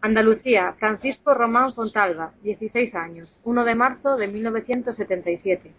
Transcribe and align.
Andalucía, 0.00 0.74
Francisco 0.78 1.34
Román 1.34 1.74
Fontalva, 1.74 2.32
16 2.42 2.94
años, 2.94 3.36
1 3.42 3.64
de 3.64 3.74
marzo 3.74 4.16
de 4.16 4.28
1977. 4.28 5.72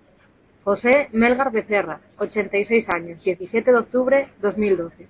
José 0.65 1.07
Melgar 1.13 1.53
Becerra, 1.53 2.01
86 2.17 2.85
años, 2.93 3.23
17 3.23 3.71
de 3.71 3.77
octubre 3.77 4.27
2012. 4.41 5.07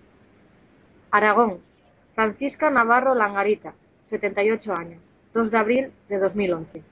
Aragón, 1.10 1.58
Francisca 2.14 2.70
Navarro 2.70 3.16
Langarita, 3.16 3.74
78 4.12 4.74
años, 4.74 5.02
2 5.34 5.50
de 5.50 5.58
abril 5.58 5.92
de 6.08 6.20
2011. 6.20 6.84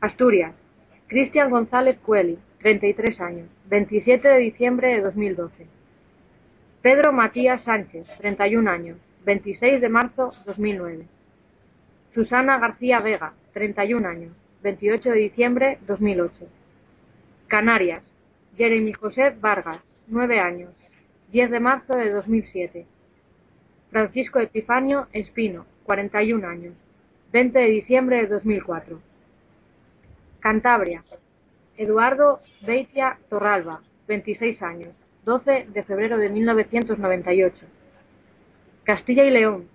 Asturias, 0.00 0.54
Cristian 1.08 1.50
González 1.50 1.98
Cueli, 1.98 2.38
33 2.60 3.20
años, 3.20 3.48
27 3.66 4.26
de 4.26 4.38
diciembre 4.38 4.94
de 4.94 5.02
2012. 5.02 5.66
Pedro 6.80 7.12
Matías 7.12 7.62
Sánchez, 7.64 8.06
31 8.16 8.70
años, 8.70 8.96
26 9.26 9.82
de 9.82 9.88
marzo 9.90 10.32
2009. 10.46 11.04
Susana 12.14 12.58
García 12.58 13.00
Vega, 13.00 13.32
31 13.54 14.08
años, 14.08 14.32
28 14.62 15.10
de 15.10 15.16
diciembre 15.16 15.78
2008. 15.88 16.46
Canarias, 17.48 18.04
Jeremy 18.56 18.92
José 18.92 19.34
Vargas, 19.40 19.80
9 20.06 20.38
años, 20.38 20.70
10 21.32 21.50
de 21.50 21.58
marzo 21.58 21.96
de 21.96 22.10
2007. 22.10 22.86
Francisco 23.90 24.38
Epifanio 24.38 25.08
Espino, 25.12 25.66
41 25.82 26.46
años, 26.46 26.74
20 27.32 27.58
de 27.58 27.66
diciembre 27.66 28.18
de 28.18 28.28
2004. 28.28 29.00
Cantabria, 30.38 31.02
Eduardo 31.76 32.40
Beitia 32.64 33.18
Torralba, 33.28 33.80
26 34.06 34.62
años, 34.62 34.90
12 35.24 35.66
de 35.68 35.82
febrero 35.82 36.16
de 36.18 36.28
1998. 36.28 37.66
Castilla 38.84 39.24
y 39.24 39.30
León, 39.30 39.73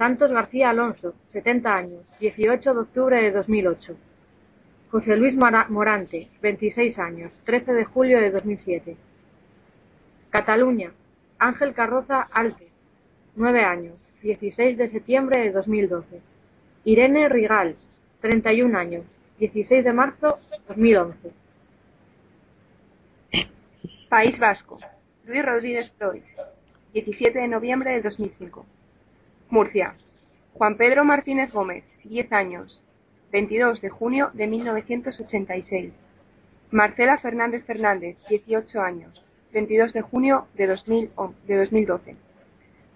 Santos 0.00 0.30
García 0.30 0.70
Alonso, 0.70 1.12
70 1.34 1.74
años, 1.74 2.06
18 2.20 2.72
de 2.72 2.80
octubre 2.80 3.20
de 3.20 3.32
2008. 3.32 3.94
José 4.90 5.14
Luis 5.14 5.34
Morante, 5.68 6.26
26 6.40 6.98
años, 6.98 7.30
13 7.44 7.74
de 7.74 7.84
julio 7.84 8.18
de 8.18 8.30
2007. 8.30 8.96
Cataluña, 10.30 10.92
Ángel 11.38 11.74
Carroza 11.74 12.22
Alte, 12.32 12.68
9 13.36 13.62
años, 13.62 13.92
16 14.22 14.78
de 14.78 14.90
septiembre 14.90 15.42
de 15.42 15.52
2012. 15.52 16.22
Irene 16.84 17.28
Rigal, 17.28 17.76
31 18.22 18.78
años, 18.78 19.04
16 19.38 19.84
de 19.84 19.92
marzo 19.92 20.38
de 20.50 20.56
2011. 20.66 21.30
País 24.08 24.38
Vasco, 24.38 24.78
Luis 25.26 25.44
Rodríguez 25.44 25.90
Flores, 25.98 26.24
17 26.94 27.38
de 27.38 27.48
noviembre 27.48 27.90
de 27.90 28.00
2005. 28.00 28.64
Murcia, 29.50 29.96
Juan 30.54 30.76
Pedro 30.76 31.04
Martínez 31.04 31.50
Gómez, 31.50 31.82
10 32.04 32.32
años, 32.32 32.80
22 33.32 33.80
de 33.80 33.88
junio 33.88 34.30
de 34.32 34.46
1986. 34.46 35.92
Marcela 36.70 37.18
Fernández 37.18 37.64
Fernández, 37.64 38.16
18 38.28 38.80
años, 38.80 39.24
22 39.52 39.92
de 39.92 40.02
junio 40.02 40.46
de, 40.54 40.68
2012. 40.68 42.14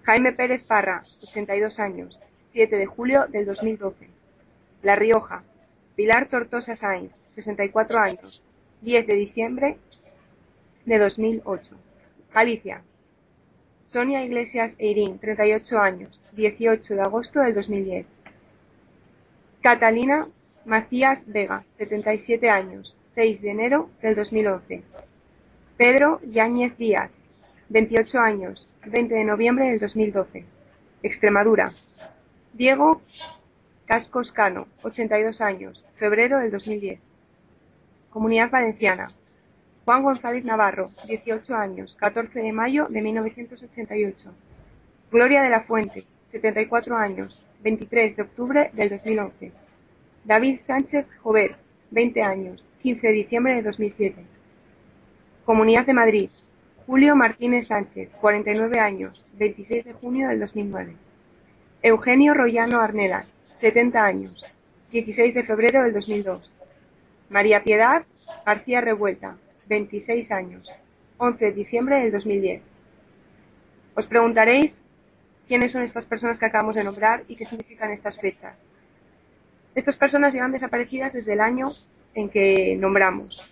Jaime 0.05 0.33
Pérez 0.33 0.63
Parra, 0.63 1.03
82 1.29 1.81
años, 1.81 2.21
7 2.53 2.77
de 2.77 2.87
julio 2.87 3.27
del 3.31 3.47
2012. 3.47 4.09
La 4.85 4.95
Rioja, 4.95 5.43
Pilar 5.97 6.29
Tortosa 6.29 6.77
Sainz, 6.77 7.11
64 7.35 7.99
años, 7.99 8.45
10 8.83 9.09
de 9.09 9.17
diciembre 9.17 9.77
de 10.87 10.99
2008. 11.01 11.77
Galicia, 12.33 12.83
Sonia 13.95 14.25
Iglesias 14.25 14.73
Eirín, 14.79 15.21
38 15.21 15.79
años, 15.79 16.21
18 16.33 16.95
de 16.95 17.01
agosto 17.01 17.39
del 17.39 17.55
2010. 17.55 18.05
Catalina 19.63 20.27
Macías 20.65 21.21
Vega, 21.27 21.63
77 21.79 22.51
años, 22.51 22.97
6 23.15 23.41
de 23.41 23.51
enero 23.53 23.91
del 24.03 24.17
2011. 24.17 24.83
Pedro 25.77 26.21
Yáñez 26.29 26.77
Díaz, 26.77 27.13
28 27.69 28.19
años, 28.19 28.69
20 28.85 29.15
de 29.15 29.23
noviembre 29.23 29.71
del 29.71 29.79
2012. 29.79 30.45
Extremadura. 31.05 31.73
Diego 32.53 33.01
Cascos 33.87 34.33
Cano, 34.33 34.67
82 34.83 35.41
años, 35.41 35.85
febrero 36.01 36.41
del 36.41 36.51
2010. 36.51 36.99
Comunidad 38.11 38.51
Valenciana. 38.51 39.07
Juan 39.85 40.03
González 40.03 40.45
Navarro, 40.47 40.91
18 41.07 41.55
años, 41.55 41.95
14 42.01 42.41
de 42.41 42.53
mayo 42.53 42.87
de 42.89 43.03
1988. 43.03 44.31
Gloria 45.11 45.43
de 45.43 45.51
la 45.51 45.61
Fuente, 45.61 46.05
74 46.33 46.97
años, 46.97 47.39
23 47.63 48.17
de 48.17 48.23
octubre 48.23 48.71
del 48.73 48.89
2011. 48.89 49.53
David 50.25 50.61
Sánchez 50.67 51.07
Jover, 51.23 51.57
20 51.91 52.23
años, 52.23 52.65
15 52.83 53.07
de 53.07 53.13
diciembre 53.13 53.57
de 53.57 53.63
2007. 53.63 54.25
Comunidad 55.45 55.85
de 55.85 55.93
Madrid. 55.93 56.31
Julio 56.87 57.15
Martínez 57.15 57.69
Sánchez, 57.69 58.09
49 58.23 58.81
años, 58.81 59.23
26 59.35 59.85
de 59.85 59.93
junio 59.93 60.29
del 60.29 60.41
2009. 60.41 60.95
Eugenio 61.83 62.33
Royano 62.33 62.81
Arnelas, 62.81 63.27
70 63.61 64.03
años, 64.03 64.45
16 64.93 65.35
de 65.35 65.43
febrero 65.45 65.83
del 65.83 65.93
2002. 65.93 66.51
María 67.29 67.63
Piedad 67.63 68.05
García 68.47 68.81
Revuelta, 68.81 69.37
26 69.69 70.31
años, 70.31 70.71
11 71.19 71.45
de 71.45 71.53
diciembre 71.53 72.01
del 72.01 72.13
2010. 72.13 72.63
Os 73.97 74.07
preguntaréis 74.07 74.73
quiénes 75.47 75.73
son 75.73 75.83
estas 75.83 76.05
personas 76.07 76.39
que 76.39 76.47
acabamos 76.47 76.75
de 76.75 76.85
nombrar 76.85 77.25
y 77.29 77.37
qué 77.37 77.47
significan 77.47 77.93
estas 77.93 78.19
fechas. 78.19 78.57
Estas 79.75 79.97
personas 79.97 80.33
llevan 80.33 80.53
desaparecidas 80.53 81.13
desde 81.13 81.33
el 81.33 81.41
año 81.41 81.73
en 82.15 82.29
que 82.29 82.77
nombramos. 82.77 83.51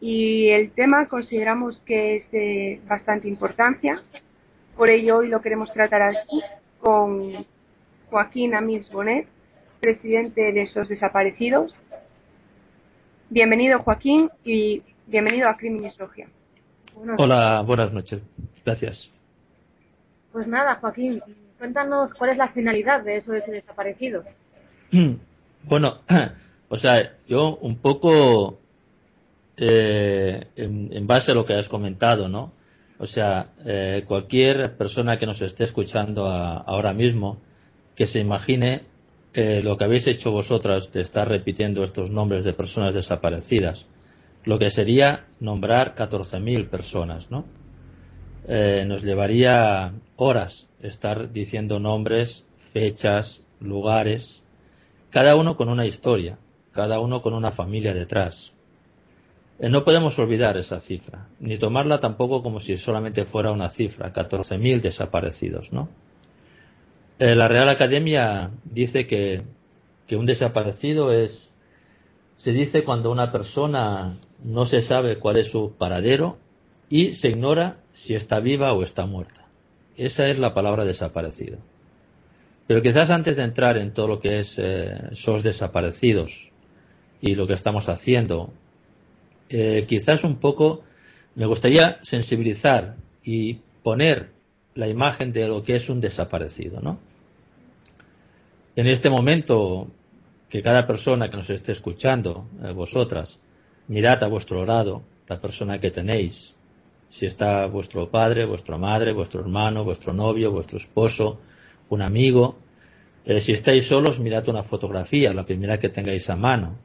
Y 0.00 0.48
el 0.48 0.70
tema 0.70 1.06
consideramos 1.06 1.80
que 1.84 2.16
es 2.16 2.30
de 2.30 2.80
bastante 2.86 3.28
importancia, 3.28 4.02
por 4.76 4.90
ello 4.90 5.18
hoy 5.18 5.28
lo 5.28 5.42
queremos 5.42 5.70
tratar 5.72 6.00
aquí 6.00 6.42
con 6.78 7.44
Joaquín 8.08 8.54
Amils 8.54 8.90
Bonet, 8.90 9.26
presidente 9.78 10.52
de 10.52 10.62
esos 10.62 10.88
desaparecidos. 10.88 11.74
Bienvenido 13.30 13.78
Joaquín 13.78 14.28
y 14.44 14.82
Bienvenido 15.06 15.48
a 15.48 15.56
Criminología. 15.56 16.26
Hola, 17.16 17.62
buenas 17.62 17.92
noches. 17.92 18.20
Gracias. 18.64 19.08
Pues 20.32 20.48
nada, 20.48 20.74
Joaquín, 20.74 21.22
cuéntanos 21.56 22.12
cuál 22.14 22.30
es 22.30 22.36
la 22.36 22.48
finalidad 22.48 23.04
de 23.04 23.18
eso 23.18 23.30
de 23.30 23.38
ese 23.38 23.52
desaparecido. 23.52 24.24
Bueno, 25.62 25.98
o 26.68 26.76
sea, 26.76 27.12
yo 27.28 27.56
un 27.56 27.76
poco 27.76 28.58
eh, 29.56 30.48
en, 30.56 31.06
base 31.06 31.30
a 31.30 31.34
lo 31.36 31.46
que 31.46 31.54
has 31.54 31.68
comentado, 31.68 32.28
¿no? 32.28 32.52
O 32.98 33.06
sea, 33.06 33.52
eh, 33.64 34.04
cualquier 34.08 34.76
persona 34.76 35.18
que 35.18 35.26
nos 35.26 35.40
esté 35.40 35.62
escuchando 35.62 36.26
ahora 36.26 36.92
mismo, 36.92 37.38
que 37.94 38.06
se 38.06 38.18
imagine 38.18 38.82
eh, 39.34 39.60
lo 39.62 39.76
que 39.76 39.84
habéis 39.84 40.06
hecho 40.06 40.30
vosotras 40.30 40.92
de 40.92 41.00
estar 41.00 41.28
repitiendo 41.28 41.82
estos 41.82 42.10
nombres 42.10 42.44
de 42.44 42.52
personas 42.52 42.94
desaparecidas 42.94 43.86
lo 44.44 44.58
que 44.58 44.70
sería 44.70 45.26
nombrar 45.38 45.94
14.000 45.94 46.68
personas, 46.68 47.30
¿no? 47.30 47.44
Eh, 48.48 48.84
nos 48.86 49.02
llevaría 49.02 49.92
horas 50.16 50.68
estar 50.80 51.30
diciendo 51.30 51.78
nombres, 51.78 52.46
fechas, 52.56 53.44
lugares, 53.60 54.42
cada 55.10 55.36
uno 55.36 55.56
con 55.56 55.68
una 55.68 55.84
historia, 55.84 56.38
cada 56.72 57.00
uno 57.00 57.20
con 57.20 57.34
una 57.34 57.50
familia 57.50 57.92
detrás. 57.92 58.54
Eh, 59.58 59.68
no 59.68 59.84
podemos 59.84 60.18
olvidar 60.18 60.56
esa 60.56 60.80
cifra, 60.80 61.28
ni 61.38 61.58
tomarla 61.58 62.00
tampoco 62.00 62.42
como 62.42 62.60
si 62.60 62.76
solamente 62.78 63.26
fuera 63.26 63.52
una 63.52 63.68
cifra, 63.68 64.12
14.000 64.12 64.80
desaparecidos, 64.80 65.72
¿no? 65.72 65.88
Eh, 67.20 67.34
la 67.34 67.48
Real 67.48 67.68
Academia 67.68 68.50
dice 68.64 69.06
que, 69.06 69.42
un 70.16 70.24
desaparecido 70.24 71.12
es, 71.12 71.52
se 72.36 72.52
dice 72.52 72.82
cuando 72.82 73.12
una 73.12 73.30
persona 73.30 74.16
no 74.42 74.64
se 74.64 74.80
sabe 74.80 75.18
cuál 75.18 75.36
es 75.36 75.50
su 75.50 75.74
paradero 75.76 76.38
y 76.88 77.12
se 77.12 77.28
ignora 77.28 77.76
si 77.92 78.14
está 78.14 78.40
viva 78.40 78.72
o 78.72 78.82
está 78.82 79.04
muerta. 79.04 79.46
Esa 79.98 80.28
es 80.28 80.38
la 80.38 80.54
palabra 80.54 80.86
desaparecido. 80.86 81.58
Pero 82.66 82.80
quizás 82.80 83.10
antes 83.10 83.36
de 83.36 83.44
entrar 83.44 83.76
en 83.76 83.92
todo 83.92 84.08
lo 84.08 84.18
que 84.18 84.38
es 84.38 84.58
eh, 84.58 85.10
esos 85.10 85.42
desaparecidos 85.42 86.48
y 87.20 87.34
lo 87.34 87.46
que 87.46 87.52
estamos 87.52 87.90
haciendo, 87.90 88.50
eh, 89.50 89.84
quizás 89.86 90.24
un 90.24 90.36
poco 90.36 90.84
me 91.34 91.44
gustaría 91.44 91.98
sensibilizar 92.00 92.96
y 93.22 93.58
poner 93.82 94.30
la 94.74 94.88
imagen 94.88 95.32
de 95.32 95.48
lo 95.48 95.62
que 95.62 95.74
es 95.74 95.90
un 95.90 96.00
desaparecido, 96.00 96.80
¿no? 96.80 97.09
En 98.76 98.86
este 98.86 99.10
momento, 99.10 99.88
que 100.48 100.62
cada 100.62 100.86
persona 100.86 101.28
que 101.28 101.36
nos 101.36 101.50
esté 101.50 101.72
escuchando, 101.72 102.48
eh, 102.62 102.72
vosotras, 102.72 103.40
mirad 103.88 104.22
a 104.22 104.28
vuestro 104.28 104.64
lado 104.64 105.02
la 105.28 105.40
persona 105.40 105.78
que 105.78 105.90
tenéis. 105.90 106.54
Si 107.08 107.26
está 107.26 107.66
vuestro 107.66 108.10
padre, 108.10 108.46
vuestra 108.46 108.78
madre, 108.78 109.12
vuestro 109.12 109.40
hermano, 109.40 109.84
vuestro 109.84 110.12
novio, 110.12 110.52
vuestro 110.52 110.78
esposo, 110.78 111.40
un 111.88 112.02
amigo, 112.02 112.56
Eh, 113.24 113.40
si 113.40 113.52
estáis 113.52 113.86
solos, 113.86 114.18
mirad 114.18 114.48
una 114.48 114.62
fotografía, 114.62 115.34
la 115.34 115.44
primera 115.44 115.78
que 115.78 115.90
tengáis 115.90 116.30
a 116.30 116.36
mano. 116.36 116.78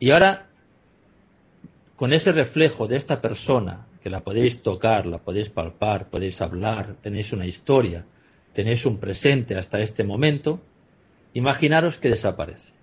Y 0.00 0.10
ahora, 0.10 0.48
con 1.96 2.12
ese 2.12 2.32
reflejo 2.32 2.88
de 2.88 2.96
esta 2.96 3.20
persona, 3.20 3.86
que 4.02 4.10
la 4.10 4.20
podéis 4.20 4.62
tocar, 4.62 5.06
la 5.06 5.18
podéis 5.18 5.50
palpar, 5.50 6.10
podéis 6.10 6.40
hablar, 6.40 6.96
tenéis 7.02 7.32
una 7.32 7.46
historia, 7.46 8.04
tenéis 8.52 8.84
un 8.84 8.98
presente 8.98 9.56
hasta 9.56 9.78
este 9.78 10.02
momento, 10.04 10.60
imaginaros 11.34 11.98
que 11.98 12.10
desaparece, 12.10 12.74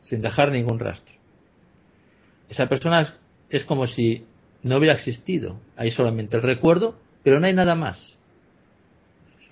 sin 0.00 0.20
dejar 0.20 0.52
ningún 0.52 0.78
rastro. 0.78 1.16
Esa 2.48 2.66
persona 2.66 3.02
es, 3.50 3.64
como 3.64 3.86
si 3.86 4.24
no 4.62 4.76
hubiera 4.76 4.94
existido, 4.94 5.58
hay 5.76 5.90
solamente 5.90 6.36
el 6.36 6.42
recuerdo, 6.42 6.96
pero 7.22 7.40
no 7.40 7.46
hay 7.46 7.54
nada 7.54 7.74
más. 7.74 8.18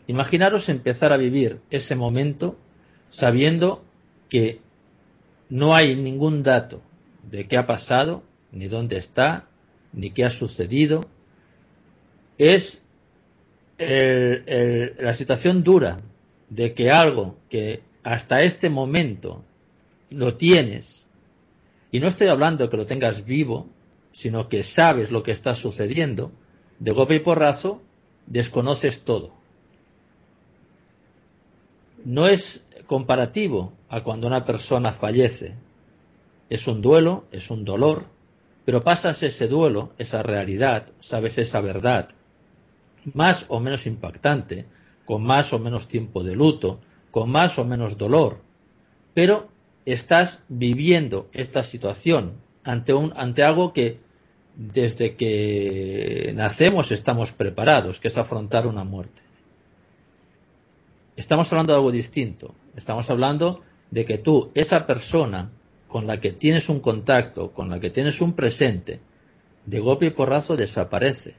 Imaginaros 0.07 0.69
empezar 0.69 1.13
a 1.13 1.17
vivir 1.17 1.61
ese 1.71 1.95
momento 1.95 2.57
sabiendo 3.09 3.83
que 4.29 4.61
no 5.49 5.75
hay 5.75 5.97
ningún 5.97 6.43
dato 6.43 6.83
de 7.31 7.47
qué 7.47 7.57
ha 7.57 7.67
pasado, 7.67 8.23
ni 8.53 8.69
dónde 8.69 8.97
está, 8.97 9.47
ni 9.93 10.11
qué 10.11 10.25
ha 10.25 10.31
sucedido. 10.31 11.03
Es 12.39 12.83
la 13.79 15.15
situación 15.15 15.63
dura 15.65 16.01
de 16.49 16.75
que 16.75 16.91
algo 16.91 17.37
que 17.49 17.83
hasta 18.05 18.43
este 18.43 18.71
momento 18.71 19.43
lo 20.11 20.37
tienes, 20.37 21.07
y 21.91 22.01
no 22.01 22.07
estoy 22.07 22.29
hablando 22.29 22.69
que 22.69 22.77
lo 22.77 22.87
tengas 22.87 23.25
vivo, 23.25 23.69
sino 24.13 24.49
que 24.49 24.63
sabes 24.63 25.11
lo 25.11 25.23
que 25.23 25.33
está 25.33 25.55
sucediendo, 25.55 26.31
de 26.79 26.93
golpe 26.93 27.17
y 27.17 27.21
porrazo 27.21 27.83
desconoces 28.27 29.05
todo. 29.05 29.33
No 32.05 32.29
es 32.29 32.65
comparativo 32.87 33.73
a 33.89 34.03
cuando 34.03 34.27
una 34.27 34.45
persona 34.45 34.93
fallece. 34.93 35.55
Es 36.51 36.69
un 36.69 36.83
duelo, 36.83 37.25
es 37.33 37.51
un 37.51 37.65
dolor, 37.65 38.05
pero 38.65 38.83
pasas 38.83 39.23
ese 39.23 39.49
duelo, 39.49 39.93
esa 39.99 40.23
realidad, 40.23 40.87
sabes 41.01 41.39
esa 41.39 41.61
verdad, 41.61 42.09
más 43.15 43.47
o 43.49 43.61
menos 43.61 43.87
impactante, 43.87 44.67
con 45.05 45.23
más 45.23 45.53
o 45.53 45.59
menos 45.59 45.89
tiempo 45.89 46.23
de 46.23 46.35
luto, 46.35 46.81
con 47.15 47.31
más 47.31 47.61
o 47.61 47.65
menos 47.65 47.97
dolor, 47.97 48.41
pero 49.15 49.47
estás 49.87 50.43
viviendo 50.49 51.29
esta 51.33 51.63
situación 51.63 52.41
ante, 52.65 52.93
un, 52.93 53.13
ante 53.15 53.45
algo 53.45 53.73
que 53.73 54.01
desde 54.57 55.15
que 55.15 56.33
nacemos 56.35 56.91
estamos 56.91 57.31
preparados, 57.31 58.01
que 58.01 58.09
es 58.09 58.19
afrontar 58.19 58.67
una 58.67 58.83
muerte. 58.83 59.23
Estamos 61.15 61.53
hablando 61.53 61.73
de 61.73 61.77
algo 61.77 61.93
distinto. 61.93 62.57
Estamos 62.75 63.09
hablando 63.11 63.61
de 63.93 64.05
que 64.05 64.19
tú, 64.19 64.51
esa 64.57 64.85
persona 64.85 65.53
con 65.87 66.09
la 66.09 66.19
que 66.21 66.33
tienes 66.33 66.69
un 66.69 66.81
contacto, 66.81 67.53
con 67.53 67.71
la 67.71 67.79
que 67.79 67.91
tienes 67.91 68.21
un 68.21 68.33
presente, 68.33 68.99
de 69.67 69.79
golpe 69.79 70.07
y 70.07 70.11
porrazo 70.11 70.57
desaparece. 70.57 71.37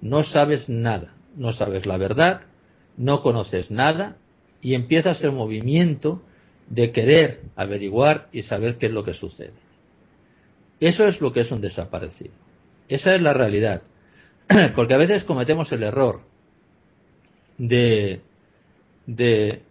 No 0.00 0.24
sabes 0.24 0.68
nada, 0.68 1.14
no 1.36 1.52
sabes 1.52 1.86
la 1.86 1.96
verdad, 1.96 2.40
no 2.96 3.22
conoces 3.22 3.70
nada 3.70 4.16
y 4.62 4.74
empiezas 4.74 5.22
el 5.24 5.32
movimiento 5.32 6.22
de 6.68 6.92
querer 6.92 7.42
averiguar 7.56 8.28
y 8.32 8.42
saber 8.42 8.78
qué 8.78 8.86
es 8.86 8.92
lo 8.92 9.04
que 9.04 9.12
sucede. 9.12 9.52
Eso 10.80 11.06
es 11.06 11.20
lo 11.20 11.32
que 11.32 11.40
es 11.40 11.52
un 11.52 11.60
desaparecido. 11.60 12.32
Esa 12.88 13.14
es 13.14 13.20
la 13.20 13.34
realidad. 13.34 13.82
Porque 14.76 14.94
a 14.94 14.98
veces 14.98 15.24
cometemos 15.24 15.70
el 15.72 15.82
error 15.82 16.22
de, 17.58 18.20
de 19.06 19.62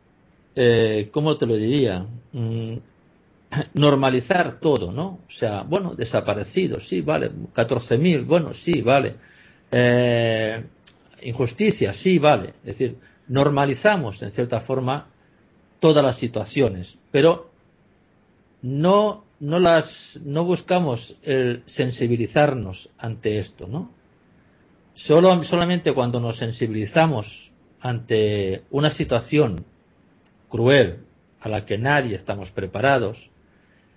eh, 0.55 1.09
¿cómo 1.11 1.37
te 1.37 1.45
lo 1.45 1.55
diría? 1.55 2.05
Mm, 2.33 2.75
normalizar 3.73 4.59
todo, 4.59 4.91
¿no? 4.91 5.19
O 5.27 5.29
sea, 5.29 5.63
bueno, 5.63 5.95
desaparecidos, 5.95 6.87
sí, 6.87 7.01
vale. 7.01 7.31
14.000, 7.53 8.25
bueno, 8.25 8.53
sí, 8.53 8.81
vale. 8.81 9.15
Eh, 9.71 10.63
injusticia, 11.23 11.93
sí, 11.93 12.19
vale. 12.19 12.49
Es 12.63 12.77
decir, 12.77 12.97
normalizamos 13.31 14.21
en 14.23 14.29
cierta 14.29 14.59
forma 14.59 15.07
todas 15.79 16.03
las 16.03 16.17
situaciones, 16.17 16.99
pero 17.11 17.49
no, 18.61 19.23
no 19.39 19.57
las, 19.57 20.19
no 20.25 20.43
buscamos 20.43 21.17
el 21.23 21.63
sensibilizarnos 21.65 22.89
ante 22.97 23.37
esto, 23.37 23.67
¿no? 23.67 23.89
Solo, 24.93 25.41
solamente 25.43 25.93
cuando 25.93 26.19
nos 26.19 26.35
sensibilizamos 26.35 27.53
ante 27.79 28.63
una 28.69 28.89
situación 28.89 29.63
cruel 30.49 30.99
a 31.39 31.47
la 31.47 31.65
que 31.65 31.77
nadie 31.77 32.15
estamos 32.15 32.51
preparados, 32.51 33.29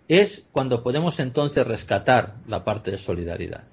es 0.07 0.47
cuando 0.53 0.85
podemos 0.85 1.19
entonces 1.19 1.67
rescatar 1.67 2.37
la 2.47 2.63
parte 2.63 2.93
de 2.93 2.99
solidaridad, 2.99 3.65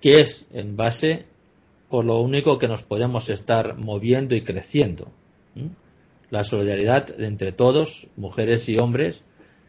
que 0.00 0.20
es 0.20 0.46
en 0.52 0.76
base 0.76 1.26
por 1.88 2.04
lo 2.04 2.20
único 2.20 2.58
que 2.58 2.68
nos 2.68 2.82
podemos 2.82 3.30
estar 3.30 3.76
moviendo 3.76 4.34
y 4.34 4.42
creciendo. 4.42 5.08
La 6.30 6.42
solidaridad 6.42 7.20
entre 7.20 7.52
todos, 7.52 8.08
mujeres 8.16 8.68
y 8.68 8.76
hombres, 8.78 9.24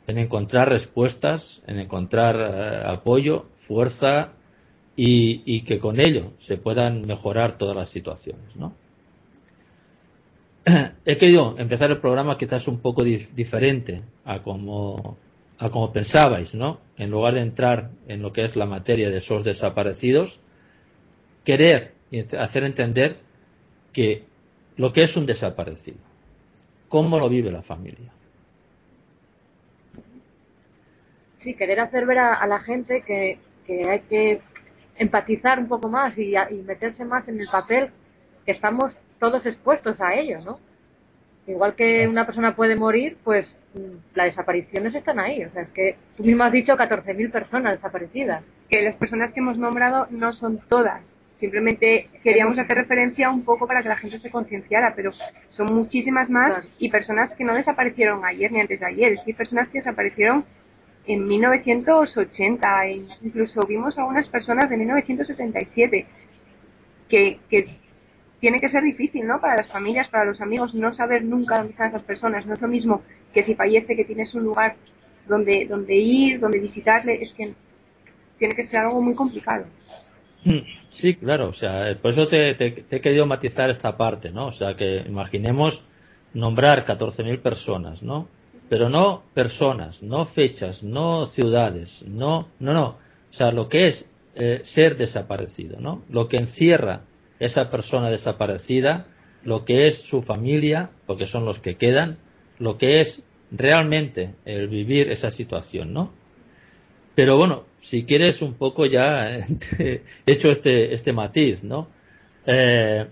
en 0.08 0.18
encontrar 0.18 0.70
respuestas, 0.70 1.62
en 1.68 1.80
encontrar 1.80 2.36
eh, 2.36 2.82
apoyo, 2.86 3.48
fuerza 3.54 4.34
y, 4.96 5.62
que 5.62 5.78
con 5.78 6.00
ello 6.00 6.34
se 6.40 6.58
puedan 6.58 7.02
mejorar 7.02 7.58
todas 7.58 7.76
las 7.76 7.90
situaciones. 7.90 8.56
¿no? 8.56 8.74
he 11.06 11.18
querido 11.18 11.56
empezar 11.60 11.92
el 11.92 12.00
programa 12.00 12.38
quizás 12.38 12.68
un 12.68 12.80
poco 12.80 13.04
diferente 13.04 14.02
a 14.26 14.42
como, 14.42 15.18
a 15.60 15.70
como 15.70 15.92
pensabais, 15.94 16.56
¿no? 16.56 16.80
En 16.98 17.12
lugar 17.12 17.36
de 17.36 17.42
entrar 17.42 17.92
en 18.08 18.24
lo 18.24 18.34
que 18.34 18.44
es 18.44 18.56
la 18.56 18.66
materia 18.66 19.10
de 19.10 19.18
esos 19.18 19.44
desaparecidos, 19.44 20.40
querer 21.44 21.97
hacer 22.38 22.64
entender 22.64 23.18
que 23.94 24.24
lo 24.76 24.94
que 24.94 25.04
es 25.04 25.18
un 25.18 25.26
desaparecido, 25.26 25.98
cómo 26.88 27.20
lo 27.20 27.30
vive 27.30 27.52
la 27.52 27.64
familia. 27.64 28.12
Sí, 31.44 31.54
querer 31.54 31.80
hacer 31.80 32.06
ver 32.06 32.20
a, 32.20 32.46
la 32.48 32.60
gente 32.60 33.02
que, 33.02 33.40
hay 33.90 34.00
que 34.02 34.42
empatizar 34.98 35.60
un 35.60 35.68
poco 35.68 35.90
más 35.90 36.18
y, 36.18 36.36
y 36.36 36.64
meterse 36.66 37.06
más 37.06 37.28
en 37.28 37.40
el 37.40 37.48
papel 37.48 37.92
que 38.46 38.52
estamos 38.52 38.94
todos 39.20 39.46
expuestos 39.46 40.00
a 40.00 40.16
ello, 40.16 40.40
¿no? 40.46 40.60
Igual 41.48 41.76
que 41.76 42.08
una 42.08 42.26
persona 42.26 42.56
puede 42.56 42.76
morir, 42.76 43.18
pues 43.24 43.48
las 44.16 44.28
desapariciones 44.28 44.94
están 44.96 45.20
ahí. 45.20 45.44
O 45.46 45.52
sea, 45.52 45.64
es 45.64 45.70
que 45.70 45.96
tú 46.16 46.24
mismo 46.24 46.44
has 46.44 46.52
dicho 46.52 46.74
14.000 46.74 47.32
personas 47.32 47.78
desaparecidas. 47.78 48.44
Que 48.70 48.82
las 48.82 48.96
personas 48.96 49.34
que 49.34 49.40
hemos 49.40 49.58
nombrado 49.58 50.08
no 50.10 50.34
son 50.34 50.60
todas. 50.68 51.02
Simplemente 51.40 52.10
queríamos 52.24 52.58
hacer 52.58 52.78
referencia 52.78 53.30
un 53.30 53.44
poco 53.44 53.68
para 53.68 53.84
que 53.84 53.90
la 53.90 53.98
gente 53.98 54.20
se 54.20 54.32
concienciara, 54.32 54.94
pero 54.96 55.12
son 55.52 55.74
muchísimas 55.74 56.30
más 56.30 56.66
y 56.80 56.90
personas 56.90 57.32
que 57.36 57.44
no 57.44 57.54
desaparecieron 57.54 58.26
ayer 58.26 58.52
ni 58.52 58.60
antes 58.60 58.80
de 58.80 58.86
ayer. 58.86 59.14
Es 59.14 59.20
decir, 59.20 59.36
personas 59.36 59.68
que 59.70 59.80
desaparecieron 59.80 60.46
en 61.06 61.28
1980 61.28 62.86
e 62.88 63.06
incluso 63.22 63.62
vimos 63.68 63.98
a 63.98 64.06
unas 64.06 64.28
personas 64.30 64.70
de 64.70 64.78
1977 64.78 66.06
que, 67.08 67.40
que 67.50 67.68
tiene 68.40 68.60
que 68.60 68.70
ser 68.70 68.84
difícil, 68.84 69.26
¿no? 69.26 69.40
Para 69.40 69.58
las 69.58 69.72
familias, 69.72 70.08
para 70.10 70.26
los 70.26 70.42
amigos, 70.42 70.74
no 70.74 70.94
saber 70.94 71.24
nunca 71.24 71.58
dónde 71.58 71.72
están 71.72 71.90
esas 71.90 72.04
personas. 72.04 72.46
No 72.46 72.54
es 72.54 72.62
lo 72.62 72.68
mismo 72.68 73.02
que 73.34 73.44
si 73.44 73.56
fallece, 73.56 73.96
que 73.96 74.06
tienes 74.06 74.34
un 74.34 74.44
lugar 74.44 74.76
donde, 75.28 75.66
donde 75.68 75.96
ir, 75.96 76.40
donde 76.40 76.60
visitarle, 76.60 77.22
es 77.22 77.34
que 77.34 77.54
tiene 78.38 78.56
que 78.56 78.68
ser 78.68 78.80
algo 78.80 79.02
muy 79.02 79.16
complicado. 79.16 79.66
Sí, 80.90 81.16
claro, 81.16 81.50
o 81.50 81.54
sea, 81.54 81.98
por 82.02 82.12
eso 82.12 82.28
te, 82.28 82.52
he 82.90 83.02
querido 83.02 83.26
matizar 83.26 83.70
esta 83.70 83.98
parte, 83.98 84.32
¿no? 84.32 84.48
O 84.48 84.52
sea, 84.52 84.76
que 84.76 85.04
imaginemos 85.06 85.84
nombrar 86.34 86.86
14.000 86.86 87.42
personas, 87.42 88.04
¿no? 88.04 88.28
Pero 88.70 88.90
no 88.90 89.24
personas, 89.34 90.04
no 90.04 90.26
fechas, 90.26 90.84
no 90.84 91.26
ciudades, 91.26 92.04
no, 92.08 92.50
no, 92.60 92.74
no. 92.74 92.88
O 92.88 93.34
sea, 93.34 93.52
lo 93.52 93.68
que 93.70 93.88
es 93.88 94.10
eh, 94.36 94.62
ser 94.64 94.98
desaparecido, 94.98 95.80
¿no? 95.80 96.04
Lo 96.10 96.28
que 96.28 96.38
encierra 96.38 97.02
esa 97.40 97.70
persona 97.70 98.10
desaparecida, 98.10 99.08
lo 99.44 99.66
que 99.66 99.88
es 99.88 100.02
su 100.02 100.22
familia, 100.22 100.90
porque 101.06 101.26
son 101.26 101.46
los 101.46 101.60
que 101.60 101.76
quedan, 101.76 102.18
lo 102.60 102.78
que 102.78 103.00
es 103.00 103.24
realmente 103.52 104.36
el 104.46 104.68
vivir 104.68 105.10
esa 105.10 105.32
situación, 105.32 105.94
¿no? 105.94 106.12
Pero 107.18 107.36
bueno, 107.36 107.64
si 107.80 108.04
quieres 108.04 108.44
un 108.44 108.54
poco 108.54 108.86
ya 108.86 109.26
he 109.80 110.04
hecho 110.28 110.52
este, 110.52 110.94
este 110.94 111.14
matiz, 111.14 111.64
¿no? 111.64 111.88
Eh, 112.46 113.08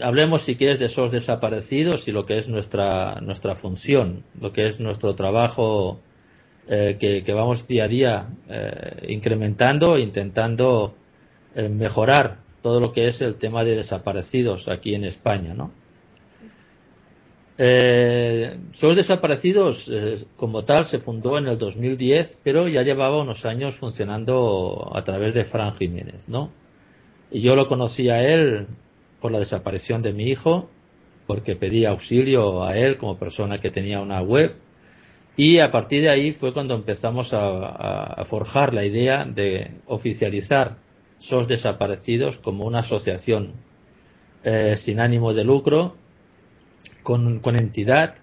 hablemos 0.00 0.42
si 0.42 0.54
quieres 0.54 0.78
de 0.78 0.84
esos 0.84 1.10
desaparecidos 1.10 2.06
y 2.06 2.12
lo 2.12 2.24
que 2.24 2.38
es 2.38 2.48
nuestra, 2.48 3.20
nuestra 3.20 3.56
función, 3.56 4.22
lo 4.40 4.52
que 4.52 4.66
es 4.66 4.78
nuestro 4.78 5.16
trabajo 5.16 5.98
eh, 6.68 6.96
que, 7.00 7.32
vamos 7.32 7.66
día 7.66 7.86
a 7.86 7.88
día 7.88 8.28
eh, 8.48 9.06
incrementando, 9.08 9.98
intentando 9.98 10.94
mejorar 11.56 12.36
todo 12.62 12.78
lo 12.78 12.92
que 12.92 13.08
es 13.08 13.20
el 13.20 13.34
tema 13.34 13.64
de 13.64 13.74
desaparecidos 13.74 14.68
aquí 14.68 14.94
en 14.94 15.02
España, 15.02 15.54
¿no? 15.54 15.72
Eh, 17.58 18.58
SOS 18.72 18.96
Desaparecidos, 18.96 19.88
eh, 19.90 20.14
como 20.36 20.64
tal, 20.64 20.84
se 20.84 20.98
fundó 20.98 21.38
en 21.38 21.46
el 21.46 21.56
2010, 21.56 22.40
pero 22.42 22.68
ya 22.68 22.82
llevaba 22.82 23.20
unos 23.20 23.46
años 23.46 23.76
funcionando 23.76 24.90
a 24.94 25.02
través 25.02 25.32
de 25.32 25.44
Fran 25.44 25.74
Jiménez, 25.74 26.28
¿no? 26.28 26.50
Y 27.30 27.40
yo 27.40 27.56
lo 27.56 27.66
conocí 27.66 28.10
a 28.10 28.22
él 28.22 28.66
por 29.20 29.32
la 29.32 29.38
desaparición 29.38 30.02
de 30.02 30.12
mi 30.12 30.24
hijo, 30.24 30.68
porque 31.26 31.56
pedí 31.56 31.86
auxilio 31.86 32.62
a 32.62 32.76
él 32.76 32.98
como 32.98 33.18
persona 33.18 33.58
que 33.58 33.70
tenía 33.70 34.00
una 34.00 34.20
web. 34.22 34.54
Y 35.36 35.58
a 35.58 35.70
partir 35.70 36.02
de 36.02 36.10
ahí 36.10 36.32
fue 36.32 36.52
cuando 36.52 36.74
empezamos 36.74 37.32
a, 37.34 38.22
forjar 38.24 38.72
la 38.74 38.84
idea 38.84 39.24
de 39.24 39.70
oficializar 39.86 40.76
SOS 41.18 41.48
Desaparecidos 41.48 42.38
como 42.38 42.64
una 42.66 42.78
asociación 42.80 43.52
eh, 44.44 44.76
sin 44.76 45.00
ánimo 45.00 45.32
de 45.32 45.44
lucro 45.44 45.96
con, 47.06 47.56
entidad 47.56 48.16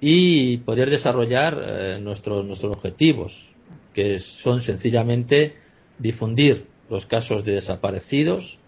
y 0.00 0.56
poder 0.58 0.88
desarrollar 0.88 1.62
eh, 1.62 1.98
nuestros, 2.00 2.42
nuestros 2.46 2.74
objetivos, 2.74 3.54
que 3.92 4.18
son 4.18 4.62
sencillamente 4.62 5.56
difundir 5.98 6.66
los 6.88 7.04
casos 7.04 7.44
de 7.44 7.52
desaparecidos, 7.52 8.60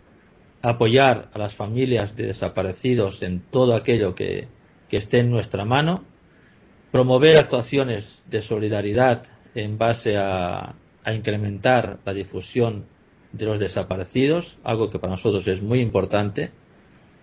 apoyar 0.61 1.31
a 1.33 1.39
las 1.39 1.55
familias 1.55 2.17
de 2.17 2.27
desaparecidos 2.27 3.23
en 3.23 3.41
todo 3.41 3.75
aquello 3.75 4.15
que, 4.15 4.49
esté 4.91 5.21
en 5.21 5.31
nuestra 5.31 5.65
mano, 5.65 6.05
promover 6.91 7.39
actuaciones 7.39 8.27
de 8.29 8.43
solidaridad 8.43 9.23
en 9.55 9.79
base 9.79 10.19
a, 10.19 10.75
a, 11.03 11.15
incrementar 11.15 11.99
la 12.05 12.13
difusión 12.13 12.85
de 13.33 13.47
los 13.47 13.59
desaparecidos, 13.59 14.59
algo 14.65 14.91
que 14.91 14.99
para 14.99 15.13
nosotros 15.13 15.49
es 15.49 15.63
muy 15.63 15.81
importante, 15.81 16.51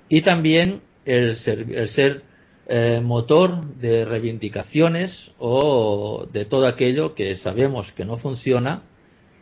y 0.10 0.22
también 0.22 0.82
el 1.06 1.36
ser, 1.36 2.24
eh, 2.68 3.02
motor 3.04 3.66
de 3.76 4.06
reivindicaciones 4.06 5.34
o 5.38 6.28
de 6.32 6.46
todo 6.46 6.66
aquello 6.66 7.14
que 7.14 7.36
sabemos 7.36 7.92
que 7.92 8.06
no 8.06 8.18
funciona 8.18 8.84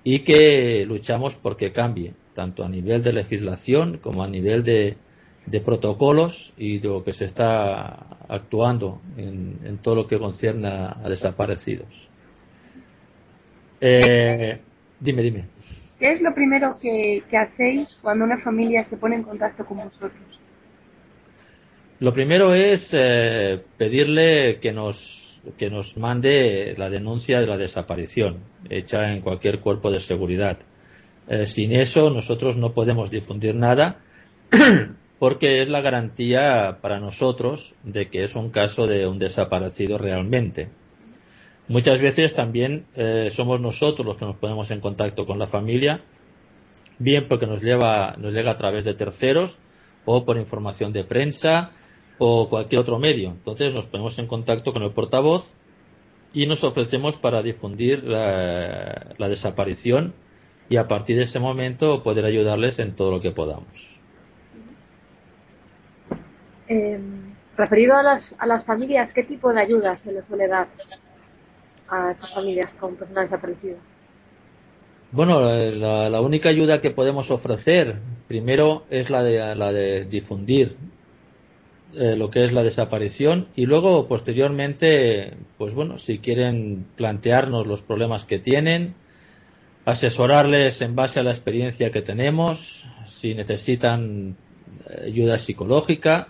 y 0.03 0.20
que 0.20 0.86
luchamos 0.88 1.36
porque 1.36 1.72
cambie, 1.72 2.13
tanto 2.34 2.63
a 2.63 2.70
nivel 2.70 3.03
de 3.03 3.13
legislación 3.13 4.00
como 4.00 4.24
a 4.24 4.27
nivel 4.27 4.63
de, 4.63 4.98
protocolos 5.63 6.53
y 6.58 6.80
de 6.80 6.88
lo 6.88 7.03
que 7.03 7.13
se 7.13 7.25
está 7.25 8.18
actuando 8.27 9.01
en, 9.18 9.77
todo 9.84 9.96
lo 9.96 10.08
que 10.08 10.18
concierne 10.18 10.68
a, 10.68 11.08
desaparecidos. 11.08 12.10
Eh, 13.80 14.60
dime, 15.00 15.22
dime. 15.22 15.46
¿Qué 16.00 16.13
es 16.13 16.22
lo 16.22 16.34
primero 16.34 16.80
que 16.82 17.24
hacéis 17.38 18.00
cuando 18.01 18.25
una 18.25 18.39
familia 18.39 18.88
se 18.89 18.98
pone 18.98 19.18
en 19.18 19.24
contacto 19.24 19.63
con 19.63 19.77
vosotros? 19.77 20.40
Lo 22.01 22.13
primero 22.13 22.55
es 22.55 22.96
eh, 22.98 23.62
pedirle 23.77 24.60
que 24.60 24.72
nos, 24.72 25.39
que 25.55 25.70
nos 25.70 25.98
mande 25.98 26.74
la 26.75 26.89
denuncia 26.89 27.39
de 27.39 27.46
la 27.46 27.58
desaparición 27.58 28.39
hecha 28.72 29.13
en 29.13 29.22
cualquier 29.22 29.60
cuerpo 29.60 29.91
de 29.91 30.00
seguridad. 30.00 30.58
Eh, 31.27 31.46
sin 31.46 31.72
eso 31.74 32.10
nosotros 32.10 32.58
no 32.58 32.74
podemos 32.74 33.12
difundir 33.12 33.53
nada 33.53 34.00
porque 35.20 35.62
es 35.62 35.70
la 35.70 35.81
garantía 35.81 36.79
para 36.81 37.00
nosotros 37.00 37.75
de 37.84 38.10
que 38.10 38.24
es 38.24 38.36
un 38.36 38.50
caso 38.50 38.88
de 38.88 39.05
un 39.05 39.20
desaparecido 39.20 40.00
realmente. 40.00 40.70
Muchas 41.67 42.01
veces 42.01 42.34
también 42.34 42.88
eh, 42.96 43.27
somos 43.29 43.62
nosotros 43.62 44.08
los 44.08 44.17
que 44.17 44.25
nos 44.25 44.38
ponemos 44.38 44.72
en 44.72 44.81
contacto 44.81 45.27
con 45.27 45.38
la 45.38 45.46
familia, 45.46 46.01
bien 46.98 47.27
porque 47.27 47.46
nos, 47.46 47.62
lleva, 47.62 48.15
nos 48.17 48.34
llega 48.34 48.50
a 48.50 48.55
través 48.55 48.86
de 48.86 48.96
terceros 48.96 49.60
o 50.05 50.25
por 50.25 50.38
información 50.38 50.91
de 50.93 51.03
prensa 51.03 51.74
o 52.24 52.48
cualquier 52.48 52.82
otro 52.82 53.00
medio. 53.00 53.30
Entonces 53.30 53.74
nos 53.74 53.88
ponemos 53.88 54.20
en 54.20 54.28
contacto 54.28 54.74
con 54.74 54.84
el 54.84 54.92
portavoz 54.92 55.56
y 56.34 56.46
nos 56.46 56.63
ofrecemos 56.63 57.18
para 57.18 57.42
difundir 57.42 58.04
la, 58.04 59.28
desaparición 59.28 60.13
y 60.70 60.78
a 60.78 60.88
partir 60.88 61.18
de 61.18 61.24
ese 61.24 61.40
momento 61.40 62.04
poder 62.04 62.25
ayudarles 62.25 62.78
en 62.78 62.96
todo 62.96 63.10
lo 63.10 63.22
que 63.22 63.32
podamos. 63.32 64.00
Em, 66.68 67.34
referido 67.58 67.96
a 67.96 68.04
las, 68.04 68.24
a 68.38 68.46
las 68.46 68.66
familias, 68.66 69.12
¿qué 69.13 69.24
tipo 69.24 69.51
de 69.51 69.62
ayuda 69.62 69.98
se 70.04 70.12
les 70.12 70.24
suele 70.25 70.48
dar 70.48 70.68
a 71.90 72.12
estas 72.12 72.36
familias 72.36 72.70
con 72.80 72.98
personas 72.98 73.32
desaparecidas? 73.32 73.80
Bueno, 75.12 75.42
la, 75.42 76.08
la, 76.08 76.22
única 76.22 76.50
ayuda 76.50 76.82
que 76.82 76.92
podemos 76.92 77.32
ofrecer 77.32 77.96
primero 78.28 78.84
es 78.92 79.10
la 79.10 79.24
de, 79.24 79.56
la 79.56 79.72
de 79.72 80.06
difundir 80.06 80.78
eh, 81.93 82.15
lo 82.15 82.29
que 82.29 82.43
es 82.43 82.53
la 82.53 82.63
desaparición 82.63 83.48
y 83.55 83.65
luego 83.65 84.07
posteriormente, 84.07 85.36
pues 85.57 85.74
bueno, 85.74 85.98
si 85.98 86.19
quieren 86.19 86.86
plantearnos 86.95 87.67
los 87.67 87.81
problemas 87.81 88.25
que 88.25 88.39
tienen, 88.39 88.95
asesorarles 89.83 90.81
en 90.81 90.95
base 90.95 91.19
a 91.19 91.24
la 91.24 91.31
experiencia 91.31 91.91
que 91.91 92.01
tenemos, 92.01 92.88
si 93.05 93.36
necesitan 93.36 94.38
eh, 94.89 95.07
ayuda 95.07 95.38
psicológica, 95.38 96.29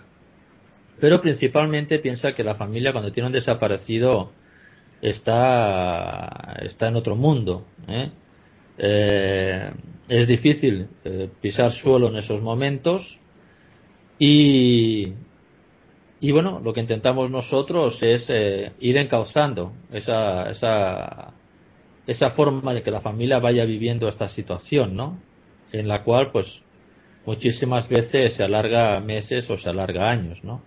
pero 1.00 1.20
principalmente 1.20 2.00
piensa 2.00 2.32
que 2.32 2.42
la 2.42 2.56
familia 2.56 2.90
cuando 2.90 3.12
tiene 3.12 3.28
un 3.28 3.32
desaparecido 3.32 4.32
está, 5.00 6.56
está 6.60 6.88
en 6.88 6.96
otro 6.96 7.14
mundo. 7.14 7.66
¿eh? 7.86 8.10
es 10.08 10.26
difícil 10.26 10.88
pisar 11.40 11.70
suelo 11.70 12.08
en 12.08 12.16
esos 12.16 12.40
momentos 12.40 13.20
y, 14.18 15.12
y 16.22 16.30
bueno, 16.30 16.60
lo 16.60 16.72
que 16.72 16.78
intentamos 16.78 17.32
nosotros 17.32 18.00
es 18.04 18.30
eh, 18.30 18.74
ir 18.78 18.96
encauzando 18.96 19.72
esa, 19.92 20.48
esa, 20.48 21.34
esa 22.06 22.30
forma 22.30 22.72
de 22.72 22.84
que 22.84 22.92
la 22.92 23.00
familia 23.00 23.40
vaya 23.40 23.64
viviendo 23.64 24.06
esta 24.06 24.28
situación, 24.28 24.94
¿no? 24.94 25.18
En 25.72 25.88
la 25.88 26.04
cual, 26.04 26.30
pues, 26.30 26.62
muchísimas 27.26 27.88
veces 27.88 28.34
se 28.34 28.44
alarga 28.44 29.00
meses 29.00 29.50
o 29.50 29.56
se 29.56 29.68
alarga 29.68 30.10
años, 30.10 30.44
¿no? 30.44 30.62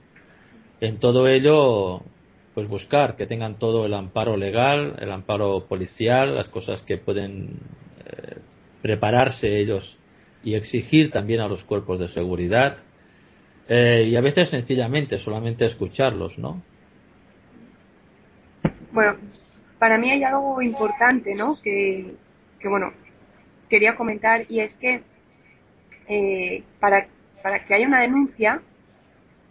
En 0.81 0.99
todo 0.99 1.25
ello, 1.25 2.01
pues 2.53 2.67
buscar 2.67 3.15
que 3.15 3.25
tengan 3.25 3.55
todo 3.55 3.85
el 3.85 3.93
amparo 3.93 4.35
legal, 4.35 4.97
el 4.99 5.09
amparo 5.09 5.67
policial, 5.67 6.35
las 6.35 6.49
cosas 6.49 6.83
que 6.83 6.97
pueden 6.97 7.61
eh, 8.05 8.39
prepararse 8.81 9.57
ellos 9.57 9.99
y 10.43 10.55
exigir 10.55 11.11
también 11.11 11.39
a 11.39 11.47
los 11.47 11.63
cuerpos 11.63 11.99
de 11.99 12.09
seguridad 12.09 12.83
eh, 13.67 14.05
y 14.07 14.15
a 14.15 14.21
veces 14.21 14.49
sencillamente 14.49 15.17
solamente 15.17 15.65
escucharlos, 15.65 16.37
¿no? 16.37 16.61
Bueno, 18.91 19.15
para 19.79 19.97
mí 19.97 20.11
hay 20.11 20.23
algo 20.23 20.61
importante, 20.61 21.33
¿no? 21.35 21.59
Que, 21.61 22.15
bueno, 22.63 22.93
quería 23.69 23.95
comentar 23.95 24.45
y 24.49 24.59
es 24.59 24.73
que 24.75 25.01
eh, 26.07 26.63
para, 26.79 27.07
para 27.41 27.65
que 27.65 27.73
haya 27.73 27.87
una 27.87 28.01
denuncia 28.01 28.61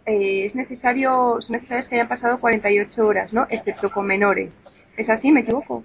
eh, 0.05 0.45
es 0.45 0.55
necesario 0.55 1.39
es 1.39 1.49
necesario 1.49 1.87
que 1.89 1.95
hayan 1.95 2.07
pasado 2.07 2.39
48 2.39 3.05
horas, 3.05 3.33
¿no? 3.33 3.47
Excepto 3.49 3.91
con 3.91 4.05
menores. 4.05 4.51
¿Es 4.97 5.09
así? 5.09 5.31
¿Me 5.31 5.41
equivoco? 5.41 5.83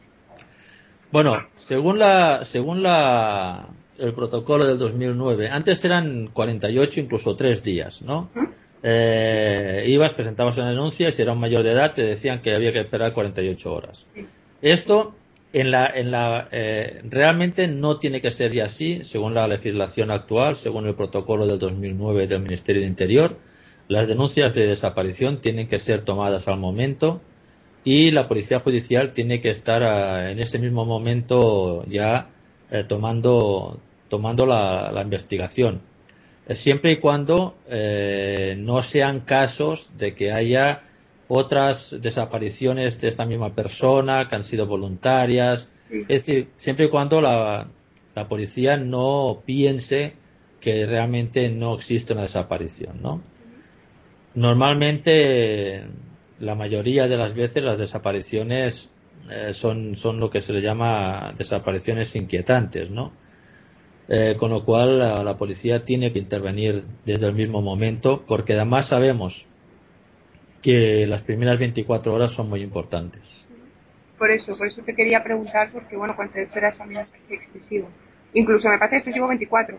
Bueno, 1.10 1.46
según 1.54 1.98
la 1.98 2.44
según 2.44 2.82
la 2.82 3.68
el 4.00 4.14
protocolo 4.14 4.66
del 4.66 4.78
2009. 4.78 5.48
Antes 5.48 5.84
eran 5.84 6.28
48, 6.32 7.00
incluso 7.00 7.36
tres 7.36 7.62
días, 7.62 8.02
¿no? 8.02 8.30
Eh, 8.82 9.84
ibas, 9.86 10.14
presentabas 10.14 10.56
una 10.56 10.70
denuncia 10.70 11.08
y 11.08 11.12
si 11.12 11.22
era 11.22 11.32
un 11.32 11.40
mayor 11.40 11.62
de 11.62 11.72
edad 11.72 11.92
te 11.92 12.02
decían 12.02 12.40
que 12.40 12.54
había 12.54 12.72
que 12.72 12.80
esperar 12.80 13.12
48 13.12 13.72
horas. 13.72 14.06
Esto 14.62 15.14
en 15.52 15.70
la, 15.70 15.86
en 15.86 16.10
la, 16.10 16.48
eh, 16.50 17.00
realmente 17.04 17.66
no 17.66 17.98
tiene 17.98 18.20
que 18.20 18.30
ser 18.30 18.54
ya 18.54 18.64
así, 18.64 19.02
según 19.02 19.34
la 19.34 19.46
legislación 19.48 20.10
actual, 20.10 20.56
según 20.56 20.86
el 20.86 20.94
protocolo 20.94 21.46
del 21.46 21.58
2009 21.58 22.26
del 22.26 22.40
Ministerio 22.40 22.82
de 22.82 22.88
Interior. 22.88 23.36
Las 23.88 24.08
denuncias 24.08 24.54
de 24.54 24.66
desaparición 24.66 25.40
tienen 25.40 25.68
que 25.68 25.78
ser 25.78 26.02
tomadas 26.02 26.46
al 26.48 26.58
momento 26.58 27.20
y 27.84 28.12
la 28.12 28.28
Policía 28.28 28.60
Judicial 28.60 29.12
tiene 29.12 29.40
que 29.40 29.48
estar 29.48 29.82
ah, 29.82 30.30
en 30.30 30.38
ese 30.38 30.58
mismo 30.58 30.84
momento 30.84 31.84
ya 31.86 32.28
eh, 32.70 32.84
tomando, 32.86 33.80
tomando 34.10 34.44
la, 34.44 35.00
investigación. 35.02 35.80
Siempre 36.50 36.92
y 36.92 37.00
cuando 37.00 37.56
eh, 37.68 38.56
no 38.58 38.82
sean 38.82 39.20
casos 39.20 39.96
de 39.96 40.14
que 40.14 40.32
haya 40.32 40.82
otras 41.28 41.96
desapariciones 42.02 43.00
de 43.00 43.08
esta 43.08 43.24
misma 43.24 43.54
persona 43.54 44.26
que 44.28 44.34
han 44.34 44.42
sido 44.42 44.66
voluntarias. 44.66 45.70
Es 45.90 46.26
decir, 46.26 46.48
siempre 46.56 46.86
y 46.86 46.90
cuando 46.90 47.20
la, 47.20 47.68
la, 48.14 48.28
policía 48.28 48.76
no 48.76 49.42
piense 49.46 50.14
que 50.60 50.86
realmente 50.86 51.48
no 51.48 51.74
existe 51.74 52.12
una 52.12 52.22
desaparición, 52.22 53.00
¿no? 53.00 53.22
Normalmente, 54.34 55.84
la 56.40 56.54
mayoría 56.54 57.06
de 57.06 57.16
las 57.16 57.34
veces 57.34 57.62
las 57.62 57.78
desapariciones 57.78 58.90
eh, 59.30 59.52
son, 59.52 59.94
son 59.96 60.18
lo 60.18 60.30
que 60.30 60.40
se 60.40 60.52
le 60.52 60.62
llama 60.62 61.32
desapariciones 61.36 62.14
inquietantes, 62.16 62.90
¿no? 62.90 63.12
Eh, 64.12 64.34
con 64.36 64.50
lo 64.50 64.64
cual 64.64 64.98
la, 64.98 65.36
policía 65.36 65.84
tiene 65.84 66.12
que 66.12 66.18
intervenir 66.18 66.82
desde 67.04 67.28
el 67.28 67.32
mismo 67.32 67.62
momento 67.62 68.24
porque 68.26 68.54
además 68.54 68.86
sabemos 68.86 69.46
que 70.60 71.06
las 71.06 71.22
primeras 71.22 71.60
24 71.60 72.12
horas 72.12 72.32
son 72.32 72.48
muy 72.48 72.60
importantes. 72.60 73.46
Por 74.18 74.32
eso, 74.32 74.58
por 74.58 74.66
eso 74.66 74.82
te 74.82 74.96
quería 74.96 75.22
preguntar, 75.22 75.70
porque 75.70 75.96
bueno, 75.96 76.16
48 76.16 76.58
horas 76.58 76.80
a 76.80 76.86
mí 76.86 76.94
me 76.96 77.04
parece 77.04 77.34
excesivo. 77.34 77.88
Incluso 78.34 78.68
me 78.68 78.78
parece 78.78 78.96
excesivo 78.96 79.28
24. 79.28 79.78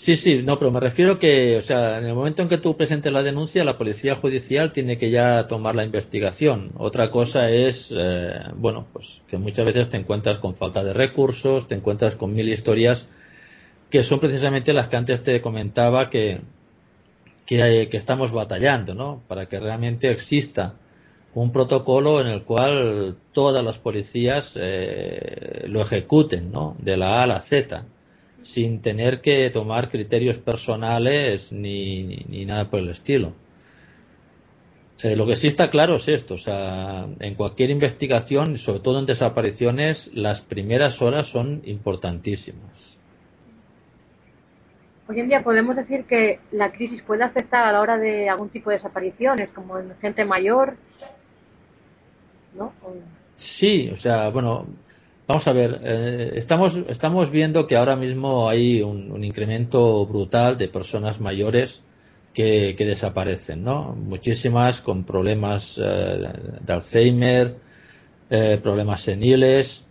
Sí, 0.00 0.16
sí, 0.16 0.42
no, 0.42 0.58
pero 0.58 0.70
me 0.70 0.80
refiero 0.80 1.18
que, 1.18 1.58
o 1.58 1.60
sea, 1.60 1.98
en 1.98 2.06
el 2.06 2.14
momento 2.14 2.40
en 2.40 2.48
que 2.48 2.56
tú 2.56 2.74
presentes 2.74 3.12
la 3.12 3.22
denuncia, 3.22 3.64
la 3.64 3.76
policía 3.76 4.16
judicial 4.16 4.72
tiene 4.72 4.96
que 4.96 5.10
ya 5.10 5.46
tomar 5.46 5.76
la 5.76 5.84
investigación. 5.84 6.70
Otra 6.78 7.10
cosa 7.10 7.50
es, 7.50 7.92
eh, 7.94 8.32
bueno, 8.56 8.86
pues 8.94 9.20
que 9.28 9.36
muchas 9.36 9.66
veces 9.66 9.90
te 9.90 9.98
encuentras 9.98 10.38
con 10.38 10.54
falta 10.54 10.82
de 10.82 10.94
recursos, 10.94 11.68
te 11.68 11.74
encuentras 11.74 12.14
con 12.16 12.32
mil 12.32 12.48
historias 12.48 13.06
que 13.90 14.00
son 14.02 14.20
precisamente 14.20 14.72
las 14.72 14.88
que 14.88 14.96
antes 14.96 15.22
te 15.22 15.38
comentaba 15.42 16.08
que, 16.08 16.40
que, 17.44 17.88
que 17.90 17.96
estamos 17.98 18.32
batallando, 18.32 18.94
¿no? 18.94 19.22
Para 19.28 19.50
que 19.50 19.60
realmente 19.60 20.10
exista 20.10 20.76
un 21.34 21.52
protocolo 21.52 22.22
en 22.22 22.28
el 22.28 22.44
cual 22.44 23.16
todas 23.34 23.62
las 23.62 23.78
policías 23.78 24.58
eh, 24.58 25.64
lo 25.66 25.82
ejecuten, 25.82 26.50
¿no? 26.50 26.74
De 26.78 26.96
la 26.96 27.20
A 27.20 27.24
a 27.24 27.26
la 27.26 27.40
Z 27.40 27.84
sin 28.42 28.80
tener 28.80 29.20
que 29.20 29.50
tomar 29.50 29.88
criterios 29.88 30.38
personales 30.38 31.52
ni, 31.52 32.24
ni 32.28 32.44
nada 32.44 32.70
por 32.70 32.80
el 32.80 32.88
estilo. 32.88 33.32
Eh, 35.02 35.16
lo 35.16 35.26
que 35.26 35.36
sí 35.36 35.46
está 35.46 35.70
claro 35.70 35.96
es 35.96 36.08
esto, 36.08 36.34
o 36.34 36.38
sea, 36.38 37.06
en 37.20 37.34
cualquier 37.34 37.70
investigación, 37.70 38.58
sobre 38.58 38.80
todo 38.80 38.98
en 38.98 39.06
desapariciones, 39.06 40.10
las 40.14 40.42
primeras 40.42 41.00
horas 41.00 41.26
son 41.26 41.62
importantísimas. 41.64 42.98
Hoy 45.08 45.20
en 45.20 45.28
día 45.28 45.42
podemos 45.42 45.74
decir 45.74 46.04
que 46.04 46.38
la 46.52 46.70
crisis 46.70 47.02
puede 47.02 47.24
afectar 47.24 47.66
a 47.66 47.72
la 47.72 47.80
hora 47.80 47.96
de 47.96 48.28
algún 48.28 48.50
tipo 48.50 48.70
de 48.70 48.76
desapariciones, 48.76 49.48
como 49.50 49.78
en 49.78 49.96
gente 50.00 50.24
mayor, 50.24 50.76
¿no? 52.54 52.72
Sí, 53.34 53.88
o 53.90 53.96
sea, 53.96 54.28
bueno, 54.28 54.66
Vamos 55.30 55.46
a 55.46 55.52
ver, 55.52 55.80
eh, 55.84 56.32
estamos, 56.34 56.76
estamos 56.88 57.30
viendo 57.30 57.68
que 57.68 57.76
ahora 57.76 57.94
mismo 57.94 58.48
hay 58.48 58.82
un, 58.82 59.22
incremento 59.22 60.04
brutal 60.04 60.58
de 60.58 60.66
personas 60.66 61.20
mayores 61.20 61.84
que, 62.34 62.74
desaparecen, 62.76 63.62
¿no? 63.62 63.94
Muchísimas 63.94 64.80
con 64.80 65.04
problemas 65.04 65.78
eh, 65.78 65.82
de 66.62 66.72
Alzheimer, 66.72 67.58
eh, 68.28 68.58
problemas 68.60 69.02
seniles, 69.02 69.86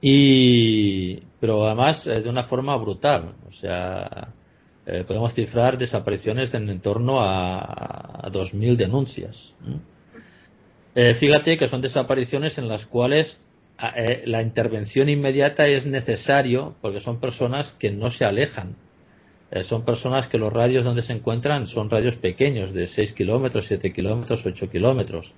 y, 0.00 1.20
pero 1.38 1.64
además 1.64 2.06
de 2.06 2.28
una 2.28 2.42
forma 2.42 2.76
brutal. 2.78 3.32
O 3.46 3.52
sea, 3.52 4.32
podemos 5.06 5.34
cifrar 5.34 5.78
desapariciones 5.78 6.52
en 6.54 6.80
torno 6.80 7.20
a, 7.20 7.58
a 7.60 8.28
2.000 8.28 8.74
denuncias. 8.74 9.54
fíjate 10.94 11.56
que 11.58 11.68
son 11.68 11.80
desapariciones 11.80 12.58
en 12.58 12.66
las 12.66 12.86
cuales 12.86 13.40
eh, 13.78 14.22
la 14.24 14.40
intervención 14.40 15.08
inmediata 15.08 15.66
es 15.66 15.86
necesario 15.86 16.74
porque 16.80 17.00
son 17.00 17.20
personas 17.20 17.72
que 17.72 17.90
no 17.90 18.08
se 18.08 18.24
alejan. 18.24 18.76
Eh, 19.50 19.62
son 19.62 19.84
personas 19.84 20.28
que 20.28 20.38
los 20.38 20.52
radios 20.52 20.84
donde 20.84 21.02
se 21.02 21.12
encuentran 21.12 21.66
son 21.66 21.90
radios 21.90 22.16
pequeños, 22.16 22.72
de 22.72 22.86
6 22.86 23.12
kilómetros, 23.12 23.66
7 23.66 23.92
kilómetros, 23.92 24.46
8 24.46 24.70
kilómetros. 24.70 25.34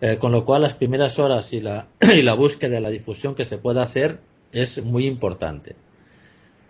Eh, 0.00 0.18
con 0.18 0.30
lo 0.30 0.44
cual, 0.44 0.62
las 0.62 0.74
primeras 0.74 1.18
horas 1.18 1.52
y 1.54 1.60
la, 1.60 1.88
y 2.00 2.22
la 2.22 2.34
búsqueda 2.34 2.74
de 2.74 2.80
la 2.82 2.90
difusión 2.90 3.34
que 3.34 3.44
se 3.46 3.58
pueda 3.58 3.80
hacer 3.80 4.20
es 4.52 4.84
muy 4.84 5.06
importante. 5.06 5.74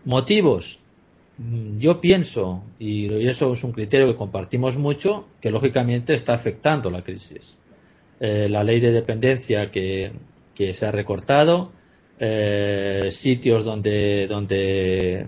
Motivos. 0.04 0.78
Mm, 1.38 1.78
yo 1.78 2.00
pienso, 2.00 2.62
y 2.78 3.26
eso 3.26 3.52
es 3.52 3.64
un 3.64 3.72
criterio 3.72 4.06
que 4.06 4.14
compartimos 4.14 4.76
mucho, 4.76 5.26
que 5.40 5.50
lógicamente 5.50 6.14
está 6.14 6.34
afectando 6.34 6.90
la 6.90 7.02
crisis. 7.02 7.58
la 8.20 8.62
ley 8.64 8.80
de 8.80 8.92
dependencia 8.92 9.70
que, 9.70 10.12
que 10.54 10.72
se 10.72 10.86
ha 10.86 10.92
recortado, 10.92 11.72
eh, 12.18 13.08
sitios 13.10 13.64
donde, 13.64 14.26
donde 14.28 15.26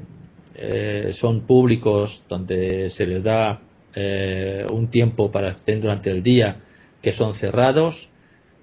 eh, 0.55 1.09
son 1.13 1.41
públicos, 1.43 2.25
donde 2.29 2.89
se 2.91 3.07
les 3.07 3.25
da 3.25 3.61
eh, 3.95 4.65
un 4.71 4.89
tiempo 4.89 5.31
para 5.31 5.51
estén 5.51 5.81
durante 5.81 6.11
el 6.11 6.23
día, 6.23 6.61
que 7.03 7.13
son 7.13 7.35
cerrados, 7.35 8.09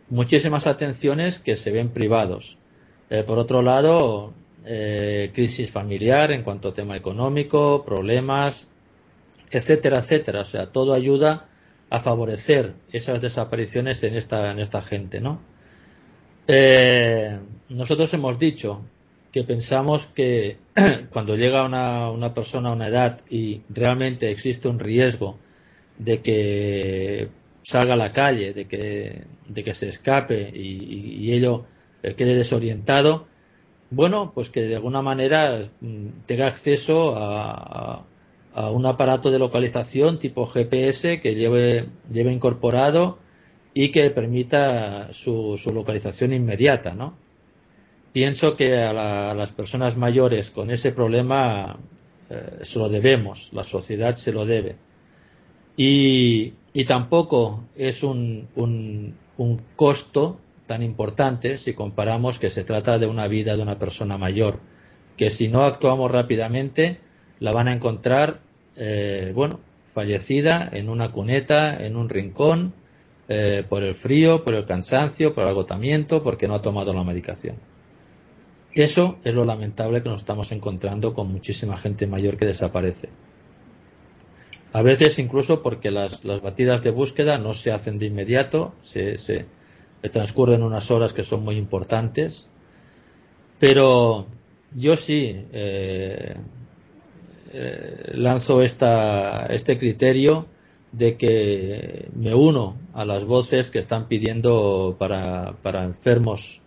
muchísimas 0.10 0.68
atenciones 0.68 1.40
que 1.40 1.56
se 1.56 1.72
ven 1.72 1.90
privados. 1.90 2.58
por 3.28 3.38
otro 3.38 3.62
lado, 3.62 4.34
crisis 5.34 5.70
familiar 5.70 6.32
en 6.32 6.42
cuanto 6.44 6.70
a 6.70 6.74
tema 6.74 6.96
económico, 6.96 7.84
problemas, 7.86 8.68
etcétera, 9.52 10.00
etcétera. 10.00 10.42
O 10.42 10.46
sea, 10.46 10.72
todo 10.72 10.94
ayuda 10.94 11.48
a 11.90 12.00
favorecer 12.00 12.74
esas 12.92 13.22
desapariciones 13.22 14.04
en 14.04 14.16
esta, 14.16 14.52
en 14.52 14.60
esta 14.60 14.82
gente, 14.82 15.20
¿no? 15.22 15.40
Eh, 16.48 17.40
nosotros 17.70 18.14
hemos 18.14 18.38
dicho 18.38 18.82
que 19.32 19.44
pensamos 19.44 20.06
que 20.08 20.58
cuando 21.12 21.36
llega 21.36 21.66
una, 21.66 22.12
una, 22.12 22.34
persona 22.34 22.70
a 22.70 22.74
una 22.74 22.88
edad 22.88 23.22
y 23.30 23.62
realmente 23.70 24.30
existe 24.30 24.68
un 24.68 24.80
riesgo 24.80 25.38
de 25.98 26.22
que 26.22 27.30
salga 27.64 27.94
a 27.94 27.98
la 27.98 28.12
calle, 28.12 28.54
de 28.54 28.66
que, 28.66 29.24
de 29.48 29.64
que 29.64 29.74
se 29.74 29.88
escape 29.88 30.52
y, 30.54 31.32
ello 31.32 31.66
eh, 32.04 32.14
quede 32.14 32.36
desorientado, 32.36 33.26
bueno, 33.90 34.32
pues 34.34 34.50
que 34.50 34.62
de 34.64 34.76
alguna 34.76 35.02
manera 35.02 35.62
mm, 35.82 36.08
tenga 36.26 36.48
acceso 36.48 37.16
a, 37.16 38.04
a, 38.54 38.70
un 38.70 38.86
aparato 38.86 39.32
de 39.32 39.40
localización 39.40 40.20
tipo 40.20 40.46
GPS 40.46 41.22
que 41.22 41.36
lleve, 41.36 41.88
lleve 42.12 42.34
incorporado 42.34 43.18
y 43.74 43.90
que 43.90 44.10
permita 44.12 45.12
su, 45.12 45.60
localización 45.74 46.34
inmediata, 46.34 46.94
¿no? 46.94 47.16
Pienso 48.12 48.56
que 48.56 48.78
a, 48.78 49.34
las 49.34 49.52
personas 49.52 49.98
mayores 49.98 50.52
con 50.52 50.70
ese 50.70 50.92
problema 50.92 51.80
eh, 52.30 52.60
se 52.62 52.80
lo 52.80 52.90
debemos, 52.90 53.50
la 53.54 53.64
sociedad 53.64 54.16
se 54.16 54.32
lo 54.32 54.46
debe. 54.46 54.76
Y, 55.76 56.54
tampoco 56.86 57.66
es 57.76 58.04
un, 58.04 58.48
un, 58.56 59.16
un 59.38 59.62
costo 59.76 60.40
tan 60.66 60.84
importante 60.84 61.58
si 61.58 61.74
comparamos 61.74 62.40
que 62.40 62.50
se 62.50 62.64
trata 62.64 62.98
de 62.98 63.08
una 63.08 63.28
vida 63.28 63.56
de 63.56 63.62
una 63.62 63.80
persona 63.80 64.18
mayor, 64.18 64.60
que 65.18 65.30
si 65.30 65.48
no 65.48 65.64
actuamos 65.64 66.12
rápidamente 66.12 67.00
la 67.40 67.52
van 67.52 67.68
a 67.68 67.74
encontrar, 67.74 68.40
eh, 68.76 69.32
bueno, 69.36 69.60
fallecida 69.90 70.70
en 70.72 70.90
una 70.90 71.12
cuneta, 71.12 71.76
en 71.76 71.96
un 71.96 72.10
rincón, 72.10 72.74
eh, 73.30 73.64
por 73.68 73.84
el 73.84 73.96
frío, 73.96 74.44
por 74.44 74.54
el 74.56 74.66
cansancio, 74.66 75.34
por 75.34 75.46
el 75.46 75.50
agotamiento, 75.50 76.22
porque 76.22 76.48
no 76.48 76.56
ha 76.56 76.62
tomado 76.62 76.94
la 76.94 77.04
medicación. 77.04 77.56
Eso 78.74 79.18
es 79.24 79.34
lo 79.36 79.44
lamentable 79.44 80.02
que 80.02 80.10
nos 80.10 80.22
estamos 80.22 80.52
encontrando 80.52 81.14
con 81.14 81.32
muchísima 81.32 81.78
gente 81.78 82.08
mayor 82.08 82.38
que 82.38 82.48
desaparece. 82.48 83.10
A 84.74 84.82
veces 84.82 85.20
incluso 85.20 85.62
porque 85.62 85.92
las, 85.92 86.24
batidas 86.42 86.82
de 86.82 86.90
búsqueda 86.90 87.38
no 87.38 87.54
se 87.54 87.72
hacen 87.72 88.00
de 88.00 88.08
inmediato, 88.08 88.74
se, 88.82 89.46
transcurren 90.12 90.64
unas 90.64 90.90
horas 90.90 91.14
que 91.14 91.22
son 91.22 91.44
muy 91.44 91.58
importantes, 91.58 92.50
pero 93.60 94.26
yo 94.76 94.96
sí 94.96 95.46
eh, 95.54 96.36
eh, 97.54 98.12
lanzo 98.16 98.64
esta, 98.64 99.46
este 99.46 99.78
criterio 99.78 100.48
de 100.94 101.18
que 101.18 102.08
me 102.16 102.34
uno 102.34 102.78
a 102.94 103.04
las 103.04 103.26
voces 103.26 103.72
que 103.72 103.80
están 103.80 104.08
pidiendo 104.08 104.96
para, 104.98 105.54
para 105.62 105.84
enfermos, 105.84 106.62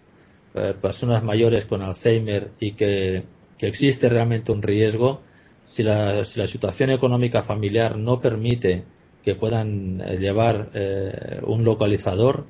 eh, 0.54 0.74
personas 0.80 1.22
mayores 1.22 1.64
con 1.64 1.80
Alzheimer 1.80 2.50
y 2.60 2.72
que, 2.72 3.24
existe 3.58 4.10
realmente 4.10 4.52
un 4.52 4.60
riesgo 4.60 5.22
si 5.64 5.82
la, 5.82 6.22
si 6.24 6.38
la, 6.38 6.46
situación 6.46 6.90
económica 6.90 7.42
familiar 7.42 7.96
no 7.96 8.20
permite 8.20 8.84
que 9.24 9.34
puedan 9.34 10.00
eh, 10.02 10.18
llevar 10.18 10.70
eh, 10.74 11.40
un 11.42 11.64
localizador, 11.64 12.44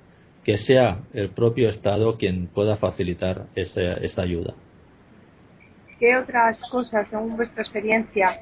que 0.45 0.57
sea 0.57 1.03
el 1.13 1.31
propio 1.31 1.69
Estado 1.69 2.17
quien 2.17 2.49
pueda 2.49 2.77
facilitar 2.77 3.47
esa, 3.55 4.23
ayuda. 4.23 4.55
¿Qué 5.99 6.17
otras 6.17 6.59
cosas, 6.71 7.07
según 7.11 7.37
vuestra 7.37 7.63
experiencia, 7.63 8.39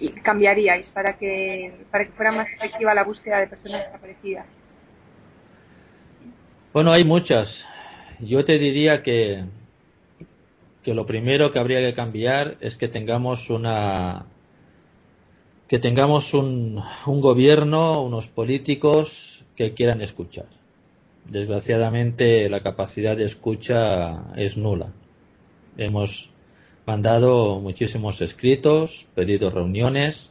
ah, 0.00 0.20
cambiaríais 0.22 0.86
para 0.92 1.16
que, 1.16 1.72
para 1.90 2.04
que 2.04 2.12
fuera 2.12 2.32
más 2.32 2.48
efectiva 2.48 2.94
la 2.94 3.04
búsqueda 3.04 3.40
de 3.40 3.46
personas 3.48 3.84
desaparecidas? 3.86 4.46
Bueno, 6.72 6.92
hay 6.92 7.04
muchas. 7.04 7.68
Yo 8.20 8.44
te 8.44 8.58
diría 8.58 9.02
que, 9.02 9.44
que 10.82 10.94
lo 10.94 11.06
primero 11.06 11.52
que 11.52 11.58
habría 11.58 11.80
que 11.80 11.94
cambiar 11.94 12.56
es 12.60 12.76
que 12.76 12.88
tengamos 12.88 13.50
una 13.50 14.26
que 15.68 15.78
tengamos 15.78 16.34
un, 16.34 16.82
un 17.06 17.20
gobierno, 17.20 18.02
unos 18.02 18.28
políticos 18.28 19.44
que 19.56 19.72
quieran 19.72 20.02
escuchar. 20.02 20.46
Desgraciadamente 21.24 22.48
la 22.50 22.60
capacidad 22.60 23.16
de 23.16 23.24
escucha 23.24 24.34
es 24.36 24.58
nula. 24.58 24.92
Hemos 25.78 26.33
mandado 26.86 27.60
muchísimos 27.60 28.20
escritos, 28.20 29.06
pedido 29.14 29.50
reuniones, 29.50 30.30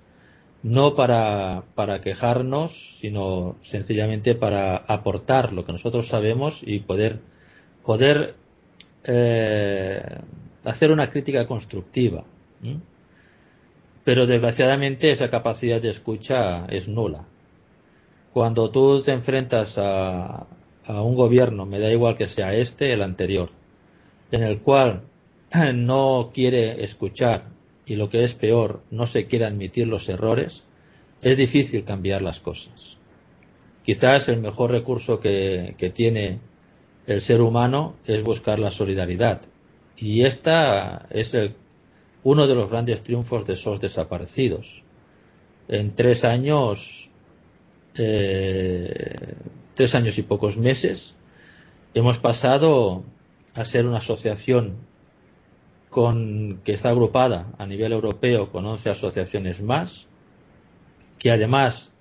no 0.62 0.96
para, 0.96 1.64
para 1.76 2.00
quejarnos, 2.00 2.98
sino 3.00 3.58
sencillamente 3.62 4.34
para 4.36 4.78
aportar 4.78 5.52
lo 5.52 5.66
que 5.66 5.74
nosotros 5.74 6.08
sabemos 6.08 6.64
y 6.66 6.80
poder, 6.80 7.20
poder 7.86 8.36
eh, 9.04 10.02
hacer 10.64 10.92
una 10.92 11.10
crítica 11.10 11.46
constructiva. 11.46 12.24
Pero 14.06 14.26
desgraciadamente 14.26 15.12
esa 15.12 15.30
capacidad 15.30 15.82
de 15.82 15.90
escucha 15.90 16.66
es 16.68 16.88
nula. 16.88 17.26
Cuando 18.32 18.70
tú 18.70 19.02
te 19.04 19.12
enfrentas 19.12 19.78
a, 19.78 20.48
a 20.86 21.02
un 21.02 21.16
gobierno, 21.16 21.66
me 21.66 21.80
da 21.80 21.92
igual 21.92 22.18
que 22.18 22.26
sea 22.26 22.54
este, 22.54 22.94
el 22.94 23.02
anterior, 23.02 23.50
en 24.32 24.44
el 24.44 24.62
cual 24.62 25.04
no 25.74 26.32
quiere 26.34 26.84
escuchar 26.84 27.46
y 27.86 27.96
lo 27.96 28.10
que 28.10 28.24
es 28.24 28.34
peor, 28.36 28.82
no 28.92 29.06
se 29.06 29.28
quiere 29.28 29.46
admitir 29.46 29.88
los 29.88 30.10
errores, 30.10 30.64
es 31.22 31.38
difícil 31.38 31.84
cambiar 31.84 32.22
las 32.22 32.40
cosas. 32.40 32.98
Quizás 33.84 34.30
el 34.30 34.40
mejor 34.40 34.72
recurso 34.72 35.20
que, 35.20 35.76
tiene 35.94 36.40
el 37.06 37.22
ser 37.22 37.42
humano 37.42 37.96
es 38.06 38.24
buscar 38.24 38.60
la 38.60 38.70
solidaridad. 38.70 39.42
Y 39.98 40.24
esta 40.24 41.08
es 41.10 41.36
uno 42.24 42.48
de 42.48 42.56
los 42.56 42.70
grandes 42.70 43.04
triunfos 43.04 43.46
de 43.46 43.54
esos 43.54 43.82
desaparecidos. 43.82 44.84
En 45.68 45.96
tres 45.96 46.24
años, 46.24 47.10
eh, 47.96 49.36
tres 49.76 49.96
años 49.96 50.18
y 50.18 50.24
pocos 50.24 50.58
meses, 50.58 51.14
hemos 51.94 52.20
pasado 52.20 53.04
a 53.54 53.66
ser 53.66 53.86
una 53.86 53.98
asociación 53.98 54.78
con, 55.94 56.60
que 56.66 56.74
está 56.74 56.90
agrupada 56.90 57.54
a 57.60 57.68
nivel 57.68 57.94
europeo 57.94 58.52
con 58.52 58.66
11 58.66 58.90
asociaciones 58.90 59.62
más, 59.62 60.08
que 61.20 61.30
además 61.30 61.94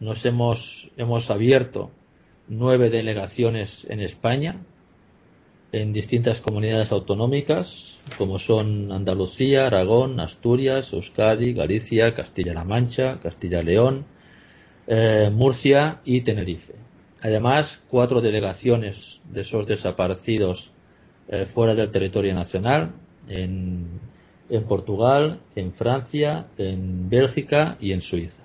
nos 0.00 0.26
hemos, 0.26 0.90
hemos 0.96 1.30
abierto 1.30 1.92
nueve 2.48 2.90
delegaciones 2.90 3.86
en 3.88 4.00
España, 4.00 4.56
en 5.70 5.92
distintas 5.92 6.40
comunidades 6.40 6.90
autonómicas, 6.90 8.00
como 8.18 8.40
son 8.40 8.90
Andalucía, 8.90 9.66
Aragón, 9.68 10.18
Asturias, 10.18 10.92
Euskadi, 10.92 11.52
Galicia, 11.52 12.14
Castilla-La 12.14 12.64
Mancha, 12.64 13.20
Castilla-León, 13.20 14.04
eh, 14.88 15.30
Murcia 15.32 16.00
y 16.04 16.22
Tenerife. 16.22 16.74
Además, 17.22 17.84
cuatro 17.88 18.20
delegaciones 18.20 19.20
de 19.30 19.42
esos 19.42 19.66
desaparecidos 19.68 20.72
eh, 21.28 21.46
fuera 21.46 21.74
del 21.74 21.90
territorio 21.90 22.34
nacional, 22.34 22.94
en, 23.28 24.00
Portugal, 24.68 25.40
en 25.54 25.72
Francia, 25.72 26.46
en 26.56 27.08
Bélgica 27.08 27.76
y 27.80 27.92
en 27.92 28.00
Suiza. 28.00 28.44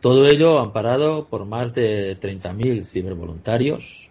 Todo 0.00 0.24
ello 0.24 0.58
amparado 0.58 1.26
por 1.28 1.44
más 1.44 1.72
de 1.72 2.18
30.000 2.18 2.84
cibervoluntarios, 2.84 4.10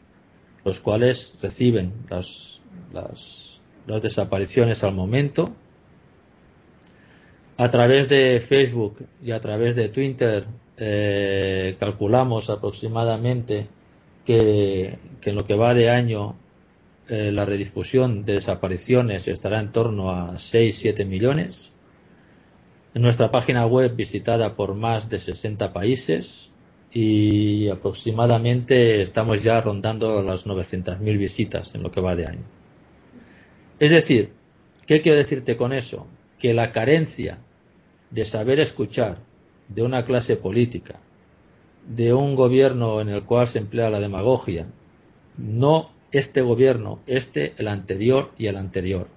los 0.64 0.80
cuales 0.80 1.38
reciben 1.42 1.94
las, 2.10 2.62
las, 2.94 3.60
desapariciones 4.02 4.84
al 4.86 4.94
momento. 4.94 5.46
A 7.58 7.70
través 7.70 8.08
de 8.08 8.40
Facebook 8.40 9.06
y 9.22 9.32
a 9.32 9.40
través 9.40 9.76
de 9.76 9.90
Twitter 9.90 10.46
eh, 10.78 11.76
calculamos 11.78 12.50
aproximadamente 12.50 13.68
que, 14.26 14.98
que 15.20 15.30
en 15.30 15.36
lo 15.36 15.46
que 15.46 15.56
va 15.56 15.74
de 15.74 15.90
año 15.90 16.36
eh, 17.12 17.30
la 17.30 17.44
redifusión 17.44 18.24
de 18.24 18.36
desapariciones 18.36 19.28
estará 19.28 19.60
en 19.60 19.74
torno 19.74 20.12
a 20.12 20.36
6-7 20.36 21.06
millones. 21.06 21.74
En 22.94 23.02
nuestra 23.02 23.30
página 23.32 23.66
web 23.66 23.94
visitada 23.98 24.56
por 24.56 24.76
más 24.76 25.10
de 25.10 25.20
60 25.20 25.74
países 25.74 26.54
y 26.90 27.68
aproximadamente 27.68 29.02
estamos 29.02 29.44
ya 29.44 29.60
rondando 29.60 30.24
las 30.24 30.48
900.000 30.48 31.18
visitas 31.18 31.76
en 31.76 31.84
lo 31.84 31.92
que 31.92 32.00
va 32.00 32.16
de 32.16 32.28
año. 32.28 32.46
Es 33.78 33.92
decir, 33.92 34.32
¿qué 34.88 35.02
quiero 35.02 35.18
decirte 35.18 35.58
con 35.58 35.74
eso? 35.74 36.08
Que 36.40 36.54
la 36.54 36.72
carencia 36.72 37.40
de 38.10 38.24
saber 38.24 38.62
escuchar 38.62 39.18
de 39.68 39.84
una 39.84 40.06
clase 40.06 40.38
política, 40.38 41.02
de 41.86 42.14
un 42.14 42.36
gobierno 42.36 43.02
en 43.02 43.10
el 43.10 43.26
cual 43.26 43.48
se 43.48 43.60
emplea 43.60 43.90
la 43.90 44.00
demagogia, 44.00 44.68
no 45.38 45.92
este 46.12 46.42
gobierno, 46.42 47.00
este, 47.08 47.54
el 47.58 47.68
anterior 47.68 48.32
y 48.38 48.48
el 48.48 48.58
anterior. 48.58 49.08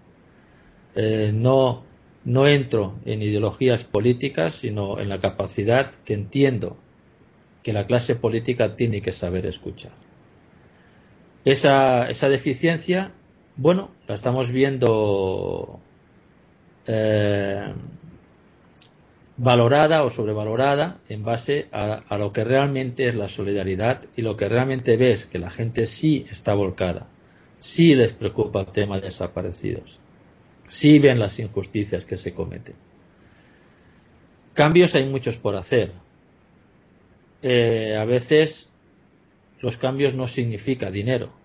Eh, 0.94 1.32
no, 1.34 1.84
no 2.24 2.46
entro 2.46 2.94
en 3.04 3.22
ideologías 3.22 3.84
políticas, 3.84 4.54
sino 4.54 5.00
en 5.00 5.08
la 5.08 5.20
capacidad 5.20 5.92
que 6.04 6.14
entiendo 6.14 6.76
que 7.62 7.72
la 7.72 7.86
clase 7.86 8.14
política 8.14 8.76
tiene 8.76 9.00
que 9.00 9.12
saber 9.12 9.46
escuchar. 9.46 9.92
Esa, 11.44 12.06
esa 12.08 12.28
deficiencia, 12.28 13.12
bueno, 13.56 13.90
la 14.06 14.14
estamos 14.14 14.50
viendo 14.50 15.80
eh, 16.86 17.72
valorada 19.36 20.04
o 20.04 20.10
sobrevalorada 20.10 21.00
en 21.08 21.24
base 21.24 21.66
a, 21.72 22.16
lo 22.18 22.32
que 22.32 22.44
realmente 22.44 23.08
es 23.08 23.14
la 23.14 23.28
solidaridad 23.28 24.02
y 24.16 24.22
lo 24.22 24.36
que 24.36 24.48
realmente 24.48 24.96
ves 24.96 25.26
que 25.26 25.38
la 25.38 25.50
gente 25.50 25.86
sí 25.86 26.24
está 26.30 26.54
volcada, 26.54 27.08
sí 27.60 27.94
les 27.94 28.12
preocupa 28.12 28.60
el 28.60 28.66
tema 28.68 28.96
de 28.96 29.06
desaparecidos, 29.06 29.98
sí 30.68 30.98
ven 30.98 31.18
las 31.18 31.38
injusticias 31.40 32.06
que 32.06 32.16
se 32.16 32.32
cometen. 32.32 32.76
Cambios 34.54 34.94
hay 34.94 35.06
muchos 35.06 35.36
por 35.36 35.56
hacer. 35.56 35.90
Eh, 37.42 37.96
a 37.98 38.04
veces 38.04 38.70
los 39.60 39.76
cambios 39.76 40.14
no 40.14 40.26
significa 40.26 40.90
dinero 40.90 41.43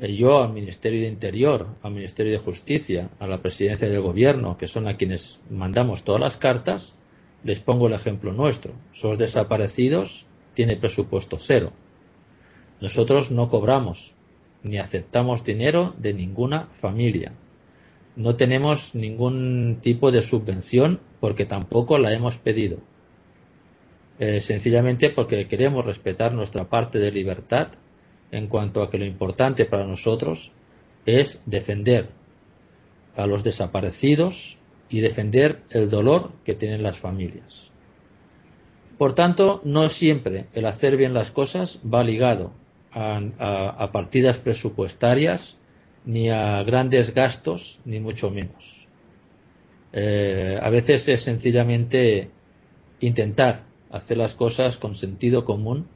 yo 0.00 0.42
al 0.42 0.52
Ministerio 0.52 1.00
de 1.02 1.08
Interior, 1.08 1.68
al 1.82 1.92
Ministerio 1.92 2.32
de 2.32 2.38
Justicia, 2.38 3.10
a 3.18 3.26
la 3.26 3.40
Presidencia 3.40 3.88
del 3.88 4.02
Gobierno, 4.02 4.58
que 4.58 4.66
son 4.66 4.88
a 4.88 4.96
quienes 4.96 5.40
mandamos 5.50 6.04
todas 6.04 6.20
las 6.20 6.36
cartas, 6.36 6.94
les 7.44 7.60
pongo 7.60 7.86
el 7.86 7.94
ejemplo 7.94 8.32
nuestro. 8.32 8.74
Sos 8.92 9.18
desaparecidos, 9.18 10.26
tiene 10.54 10.76
presupuesto 10.76 11.38
cero. 11.38 11.72
Nosotros 12.80 13.30
no 13.30 13.48
cobramos 13.48 14.14
ni 14.62 14.78
aceptamos 14.78 15.44
dinero 15.44 15.94
de 15.98 16.12
ninguna 16.12 16.66
familia. 16.72 17.32
No 18.16 18.36
tenemos 18.36 18.94
ningún 18.94 19.78
tipo 19.80 20.10
de 20.10 20.22
subvención 20.22 21.00
porque 21.20 21.46
tampoco 21.46 21.98
la 21.98 22.12
hemos 22.12 22.36
pedido. 22.36 22.78
Eh, 24.18 24.40
sencillamente 24.40 25.10
porque 25.10 25.46
queremos 25.46 25.84
respetar 25.84 26.32
nuestra 26.32 26.64
parte 26.64 26.98
de 26.98 27.12
libertad 27.12 27.68
en 28.30 28.48
cuanto 28.48 28.82
a 28.82 28.90
que 28.90 28.98
lo 28.98 29.04
importante 29.04 29.64
para 29.64 29.86
nosotros 29.86 30.52
es 31.04 31.42
defender 31.46 32.08
a 33.16 33.26
los 33.26 33.44
desaparecidos 33.44 34.58
y 34.88 35.00
defender 35.00 35.62
el 35.70 35.88
dolor 35.88 36.32
que 36.44 36.54
tienen 36.54 36.82
las 36.82 36.98
familias. 36.98 37.70
Por 38.98 39.14
tanto, 39.14 39.60
no 39.64 39.88
siempre 39.88 40.46
el 40.54 40.66
hacer 40.66 40.96
bien 40.96 41.14
las 41.14 41.30
cosas 41.30 41.80
va 41.82 42.02
ligado 42.02 42.52
a, 42.92 43.90
partidas 43.92 44.38
presupuestarias 44.38 45.58
ni 46.04 46.30
a 46.30 46.62
grandes 46.62 47.12
gastos, 47.12 47.80
ni 47.84 48.00
mucho 48.00 48.30
menos. 48.30 48.88
Eh, 49.92 50.58
a 50.60 50.70
veces 50.70 51.08
es 51.08 51.22
sencillamente 51.22 52.30
intentar 53.00 53.64
hacer 53.90 54.16
las 54.16 54.34
cosas 54.34 54.78
con 54.78 54.94
sentido 54.94 55.44
común 55.44 55.86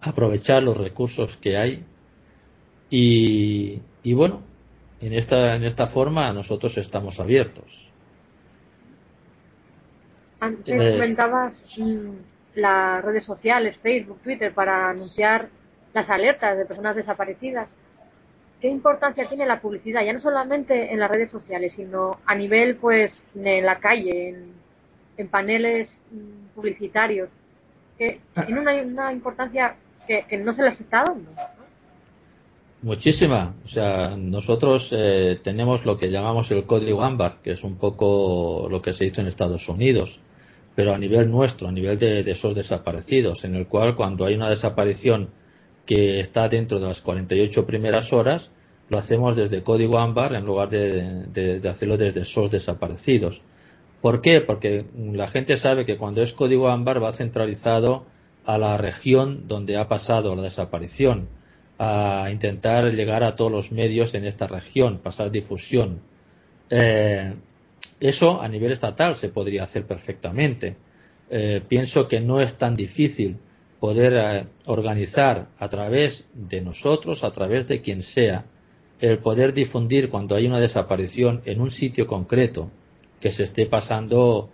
aprovechar 0.00 0.62
los 0.62 0.76
recursos 0.76 1.36
que 1.36 1.56
hay 1.56 1.84
y, 2.90 3.80
bueno, 4.14 4.42
en 5.00 5.12
esta, 5.12 5.54
en 5.54 5.64
esta 5.64 5.86
forma 5.86 6.32
nosotros 6.32 6.76
estamos 6.78 7.20
abiertos. 7.20 7.88
Antes 10.40 10.74
eh, 10.74 10.92
comentabas 10.92 11.52
mm, 11.76 12.10
las 12.56 13.04
redes 13.04 13.24
sociales, 13.24 13.76
Facebook, 13.82 14.20
Twitter, 14.22 14.52
para 14.52 14.90
anunciar 14.90 15.48
las 15.92 16.08
alertas 16.08 16.56
de 16.56 16.64
personas 16.64 16.96
desaparecidas. 16.96 17.68
¿Qué 18.60 18.68
importancia 18.68 19.28
tiene 19.28 19.46
la 19.46 19.60
publicidad? 19.60 20.04
Ya 20.04 20.12
no 20.12 20.20
solamente 20.20 20.92
en 20.92 20.98
las 20.98 21.10
redes 21.10 21.30
sociales, 21.30 21.72
sino 21.76 22.18
a 22.26 22.34
nivel, 22.34 22.76
pues, 22.76 23.12
en 23.34 23.64
la 23.64 23.78
calle, 23.78 24.30
en, 25.16 25.28
paneles 25.28 25.88
mm, 26.10 26.54
publicitarios. 26.54 27.28
Que 27.98 28.20
ah. 28.34 28.46
tiene 28.46 28.60
una, 28.60 28.72
una 28.82 29.12
importancia 29.12 29.76
que, 30.06 30.36
no 30.38 30.54
se 30.54 30.62
les 30.62 30.80
está 30.80 31.04
dando. 31.06 31.30
Muchísima. 32.82 33.54
O 33.64 33.68
sea, 33.68 34.16
nosotros 34.16 34.94
eh, 34.96 35.38
tenemos 35.42 35.84
lo 35.84 35.98
que 35.98 36.10
llamamos 36.10 36.50
el 36.50 36.64
código 36.64 37.02
ámbar, 37.02 37.38
que 37.42 37.52
es 37.52 37.64
un 37.64 37.76
poco 37.76 38.68
lo 38.70 38.80
que 38.80 38.92
se 38.92 39.06
hizo 39.06 39.20
en 39.20 39.26
Estados 39.26 39.68
Unidos, 39.68 40.20
pero 40.74 40.94
a 40.94 40.98
nivel 40.98 41.30
nuestro, 41.30 41.68
a 41.68 41.72
nivel 41.72 41.98
de, 41.98 42.20
esos 42.20 42.54
desaparecidos, 42.54 43.44
en 43.44 43.54
el 43.54 43.66
cual 43.66 43.96
cuando 43.96 44.24
hay 44.24 44.34
una 44.34 44.48
desaparición 44.48 45.30
que 45.84 46.20
está 46.20 46.48
dentro 46.48 46.78
de 46.78 46.86
las 46.86 47.02
48 47.02 47.66
primeras 47.66 48.12
horas, 48.12 48.50
lo 48.88 48.98
hacemos 48.98 49.36
desde 49.36 49.62
código 49.62 49.98
ámbar 49.98 50.34
en 50.34 50.44
lugar 50.44 50.68
de, 50.70 51.60
de 51.60 51.68
hacerlo 51.68 51.96
desde 51.96 52.22
esos 52.22 52.50
desaparecidos, 52.50 53.42
¿Por 54.00 54.22
qué? 54.22 54.40
Porque 54.40 54.86
la 54.94 55.28
gente 55.28 55.56
sabe 55.56 55.84
que 55.84 55.98
cuando 55.98 56.22
es 56.22 56.32
código 56.32 56.68
ámbar 56.68 57.02
va 57.02 57.12
centralizado 57.12 58.06
a 58.50 58.58
la 58.58 58.76
región 58.76 59.46
donde 59.46 59.76
ha 59.76 59.86
pasado 59.86 60.34
la 60.34 60.42
desaparición, 60.42 61.28
a 61.78 62.28
intentar 62.32 62.92
llegar 62.92 63.22
a 63.22 63.36
todos 63.36 63.52
los 63.52 63.70
medios 63.70 64.12
en 64.14 64.24
esta 64.24 64.48
región, 64.48 64.98
pasar 64.98 65.30
difusión. 65.30 66.00
Eh, 66.68 67.32
eso 68.00 68.42
a 68.42 68.48
nivel 68.48 68.72
estatal 68.72 69.14
se 69.14 69.28
podría 69.28 69.62
hacer 69.62 69.86
perfectamente. 69.86 70.76
Eh, 71.30 71.62
pienso 71.66 72.08
que 72.08 72.20
no 72.20 72.40
es 72.40 72.58
tan 72.58 72.74
difícil 72.74 73.36
poder 73.78 74.14
eh, 74.14 74.46
organizar 74.66 75.46
a 75.56 75.68
través 75.68 76.28
de 76.34 76.60
nosotros, 76.60 77.22
a 77.22 77.30
través 77.30 77.68
de 77.68 77.80
quien 77.80 78.02
sea, 78.02 78.46
el 78.98 79.18
poder 79.18 79.54
difundir 79.54 80.10
cuando 80.10 80.34
hay 80.34 80.46
una 80.46 80.58
desaparición 80.58 81.40
en 81.44 81.60
un 81.60 81.70
sitio 81.70 82.08
concreto 82.08 82.68
que 83.20 83.30
se 83.30 83.44
esté 83.44 83.66
pasando 83.66 84.50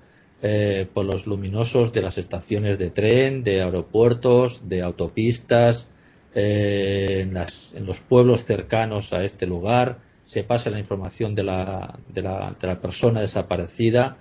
eh, 0.48 0.86
por 0.92 1.04
los 1.04 1.26
luminosos 1.26 1.92
de 1.92 2.02
las 2.02 2.18
estaciones 2.18 2.78
de 2.78 2.90
tren, 2.90 3.42
de 3.42 3.62
aeropuertos, 3.62 4.68
de 4.68 4.82
autopistas, 4.82 5.88
en, 6.34 7.34
los 7.86 8.00
pueblos 8.00 8.44
cercanos 8.44 9.12
a 9.12 9.22
este 9.22 9.46
lugar, 9.46 9.98
se 10.24 10.44
pasa 10.44 10.70
la 10.70 10.78
información 10.78 11.34
de 11.34 11.42
la, 11.42 11.98
persona 12.80 13.22
desaparecida, 13.22 14.18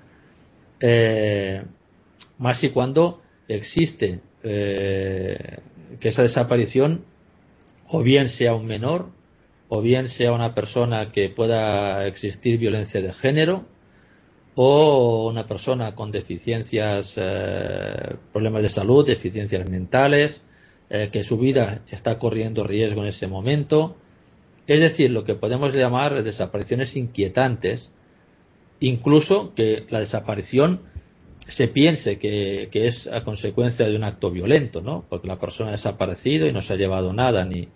más 2.38 2.64
y 2.64 2.70
cuando 2.70 3.22
existe 3.48 4.22
eh, 4.44 5.60
que 6.00 6.08
esa 6.08 6.22
desaparición 6.22 7.06
o 7.88 8.04
bien 8.04 8.30
sea 8.30 8.56
un 8.56 8.66
menor 8.66 9.10
o 9.70 9.82
bien 9.82 10.08
sea 10.08 10.32
una 10.34 10.54
persona 10.54 11.12
que 11.12 11.30
pueda 11.30 12.06
existir 12.08 12.58
violencia 12.58 13.02
de 13.02 13.14
género 13.14 13.66
o 14.56 15.28
una 15.30 15.46
persona 15.46 15.94
con 15.96 16.12
deficiencias, 16.12 17.20
eh, 17.22 18.16
problemas 18.32 18.62
de 18.62 18.70
salud, 18.70 19.06
deficiencias 19.06 19.70
mentales, 19.70 20.42
eh, 20.90 21.10
que 21.12 21.24
su 21.24 21.38
vida 21.38 21.82
está 21.90 22.18
corriendo 22.18 22.64
riesgo 22.64 23.02
en 23.02 23.08
ese 23.08 23.28
momento. 23.28 23.98
Es 24.66 24.80
decir, 24.80 25.12
lo 25.12 25.26
que 25.26 25.36
podemos 25.36 25.76
llamar 25.76 26.24
desapariciones 26.24 26.96
inquietantes, 26.96 27.92
incluso 28.80 29.54
que 29.54 29.86
la 29.90 30.00
desaparición 30.00 30.82
se 31.48 31.68
piense 31.68 32.18
que, 32.18 32.70
es 32.74 33.08
a 33.08 33.24
consecuencia 33.24 33.88
de 33.88 33.96
un 33.96 34.04
acto 34.04 34.32
violento, 34.32 34.82
¿no? 34.82 35.06
Porque 35.08 35.28
la 35.28 35.38
persona 35.38 35.70
ha 35.70 35.74
desaparecido 35.74 36.48
y 36.48 36.54
no 36.54 36.62
se 36.62 36.74
ha 36.74 36.78
llevado 36.78 37.14
nada, 37.14 37.46
ni, 37.46 37.68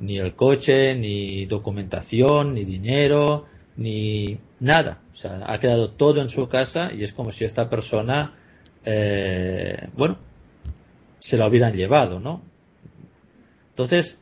ni 0.00 0.18
el 0.18 0.34
coche, 0.34 0.94
ni 0.94 1.46
documentación, 1.46 2.54
ni 2.54 2.64
dinero, 2.64 3.44
ni 3.76 4.38
nada. 4.60 5.00
O 5.12 5.16
sea, 5.16 5.44
ha 5.46 5.58
quedado 5.58 5.90
todo 5.90 6.20
en 6.20 6.28
su 6.28 6.48
casa 6.48 6.92
y 6.92 7.02
es 7.02 7.12
como 7.12 7.30
si 7.30 7.44
esta 7.44 7.68
persona, 7.68 8.34
eh, 8.84 9.88
bueno, 9.94 10.18
se 11.18 11.36
la 11.36 11.46
hubieran 11.46 11.72
llevado, 11.72 12.20
¿no? 12.20 12.42
Entonces, 13.70 14.18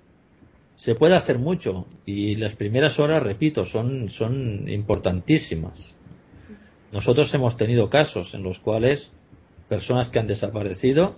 se 0.77 0.95
puede 0.95 1.15
hacer 1.15 1.39
mucho 1.39 1.87
y 2.07 2.37
las 2.37 2.55
primeras 2.55 2.99
horas, 3.01 3.23
repito, 3.23 3.65
son, 3.65 4.09
son 4.09 4.69
importantísimas. 4.69 5.95
Nosotros 6.93 7.33
hemos 7.35 7.57
tenido 7.57 7.91
casos 7.91 8.35
en 8.35 8.43
los 8.43 8.59
cuales 8.59 9.13
personas 9.69 10.11
que 10.11 10.19
han 10.19 10.27
desaparecido 10.27 11.17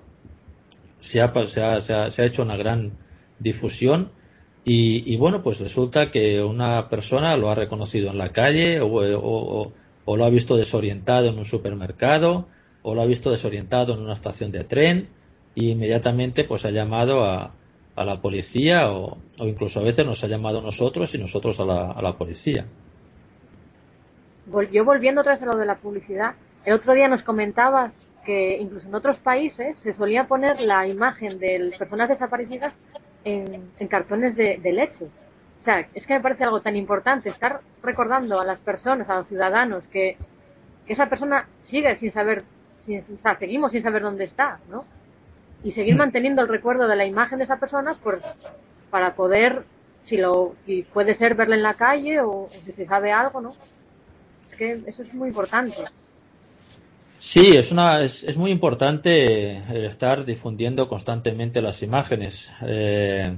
se 1.01 1.21
ha, 1.21 1.81
se 1.81 2.25
hecho 2.25 2.43
una 2.43 2.57
gran 2.57 2.93
difusión 3.39 4.11
y, 4.65 5.17
bueno, 5.17 5.43
pues 5.43 5.61
resulta 5.61 6.11
que 6.11 6.41
una 6.41 6.89
persona 6.89 7.37
lo 7.37 7.51
ha 7.51 7.55
reconocido 7.55 8.11
en 8.11 8.19
la 8.19 8.29
calle 8.29 8.81
o, 8.81 9.73
lo 10.07 10.25
ha 10.25 10.31
visto 10.31 10.57
desorientado 10.57 11.27
en 11.27 11.39
un 11.39 11.45
supermercado 11.45 12.47
o 12.83 12.95
lo 12.95 13.03
ha 13.03 13.07
visto 13.07 13.31
desorientado 13.31 13.95
en 13.95 14.01
una 14.01 14.13
estación 14.13 14.53
de 14.53 14.65
tren 14.65 15.09
y 15.55 15.71
inmediatamente 15.71 16.45
pues 16.45 16.65
ha 16.65 16.71
llamado 16.71 17.25
a, 17.25 17.53
la 17.97 18.21
policía 18.21 18.93
o, 18.93 19.19
incluso 19.39 19.81
a 19.81 19.83
veces 19.83 20.07
nos 20.07 20.23
ha 20.23 20.29
llamado 20.29 20.61
a 20.61 20.63
nosotros 20.63 21.13
y 21.15 21.19
nosotros 21.19 21.59
a 21.61 22.01
la 22.01 22.13
policía. 22.17 22.65
Yo 24.73 24.85
volviendo 24.85 25.21
otra 25.21 25.35
vez 25.35 25.43
a 25.43 25.47
lo 25.47 25.57
de 25.57 25.67
la 25.67 25.77
publicidad, 25.77 26.35
el 26.65 26.75
otro 26.75 26.95
día 26.95 27.09
nos 27.09 27.23
comentabas 27.23 27.93
que 28.25 28.59
incluso 28.61 28.87
en 28.87 28.95
otros 28.95 29.19
países 29.19 29.77
se 29.83 29.95
solía 29.95 30.29
poner 30.29 30.61
la 30.61 30.87
imagen 30.87 31.39
de 31.39 31.73
personas 31.79 32.09
desaparecidas 32.09 32.73
en, 33.25 33.89
cartones 33.89 34.37
de, 34.37 34.59
leche. 34.73 35.05
O 35.61 35.65
sea, 35.65 35.87
es 35.95 36.07
que 36.07 36.15
me 36.15 36.21
parece 36.21 36.45
algo 36.45 36.61
tan 36.61 36.77
importante 36.77 37.29
estar 37.29 37.61
recordando 37.83 38.41
a 38.41 38.45
las 38.45 38.59
personas, 38.59 39.09
a 39.09 39.17
los 39.17 39.29
ciudadanos, 39.29 39.85
que, 39.93 40.17
esa 40.87 41.09
persona 41.09 41.47
sigue 41.71 41.97
sin 41.99 42.13
saber, 42.13 42.43
sin, 42.85 43.01
o 43.01 43.23
sea, 43.23 43.39
seguimos 43.39 43.71
sin 43.73 43.83
saber 43.83 44.03
dónde 44.03 44.25
está, 44.25 44.59
¿no? 44.69 44.85
Y 45.63 45.73
seguir 45.73 45.97
manteniendo 45.97 46.43
el 46.43 46.49
recuerdo 46.49 46.89
de 46.89 46.97
la 46.97 47.07
imagen 47.07 47.39
de 47.39 47.45
esa 47.45 47.59
persona 47.59 47.95
por, 47.95 48.21
para 48.91 49.15
poder, 49.15 49.63
si 50.07 50.17
lo, 50.17 50.55
si 50.67 50.83
puede 50.83 51.17
ser 51.17 51.37
verla 51.37 51.55
en 51.55 51.63
la 51.63 51.75
calle 51.75 52.21
o, 52.21 52.31
o 52.31 52.51
si 52.67 52.73
se 52.73 52.85
sabe 52.85 53.13
algo, 53.13 53.41
¿no? 53.41 53.55
eso 54.59 55.03
es 55.03 55.15
muy 55.15 55.29
importante. 55.29 55.77
Sí, 57.25 57.57
es, 57.57 57.71
una, 57.71 58.03
es, 58.03 58.37
muy 58.37 58.51
importante 58.51 59.53
eh, 59.53 59.87
estar 59.87 60.25
difundiendo 60.25 60.89
constantemente 60.89 61.63
las 61.63 61.85
imágenes. 61.85 62.53
Eh, 62.67 63.37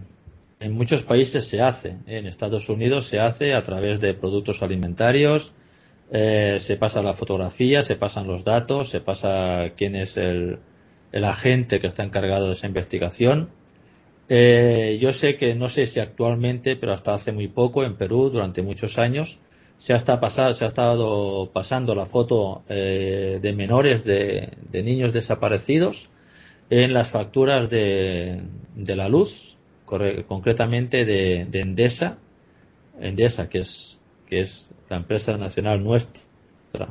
en 0.58 0.72
muchos 0.72 1.02
países 1.02 1.46
se 1.46 1.60
hace. 1.60 1.98
En 2.06 2.26
Estados 2.26 2.70
Unidos 2.70 3.04
se 3.04 3.20
hace 3.20 3.52
a 3.52 3.60
través 3.60 4.00
de 4.00 4.14
productos 4.14 4.62
alimentarios. 4.62 5.52
Eh, 6.10 6.56
se 6.60 6.76
pasa 6.76 7.02
la 7.02 7.12
fotografía, 7.12 7.82
se 7.82 7.96
pasan 7.96 8.26
los 8.26 8.42
datos, 8.42 8.88
se 8.88 9.02
pasa 9.02 9.72
quién 9.76 9.96
es 9.96 10.16
el, 10.16 10.60
el 11.12 11.24
agente 11.24 11.78
que 11.78 11.86
está 11.86 12.04
encargado 12.04 12.46
de 12.46 12.52
esa 12.52 12.66
investigación. 12.66 13.50
yo 14.30 15.12
sé 15.12 15.36
que 15.36 15.54
no 15.54 15.66
sé 15.66 15.84
si 15.84 16.00
actualmente, 16.00 16.76
pero 16.76 16.94
hasta 16.94 17.12
hace 17.12 17.32
muy 17.32 17.48
poco 17.48 17.84
en 17.84 17.96
Perú, 17.98 18.30
durante 18.30 18.62
muchos 18.62 18.98
años, 18.98 19.38
se 19.84 19.92
ha, 19.92 19.96
estado, 19.96 21.50
pasando 21.52 21.94
la 21.94 22.06
foto 22.06 22.62
eh, 22.70 23.38
de 23.38 23.52
menores 23.52 24.02
de, 24.06 24.56
niños 24.72 25.12
desaparecidos 25.12 26.08
en 26.70 26.94
las 26.94 27.10
facturas 27.10 27.68
de, 27.68 28.40
la 28.74 29.10
luz, 29.10 29.58
concretamente 29.84 31.04
de, 31.04 31.46
Endesa, 31.52 32.16
Endesa 32.98 33.50
que 33.50 33.58
es, 33.58 34.72
la 34.88 34.96
empresa 34.96 35.36
nacional 35.36 35.84
nuestra, 35.84 36.88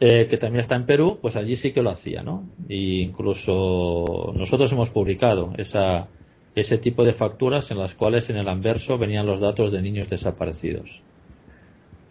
eh, 0.00 0.28
que 0.28 0.38
también 0.38 0.60
está 0.60 0.76
en 0.76 0.86
Perú, 0.86 1.18
pues 1.20 1.36
allí 1.36 1.54
sí 1.56 1.70
que 1.72 1.82
lo 1.82 1.90
hacía, 1.90 2.22
¿no? 2.22 2.48
Y 2.66 3.02
incluso 3.02 4.32
nosotros 4.34 4.72
hemos 4.72 4.88
publicado 4.88 5.52
esa, 5.58 6.08
ese 6.54 6.78
tipo 6.78 7.04
de 7.04 7.12
facturas 7.12 7.70
en 7.70 7.76
las 7.76 7.94
cuales 7.94 8.30
en 8.30 8.38
el 8.38 8.48
anverso 8.48 8.96
venían 8.96 9.26
los 9.26 9.42
datos 9.42 9.70
de 9.70 9.82
niños 9.82 10.08
desaparecidos. 10.08 11.02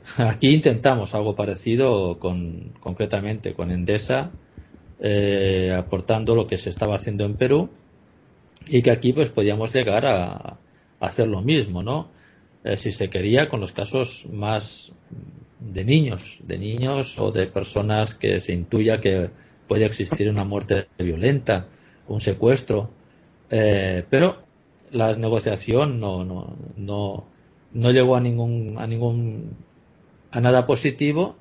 Aquí 0.17 0.53
intentamos 0.53 1.15
algo 1.15 1.35
parecido 1.35 2.19
con, 2.19 2.73
concretamente 2.79 3.53
con 3.53 3.71
Endesa, 3.71 4.31
eh, 4.99 5.73
aportando 5.75 6.35
lo 6.35 6.47
que 6.47 6.57
se 6.57 6.69
estaba 6.69 6.95
haciendo 6.95 7.25
en 7.25 7.35
Perú 7.35 7.69
y 8.67 8.81
que 8.81 8.91
aquí 8.91 9.13
pues 9.13 9.29
podíamos 9.29 9.73
llegar 9.73 10.05
a, 10.05 10.57
hacer 10.99 11.27
lo 11.27 11.41
mismo, 11.41 11.83
¿no? 11.83 12.09
Eh, 12.63 12.77
si 12.77 12.89
se 12.89 13.09
quería 13.09 13.47
con 13.47 13.59
los 13.59 13.73
casos 13.73 14.27
más 14.31 14.91
de 15.59 15.83
niños, 15.83 16.39
de 16.43 16.57
niños 16.57 17.19
o 17.19 17.31
de 17.31 17.47
personas 17.47 18.15
que 18.15 18.39
se 18.39 18.53
intuya 18.53 18.99
que 18.99 19.29
puede 19.67 19.85
existir 19.85 20.29
una 20.29 20.45
muerte 20.45 20.87
violenta, 20.97 21.67
un 22.07 22.21
secuestro, 22.21 22.89
eh, 23.51 24.03
pero 24.09 24.37
la 24.91 25.11
negociación 25.13 25.99
no, 25.99 26.23
no, 26.23 26.55
no, 26.77 27.25
no 27.73 27.91
llegó 27.91 28.15
a 28.15 28.21
ningún, 28.21 28.75
a 28.79 28.87
ningún 28.87 29.64
a 30.35 30.41
nada 30.41 30.65
positivo 30.65 31.37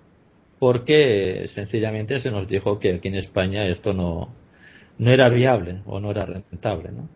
porque 0.60 1.48
sencillamente 1.48 2.20
se 2.20 2.30
nos 2.30 2.46
dijo 2.46 2.78
que 2.78 2.94
aquí 2.94 3.08
en 3.08 3.16
España 3.16 3.66
esto 3.66 3.92
no, 3.92 4.32
no 4.98 5.10
era 5.10 5.28
viable 5.28 5.82
o 5.84 5.98
no 5.98 6.12
era 6.12 6.26
rentable, 6.26 6.92
¿no? 6.92 7.08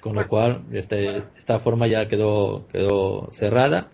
Con 0.00 0.16
lo 0.16 0.26
cual, 0.26 0.64
este, 0.72 1.22
esta 1.38 1.60
forma 1.60 1.86
ya 1.86 2.08
quedó, 2.08 2.66
quedó 2.66 3.28
cerrada. 3.30 3.90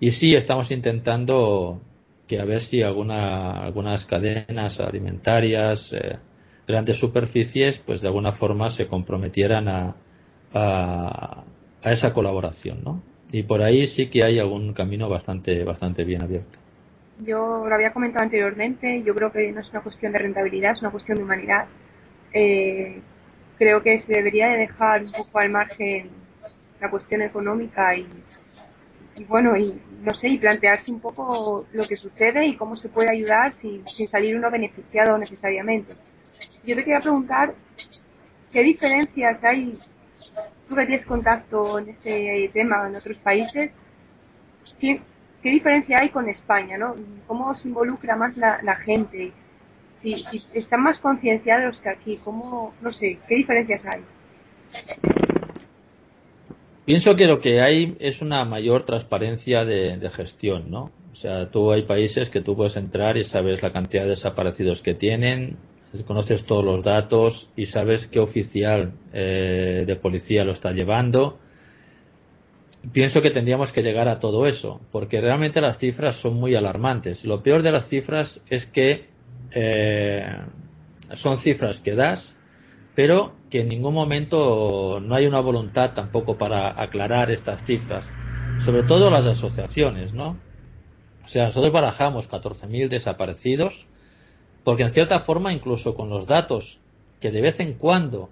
Y 0.00 0.10
sí, 0.10 0.34
estamos 0.34 0.72
intentando 0.72 1.80
que 2.26 2.40
a 2.40 2.44
ver 2.44 2.60
si 2.60 2.82
alguna, 2.82 3.60
algunas 3.60 4.04
cadenas 4.04 4.80
alimentarias, 4.80 5.92
eh, 5.92 6.18
grandes 6.66 6.98
superficies, 6.98 7.78
pues 7.78 8.00
de 8.00 8.08
alguna 8.08 8.32
forma 8.32 8.68
se 8.68 8.88
comprometieran 8.88 9.68
a, 9.68 9.96
a, 10.52 11.44
a 11.82 11.92
esa 11.92 12.12
colaboración, 12.12 12.82
¿no? 12.82 13.00
Y 13.32 13.42
por 13.44 13.62
ahí 13.62 13.86
sí 13.86 14.08
que 14.08 14.24
hay 14.24 14.38
algún 14.38 14.72
camino 14.72 15.08
bastante, 15.08 15.62
bastante 15.64 16.04
bien 16.04 16.22
abierto. 16.22 16.58
Yo 17.24 17.64
lo 17.68 17.74
había 17.74 17.92
comentado 17.92 18.24
anteriormente, 18.24 19.02
yo 19.04 19.14
creo 19.14 19.30
que 19.30 19.52
no 19.52 19.60
es 19.60 19.70
una 19.70 19.82
cuestión 19.82 20.12
de 20.12 20.18
rentabilidad, 20.18 20.72
es 20.72 20.80
una 20.80 20.90
cuestión 20.90 21.18
de 21.18 21.24
humanidad. 21.24 21.66
Eh, 22.32 23.00
creo 23.58 23.82
que 23.82 24.02
se 24.02 24.14
debería 24.14 24.48
de 24.48 24.58
dejar 24.58 25.02
un 25.04 25.12
poco 25.12 25.38
al 25.38 25.50
margen 25.50 26.08
la 26.80 26.90
cuestión 26.90 27.20
económica 27.22 27.94
y, 27.94 28.06
bueno, 29.28 29.56
y 29.56 29.78
no 30.02 30.14
sé, 30.14 30.28
y 30.28 30.38
plantearse 30.38 30.90
un 30.90 31.00
poco 31.00 31.66
lo 31.72 31.86
que 31.86 31.96
sucede 31.96 32.46
y 32.46 32.56
cómo 32.56 32.74
se 32.76 32.88
puede 32.88 33.10
ayudar 33.10 33.52
sin, 33.60 33.86
sin 33.86 34.08
salir 34.08 34.34
uno 34.34 34.50
beneficiado 34.50 35.18
necesariamente. 35.18 35.92
Yo 36.64 36.74
te 36.74 36.84
quería 36.84 37.00
preguntar, 37.00 37.54
¿qué 38.50 38.62
diferencias 38.62 39.44
hay? 39.44 39.78
Tú 40.68 40.74
tienes 40.74 41.04
contacto 41.06 41.78
en 41.78 41.90
este 41.90 42.50
tema 42.52 42.86
en 42.86 42.96
otros 42.96 43.16
países, 43.18 43.70
¿qué, 44.78 45.00
diferencia 45.42 45.98
hay 46.00 46.10
con 46.10 46.28
España? 46.28 46.78
¿no? 46.78 46.94
¿Cómo 47.26 47.54
se 47.56 47.68
involucra 47.68 48.16
más 48.16 48.36
la, 48.36 48.76
gente? 48.76 49.32
Si, 50.02 50.24
están 50.54 50.82
más 50.82 50.98
concienciados 50.98 51.76
que 51.78 51.88
aquí, 51.88 52.18
¿cómo, 52.24 52.74
no 52.80 52.92
sé, 52.92 53.18
qué 53.28 53.34
diferencias 53.36 53.82
hay? 53.84 54.02
Pienso 56.84 57.14
que 57.16 57.26
lo 57.26 57.40
que 57.40 57.60
hay 57.60 57.96
es 58.00 58.22
una 58.22 58.44
mayor 58.44 58.84
transparencia 58.84 59.64
de, 59.64 59.96
de, 59.98 60.10
gestión, 60.10 60.70
¿no? 60.70 60.90
O 61.12 61.14
sea, 61.14 61.50
tú 61.50 61.70
hay 61.72 61.82
países 61.82 62.30
que 62.30 62.40
tú 62.40 62.56
puedes 62.56 62.76
entrar 62.76 63.16
y 63.16 63.24
sabes 63.24 63.62
la 63.62 63.72
cantidad 63.72 64.04
de 64.04 64.10
desaparecidos 64.10 64.82
que 64.82 64.94
tienen, 64.94 65.58
conoces 66.06 66.44
todos 66.44 66.64
los 66.64 66.84
datos 66.84 67.50
y 67.56 67.66
sabes 67.66 68.06
qué 68.06 68.20
oficial 68.20 68.92
eh, 69.12 69.84
de 69.86 69.96
policía 69.96 70.44
lo 70.44 70.52
está 70.52 70.72
llevando. 70.72 71.38
Pienso 72.92 73.20
que 73.20 73.30
tendríamos 73.30 73.72
que 73.72 73.82
llegar 73.82 74.08
a 74.08 74.20
todo 74.20 74.46
eso, 74.46 74.80
porque 74.90 75.20
realmente 75.20 75.60
las 75.60 75.78
cifras 75.78 76.16
son 76.16 76.34
muy 76.34 76.54
alarmantes. 76.54 77.24
Lo 77.24 77.42
peor 77.42 77.62
de 77.62 77.72
las 77.72 77.88
cifras 77.88 78.42
es 78.48 78.66
que 78.66 79.08
eh, 79.50 80.36
son 81.12 81.36
cifras 81.38 81.80
que 81.80 81.94
das, 81.94 82.36
pero 82.94 83.34
que 83.50 83.60
en 83.60 83.68
ningún 83.68 83.94
momento 83.94 85.00
no 85.00 85.14
hay 85.14 85.26
una 85.26 85.40
voluntad 85.40 85.92
tampoco 85.92 86.38
para 86.38 86.80
aclarar 86.80 87.30
estas 87.30 87.64
cifras, 87.64 88.12
sobre 88.60 88.84
todo 88.84 89.10
las 89.10 89.26
asociaciones, 89.26 90.14
¿no? 90.14 90.38
O 91.24 91.28
sea, 91.28 91.44
nosotros 91.44 91.72
barajamos 91.72 92.30
14.000 92.30 92.88
desaparecidos, 92.88 93.86
porque 94.64 94.82
en 94.82 94.90
cierta 94.90 95.20
forma, 95.20 95.52
incluso 95.52 95.94
con 95.94 96.10
los 96.10 96.26
datos 96.26 96.80
que 97.20 97.30
de 97.30 97.40
vez 97.40 97.60
en 97.60 97.74
cuando 97.74 98.30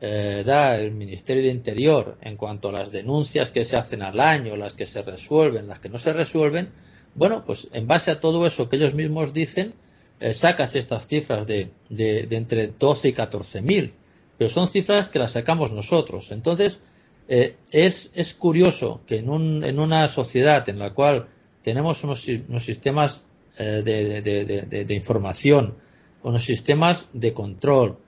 eh, 0.00 0.42
da 0.44 0.76
el 0.76 0.92
Ministerio 0.92 1.42
de 1.42 1.50
Interior 1.50 2.16
en 2.22 2.36
cuanto 2.36 2.68
a 2.68 2.72
las 2.72 2.90
denuncias 2.90 3.50
que 3.50 3.64
se 3.64 3.76
hacen 3.76 4.02
al 4.02 4.18
año, 4.18 4.56
las 4.56 4.74
que 4.74 4.86
se 4.86 5.02
resuelven, 5.02 5.68
las 5.68 5.80
que 5.80 5.88
no 5.88 5.98
se 5.98 6.12
resuelven, 6.12 6.70
bueno, 7.14 7.44
pues 7.44 7.68
en 7.72 7.86
base 7.86 8.10
a 8.10 8.20
todo 8.20 8.46
eso 8.46 8.68
que 8.68 8.76
ellos 8.76 8.94
mismos 8.94 9.32
dicen, 9.34 9.74
eh, 10.20 10.32
sacas 10.32 10.74
estas 10.76 11.06
cifras 11.06 11.46
de, 11.46 11.70
de, 11.88 12.26
entre 12.30 12.68
12 12.78 13.08
y 13.08 13.12
14 13.12 13.62
mil, 13.62 13.92
pero 14.38 14.48
son 14.48 14.68
cifras 14.68 15.10
que 15.10 15.18
las 15.18 15.32
sacamos 15.32 15.72
nosotros. 15.72 16.30
Entonces, 16.32 16.82
eh, 17.28 17.56
es, 17.70 18.10
es, 18.14 18.34
curioso 18.34 19.02
que 19.06 19.18
en, 19.18 19.28
un, 19.28 19.64
en, 19.64 19.78
una 19.78 20.08
sociedad 20.08 20.68
en 20.68 20.78
la 20.78 20.94
cual 20.94 21.28
tenemos 21.62 22.02
unos, 22.04 22.26
unos 22.26 22.64
sistemas 22.64 23.24
eh, 23.62 23.82
de, 23.84 24.84
de, 24.86 24.94
información, 24.94 25.74
unos 26.22 26.44
sistemas 26.44 27.10
de 27.12 27.34
control, 27.34 27.98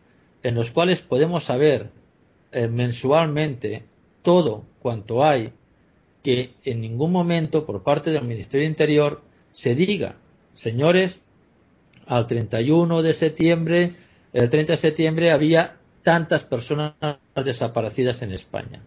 en 0.43 0.55
los 0.55 0.71
cuales 0.71 1.03
podemos 1.03 1.45
saber 1.45 1.91
eh, 2.53 2.69
mensualmente 2.69 3.85
todo 4.23 4.65
cuanto 4.81 5.23
hay, 5.23 5.53
que 6.23 6.55
en 6.65 6.81
ningún 6.81 7.13
momento 7.13 7.67
por 7.67 7.83
parte 7.83 8.11
del 8.11 8.25
Ministerio 8.25 8.65
de 8.65 8.71
Interior 8.71 9.21
se 9.51 9.75
diga, 9.75 10.17
señores, 10.55 11.23
al 12.07 12.27
31 12.27 13.03
de 13.03 13.13
septiembre, 13.13 13.93
el 14.33 14.49
30 14.49 14.73
de 14.73 14.77
septiembre 14.79 15.33
había 15.33 15.77
tantas 16.03 16.45
personas 16.45 16.95
desaparecidas 17.45 18.23
en 18.23 18.33
España. 18.33 18.83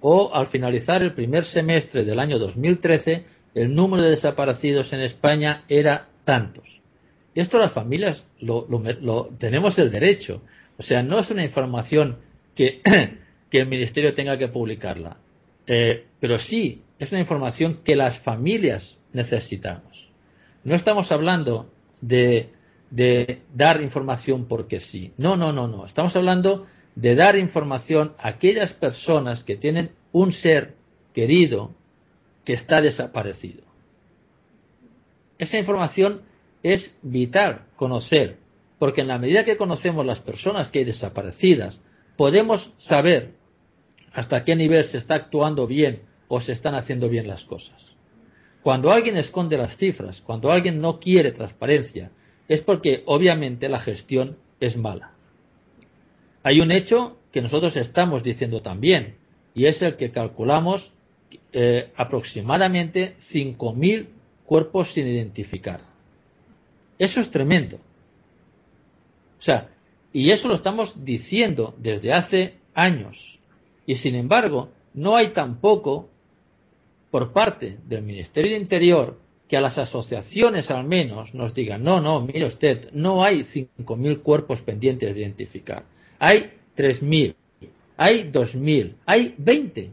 O 0.00 0.34
al 0.34 0.48
finalizar 0.48 1.04
el 1.04 1.14
primer 1.14 1.44
semestre 1.44 2.04
del 2.04 2.18
año 2.18 2.40
2013, 2.40 3.37
el 3.58 3.74
número 3.74 4.04
de 4.04 4.10
desaparecidos 4.10 4.92
en 4.92 5.00
España 5.00 5.64
era 5.68 6.08
tantos. 6.24 6.80
Esto 7.34 7.58
las 7.58 7.72
familias 7.72 8.26
lo, 8.40 9.30
tenemos 9.38 9.78
el 9.78 9.90
derecho. 9.90 10.42
O 10.78 10.82
sea, 10.82 11.02
no 11.02 11.18
es 11.18 11.30
una 11.30 11.44
información 11.44 12.18
que, 12.54 12.80
que 13.50 13.58
el 13.58 13.66
Ministerio 13.66 14.14
tenga 14.14 14.38
que 14.38 14.48
publicarla. 14.48 15.16
Eh, 15.66 16.04
pero 16.20 16.38
sí 16.38 16.82
es 16.98 17.12
una 17.12 17.20
información 17.20 17.80
que 17.84 17.96
las 17.96 18.18
familias 18.18 18.98
necesitamos. 19.12 20.10
No 20.64 20.74
estamos 20.74 21.10
hablando 21.12 21.70
de, 22.00 22.50
de 22.90 23.42
dar 23.54 23.82
información 23.82 24.46
porque 24.46 24.78
sí. 24.78 25.12
No, 25.16 25.36
no, 25.36 25.52
no, 25.52 25.66
no. 25.66 25.84
Estamos 25.84 26.14
hablando 26.16 26.66
de 26.94 27.14
dar 27.14 27.36
información 27.36 28.14
a 28.18 28.28
aquellas 28.28 28.72
personas 28.72 29.42
que 29.42 29.56
tienen 29.56 29.90
un 30.12 30.32
ser 30.32 30.74
querido 31.12 31.72
que 32.48 32.54
está 32.54 32.80
desaparecido. 32.80 33.62
Esa 35.38 35.58
información 35.58 36.22
es 36.62 36.96
vital 37.02 37.66
conocer, 37.76 38.38
porque 38.78 39.02
en 39.02 39.08
la 39.08 39.18
medida 39.18 39.44
que 39.44 39.58
conocemos 39.58 40.06
las 40.06 40.22
personas 40.22 40.70
que 40.70 40.78
hay 40.78 40.86
desaparecidas, 40.86 41.82
podemos 42.16 42.72
saber 42.78 43.34
hasta 44.14 44.44
qué 44.44 44.56
nivel 44.56 44.82
se 44.84 44.96
está 44.96 45.16
actuando 45.16 45.66
bien 45.66 46.00
o 46.28 46.40
se 46.40 46.52
están 46.52 46.74
haciendo 46.74 47.10
bien 47.10 47.28
las 47.28 47.44
cosas. 47.44 47.94
Cuando 48.62 48.92
alguien 48.92 49.18
esconde 49.18 49.58
las 49.58 49.76
cifras, 49.76 50.22
cuando 50.22 50.50
alguien 50.50 50.80
no 50.80 51.00
quiere 51.00 51.32
transparencia, 51.32 52.12
es 52.48 52.62
porque 52.62 53.02
obviamente 53.04 53.68
la 53.68 53.78
gestión 53.78 54.38
es 54.58 54.78
mala. 54.78 55.12
Hay 56.42 56.60
un 56.60 56.72
hecho 56.72 57.18
que 57.30 57.42
nosotros 57.42 57.76
estamos 57.76 58.24
diciendo 58.24 58.62
también, 58.62 59.16
y 59.52 59.66
es 59.66 59.82
el 59.82 59.96
que 59.96 60.12
calculamos 60.12 60.94
eh, 61.52 61.92
aproximadamente 61.96 63.14
5.000 63.16 64.06
cuerpos 64.44 64.92
sin 64.92 65.06
identificar. 65.06 65.80
Eso 66.98 67.20
es 67.20 67.30
tremendo. 67.30 67.76
O 69.38 69.42
sea, 69.42 69.68
y 70.12 70.30
eso 70.30 70.48
lo 70.48 70.54
estamos 70.54 71.04
diciendo 71.04 71.74
desde 71.78 72.12
hace 72.12 72.54
años. 72.74 73.38
Y 73.86 73.96
sin 73.96 74.14
embargo, 74.14 74.70
no 74.94 75.16
hay 75.16 75.32
tampoco 75.32 76.08
por 77.10 77.32
parte 77.32 77.78
del 77.86 78.02
Ministerio 78.02 78.52
de 78.52 78.58
Interior 78.58 79.18
que 79.48 79.56
a 79.56 79.60
las 79.60 79.78
asociaciones 79.78 80.70
al 80.70 80.84
menos 80.84 81.34
nos 81.34 81.54
digan, 81.54 81.82
no, 81.82 82.00
no, 82.00 82.20
mire 82.20 82.44
usted, 82.44 82.90
no 82.92 83.24
hay 83.24 83.38
5.000 83.38 84.22
cuerpos 84.22 84.60
pendientes 84.60 85.14
de 85.14 85.22
identificar. 85.22 85.84
Hay 86.18 86.52
3.000, 86.76 87.34
hay 87.96 88.30
2.000, 88.30 88.94
hay 89.06 89.34
20. 89.38 89.90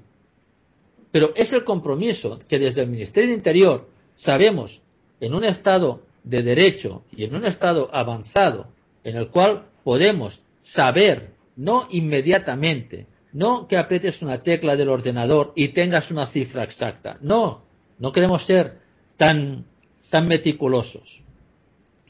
Pero 1.15 1.31
es 1.33 1.53
el 1.53 1.63
compromiso 1.63 2.39
que 2.45 2.59
desde 2.59 2.81
el 2.81 2.89
Ministerio 2.89 3.29
de 3.29 3.37
Interior 3.37 3.87
sabemos 4.17 4.81
en 5.21 5.33
un 5.33 5.45
Estado 5.45 6.01
de 6.25 6.43
derecho 6.43 7.03
y 7.09 7.23
en 7.23 7.35
un 7.35 7.45
Estado 7.45 7.89
avanzado 7.93 8.67
en 9.05 9.15
el 9.15 9.29
cual 9.29 9.63
podemos 9.85 10.41
saber, 10.61 11.29
no 11.55 11.87
inmediatamente, 11.89 13.07
no 13.31 13.65
que 13.69 13.77
aprietes 13.77 14.21
una 14.23 14.43
tecla 14.43 14.75
del 14.75 14.89
ordenador 14.89 15.53
y 15.55 15.69
tengas 15.69 16.11
una 16.11 16.27
cifra 16.27 16.63
exacta. 16.63 17.17
No, 17.21 17.61
no 17.97 18.11
queremos 18.11 18.43
ser 18.43 18.79
tan, 19.15 19.63
tan 20.09 20.27
meticulosos. 20.27 21.23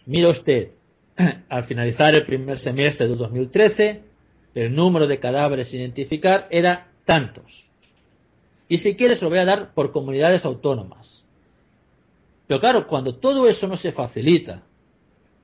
Mira 0.07 0.29
usted, 0.29 0.71
al 1.49 1.63
finalizar 1.63 2.15
el 2.15 2.25
primer 2.25 2.57
semestre 2.57 3.07
de 3.07 3.15
2013, 3.15 4.01
el 4.55 4.73
número 4.73 5.05
de 5.05 5.19
cadáveres 5.19 5.75
identificar 5.75 6.47
era 6.49 6.87
tantos. 7.05 7.64
Y 8.67 8.77
si 8.77 8.95
quieres 8.95 9.21
lo 9.21 9.29
voy 9.29 9.39
a 9.39 9.45
dar 9.45 9.73
por 9.73 9.91
comunidades 9.91 10.45
autónomas. 10.45 11.25
Pero 12.47 12.59
claro, 12.59 12.87
cuando 12.87 13.15
todo 13.15 13.47
eso 13.47 13.67
no 13.67 13.75
se 13.75 13.91
facilita, 13.91 14.63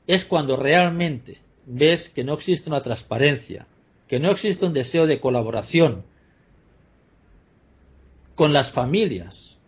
es 0.08 0.26
cuando 0.26 0.56
realmente 0.56 1.40
ves 1.66 2.10
que 2.10 2.24
no 2.24 2.34
existe 2.34 2.70
una 2.70 2.82
transparencia, 2.82 3.68
que 4.08 4.20
no 4.20 4.32
existe 4.32 4.66
un 4.66 4.74
deseo 4.74 5.08
de 5.08 5.20
colaboración 5.20 6.04
con 8.36 8.54
las 8.54 8.72
familias. 8.72 9.60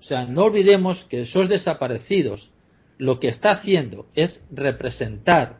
O 0.00 0.02
sea, 0.02 0.26
no 0.26 0.44
olvidemos 0.44 1.04
que 1.04 1.20
esos 1.20 1.48
desaparecidos 1.48 2.50
lo 2.98 3.20
que 3.20 3.28
está 3.28 3.50
haciendo 3.50 4.06
es 4.14 4.42
representar 4.50 5.58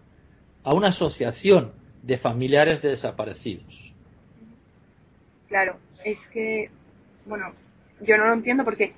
a 0.63 0.75
una 0.75 0.89
asociación 0.89 1.73
de 2.03 2.17
familiares 2.17 2.83
de 2.83 2.91
desaparecidos. 2.91 3.93
Claro, 5.49 5.79
es 6.05 6.19
que 6.33 6.71
bueno, 7.27 7.53
yo 8.01 8.17
no 8.17 8.27
lo 8.27 8.35
entiendo 8.35 8.65
porque 8.65 8.93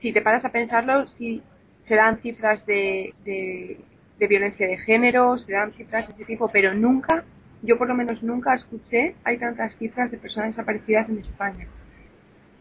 si 0.00 0.12
te 0.12 0.22
paras 0.22 0.44
a 0.44 0.50
pensarlo, 0.50 1.06
si 1.18 1.42
se 1.88 1.94
dan 1.94 2.18
cifras 2.20 2.64
de, 2.66 3.14
de, 3.24 4.26
violencia 4.26 4.66
de 4.66 4.78
género, 4.78 5.36
se 5.38 5.52
dan 5.52 5.72
cifras 5.72 6.06
de 6.06 6.14
ese 6.14 6.24
tipo, 6.24 6.48
pero 6.48 6.72
nunca, 6.72 7.24
yo 7.62 7.76
por 7.76 7.88
lo 7.88 7.94
menos 7.94 8.22
nunca 8.22 8.54
escuché, 8.54 9.14
hay 9.22 9.36
tantas 9.36 9.76
cifras 9.76 10.10
de 10.10 10.16
personas 10.16 10.50
desaparecidas 10.50 11.08
en 11.08 11.18
España. 11.18 11.66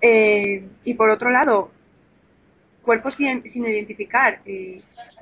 Eh, 0.02 0.68
y 0.84 0.94
por 0.96 1.10
otro 1.10 1.30
lado, 1.30 1.72
cuerpos 2.82 3.16
sin, 3.16 3.42
sin 3.52 3.66
identificar. 3.66 4.42
Eh, 4.46 4.82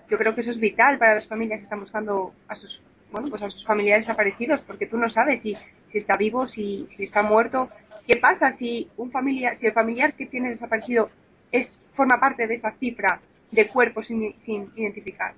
yo 0.10 0.18
creo 0.18 0.36
que 0.36 0.42
eso 0.42 0.52
es 0.52 0.60
vital 0.60 0.98
para 0.98 1.16
las 1.16 1.28
familias 1.28 1.60
que 1.60 1.64
están 1.64 1.80
buscando 1.80 2.34
a 2.48 2.56
sus, 2.56 2.82
bueno, 3.12 3.30
pues 3.30 3.42
a 3.44 3.50
sus 3.50 3.64
familiares 3.66 4.06
desaparecidos, 4.06 4.62
porque 4.62 4.88
tú 4.88 4.98
no 4.98 5.10
sabes 5.10 5.42
si, 5.42 5.56
si 5.92 6.00
está 6.00 6.18
vivo, 6.18 6.48
si, 6.48 6.88
si 6.98 7.06
está 7.06 7.22
muerto, 7.22 7.70
¿Qué 8.08 8.18
pasa 8.18 8.56
si 8.58 8.90
un 8.98 9.12
familiar, 9.12 9.58
si 9.60 9.68
el 9.68 9.74
familiar 9.74 10.14
que 10.14 10.26
tiene 10.26 10.50
desaparecido 10.50 11.10
es 11.52 11.68
forma 11.96 12.20
parte 12.20 12.48
de 12.48 12.56
esa 12.56 12.72
cifra 12.74 13.20
de 13.52 13.68
cuerpos 13.68 14.08
sin, 14.08 14.34
identificar? 14.76 15.34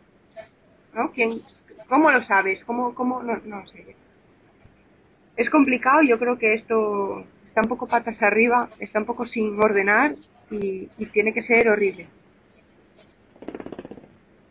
¿No? 0.93 1.11
¿Quién, 1.11 1.41
¿Cómo 1.87 2.11
lo 2.11 2.23
sabes? 2.25 2.63
¿Cómo, 2.65 2.93
cómo? 2.93 3.21
No, 3.21 3.37
no 3.45 3.67
sé. 3.67 3.95
Es 5.35 5.49
complicado, 5.49 6.01
yo 6.03 6.19
creo 6.19 6.37
que 6.37 6.53
esto 6.53 7.25
está 7.47 7.61
un 7.61 7.67
poco 7.67 7.87
patas 7.87 8.21
arriba, 8.21 8.69
está 8.79 8.99
un 8.99 9.05
poco 9.05 9.25
sin 9.27 9.59
ordenar 9.59 10.15
y, 10.51 10.89
y 10.97 11.05
tiene 11.07 11.33
que 11.33 11.41
ser 11.41 11.67
horrible. 11.67 12.07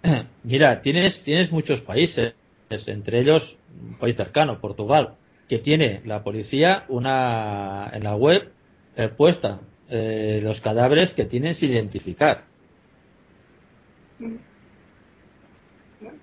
Mira, 0.42 0.82
tienes, 0.82 1.22
tienes 1.22 1.52
muchos 1.52 1.80
países, 1.80 2.34
entre 2.68 3.20
ellos 3.20 3.58
un 3.80 3.96
país 3.96 4.16
cercano, 4.16 4.60
Portugal, 4.60 5.16
que 5.52 5.58
tiene 5.58 6.00
la 6.06 6.24
policía 6.24 6.86
una 6.88 7.90
en 7.92 8.02
la 8.04 8.16
web 8.16 8.52
eh, 8.96 9.08
puesta 9.08 9.60
eh, 9.90 10.40
los 10.42 10.62
cadáveres 10.62 11.12
que 11.12 11.26
tienen 11.26 11.54
sin 11.54 11.72
identificar. 11.72 12.44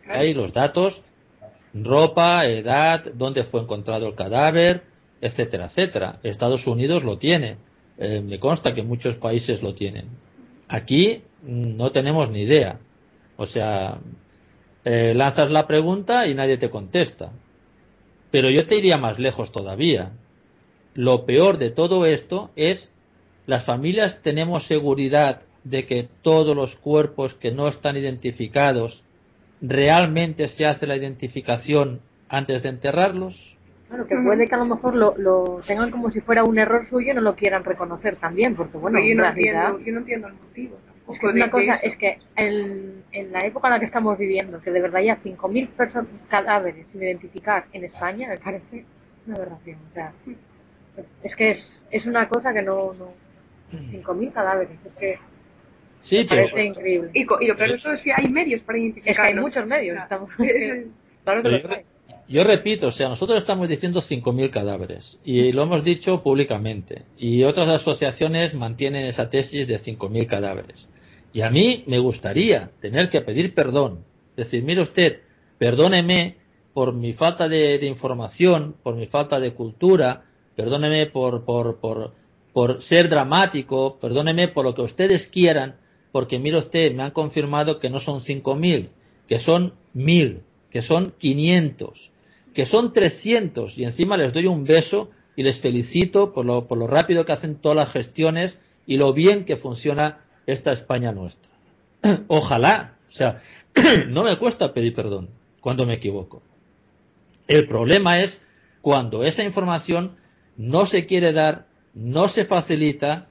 Hay 0.07 0.33
los 0.33 0.51
datos, 0.51 1.03
ropa, 1.75 2.43
edad, 2.47 3.03
dónde 3.13 3.43
fue 3.43 3.61
encontrado 3.61 4.07
el 4.07 4.15
cadáver, 4.15 4.81
etcétera, 5.21 5.65
etcétera. 5.65 6.19
Estados 6.23 6.65
Unidos 6.65 7.03
lo 7.03 7.19
tiene. 7.19 7.57
Eh, 7.99 8.21
me 8.21 8.39
consta 8.39 8.73
que 8.73 8.81
muchos 8.81 9.17
países 9.17 9.61
lo 9.61 9.75
tienen. 9.75 10.07
Aquí 10.67 11.21
mm, 11.43 11.77
no 11.77 11.91
tenemos 11.91 12.31
ni 12.31 12.41
idea. 12.41 12.79
O 13.37 13.45
sea, 13.45 13.99
lanzas 14.83 15.51
la 15.51 15.67
pregunta 15.67 16.25
y 16.25 16.33
nadie 16.33 16.57
te 16.57 16.71
contesta. 16.71 17.31
Pero 18.31 18.49
yo 18.49 18.67
te 18.67 18.77
iría 18.77 18.97
más 18.97 19.19
lejos 19.19 19.51
todavía. 19.51 20.11
Lo 20.93 21.25
peor 21.25 21.57
de 21.57 21.71
todo 21.71 22.05
esto 22.05 22.51
es 22.55 22.91
las 23.45 23.65
familias 23.65 24.21
tenemos 24.21 24.63
seguridad 24.63 25.41
de 25.63 25.85
que 25.85 26.07
todos 26.21 26.55
los 26.55 26.75
cuerpos 26.75 27.35
que 27.35 27.51
no 27.51 27.67
están 27.67 27.97
identificados 27.97 29.03
realmente 29.61 30.47
se 30.47 30.65
hace 30.65 30.87
la 30.87 30.95
identificación 30.95 32.01
antes 32.29 32.63
de 32.63 32.69
enterrarlos. 32.69 33.57
Claro, 33.87 34.05
que 34.05 34.15
puede 34.23 34.47
que 34.47 34.55
a 34.55 34.59
lo 34.59 34.65
mejor 34.65 34.95
lo, 34.95 35.17
lo 35.17 35.61
tengan 35.65 35.89
como 35.89 36.11
si 36.11 36.21
fuera 36.21 36.43
un 36.43 36.59
error 36.59 36.87
suyo 36.89 37.11
y 37.11 37.15
no 37.15 37.21
lo 37.21 37.35
quieran 37.35 37.63
reconocer 37.63 38.17
también, 38.17 38.55
porque 38.55 38.77
bueno, 38.77 38.99
yo, 38.99 39.15
no 39.15 39.25
en 39.25 39.37
entiendo, 39.37 39.79
yo 39.79 39.91
no 39.93 39.99
entiendo 39.99 40.27
el 40.27 40.33
motivo. 40.35 40.77
Es 41.09 41.19
que 41.19 41.27
tampoco 41.27 41.27
de- 41.27 41.33
una 41.33 41.45
de 41.45 41.51
cosa 41.51 41.75
eso. 41.75 41.85
es 41.87 41.97
que 41.97 42.17
en, 42.35 43.03
en 43.11 43.31
la 43.31 43.39
época 43.39 43.67
en 43.67 43.73
la 43.73 43.79
que 43.79 43.85
estamos 43.87 44.17
viviendo, 44.17 44.61
que 44.61 44.71
de 44.71 44.81
verdad 44.81 44.97
haya 45.01 45.17
5.000 45.23 45.67
personas 45.69 46.07
cadáveres 46.29 46.85
sin 46.91 47.01
identificar 47.03 47.65
en 47.73 47.83
España, 47.85 48.29
me 48.29 48.37
parece 48.37 48.85
una 49.27 49.35
aberración. 49.37 49.77
O 49.89 49.93
sea, 49.93 50.13
es 51.23 51.35
que 51.35 51.51
es, 51.51 51.59
es 51.91 52.05
una 52.05 52.27
cosa 52.27 52.53
que 52.53 52.61
no... 52.61 52.93
no 52.93 53.13
5.000 53.91 54.31
cadáveres, 54.31 54.77
es 54.85 54.93
que 54.99 55.19
Sí, 56.01 56.17
me 56.19 56.25
pero, 56.25 56.41
parece 56.43 56.63
increíble. 56.63 57.09
Y, 57.13 57.25
co- 57.25 57.41
y 57.41 57.47
lo 57.47 57.55
peor 57.57 57.71
de 57.71 57.77
todo 57.79 57.93
es 57.93 58.01
que 58.01 58.13
hay 58.13 58.27
medios 58.29 58.61
para 58.61 58.79
Es 58.79 58.93
que 59.15 59.21
hay 59.21 59.33
muchos 59.35 59.65
medios. 59.65 59.97
Estamos, 59.97 60.29
es- 60.39 60.87
claro 61.23 61.43
que 61.43 61.49
hay. 61.49 61.85
Yo 62.29 62.43
repito, 62.43 62.87
o 62.87 62.91
sea, 62.91 63.09
nosotros 63.09 63.39
estamos 63.39 63.67
diciendo 63.67 64.01
5.000 64.01 64.51
cadáveres 64.51 65.19
y 65.23 65.51
lo 65.51 65.63
hemos 65.63 65.83
dicho 65.83 66.21
públicamente 66.21 67.01
y 67.17 67.43
otras 67.43 67.69
asociaciones 67.69 68.53
mantienen 68.53 69.07
esa 69.07 69.31
tesis 69.31 69.67
de 69.67 69.77
5.000 69.77 70.27
cadáveres. 70.27 70.87
Y 71.33 71.41
a 71.41 71.49
mí 71.49 71.83
me 71.87 71.97
gustaría 71.97 72.69
tener 72.81 73.09
que 73.09 73.21
pedir 73.21 73.55
perdón, 73.55 74.05
decir, 74.37 74.63
mire 74.63 74.83
usted, 74.83 75.21
perdóneme 75.57 76.37
por 76.75 76.93
mi 76.93 77.13
falta 77.13 77.47
de, 77.47 77.83
información, 77.87 78.75
por 78.83 78.95
mi 78.95 79.07
falta 79.07 79.39
de 79.39 79.55
cultura, 79.55 80.25
perdóneme 80.55 81.07
por, 81.07 81.45
por, 81.45 81.79
por, 81.79 82.13
por 82.53 82.79
ser 82.79 83.09
dramático, 83.09 83.97
perdóneme 83.99 84.49
por 84.49 84.65
lo 84.65 84.75
que 84.75 84.83
ustedes 84.83 85.27
quieran, 85.27 85.77
porque 86.11 86.37
mire 86.37 86.59
usted, 86.59 86.93
me 86.93 87.01
han 87.01 87.11
confirmado 87.11 87.79
que 87.79 87.89
no 87.89 87.97
son 87.97 88.19
5.000, 88.19 88.89
que 89.27 89.39
son 89.39 89.73
1.000, 89.95 90.41
que 90.69 90.81
son 90.81 91.13
500, 91.17 92.11
que 92.59 92.65
son 92.65 92.91
300 92.91 93.77
y 93.77 93.85
encima 93.85 94.17
les 94.17 94.33
doy 94.33 94.45
un 94.45 94.65
beso 94.65 95.11
y 95.37 95.43
les 95.43 95.61
felicito 95.61 96.33
por 96.33 96.45
lo, 96.45 96.67
por 96.67 96.77
lo 96.77 96.87
rápido 96.87 97.23
que 97.23 97.31
hacen 97.31 97.55
todas 97.55 97.77
las 97.77 97.89
gestiones 97.89 98.59
y 98.85 98.97
lo 98.97 99.13
bien 99.13 99.45
que 99.45 99.55
funciona 99.55 100.25
esta 100.45 100.73
España 100.73 101.13
nuestra. 101.13 101.49
Ojalá, 102.27 102.97
o 103.07 103.11
sea, 103.13 103.41
no 104.09 104.23
me 104.23 104.37
cuesta 104.37 104.73
pedir 104.73 104.93
perdón 104.93 105.29
cuando 105.61 105.85
me 105.85 105.93
equivoco. 105.93 106.41
El 107.47 107.65
problema 107.65 108.19
es 108.19 108.41
cuando 108.81 109.23
esa 109.23 109.45
información 109.45 110.17
no 110.57 110.85
se 110.85 111.05
quiere 111.05 111.31
dar, 111.31 111.65
no 111.93 112.27
se 112.27 112.43
facilita 112.43 113.29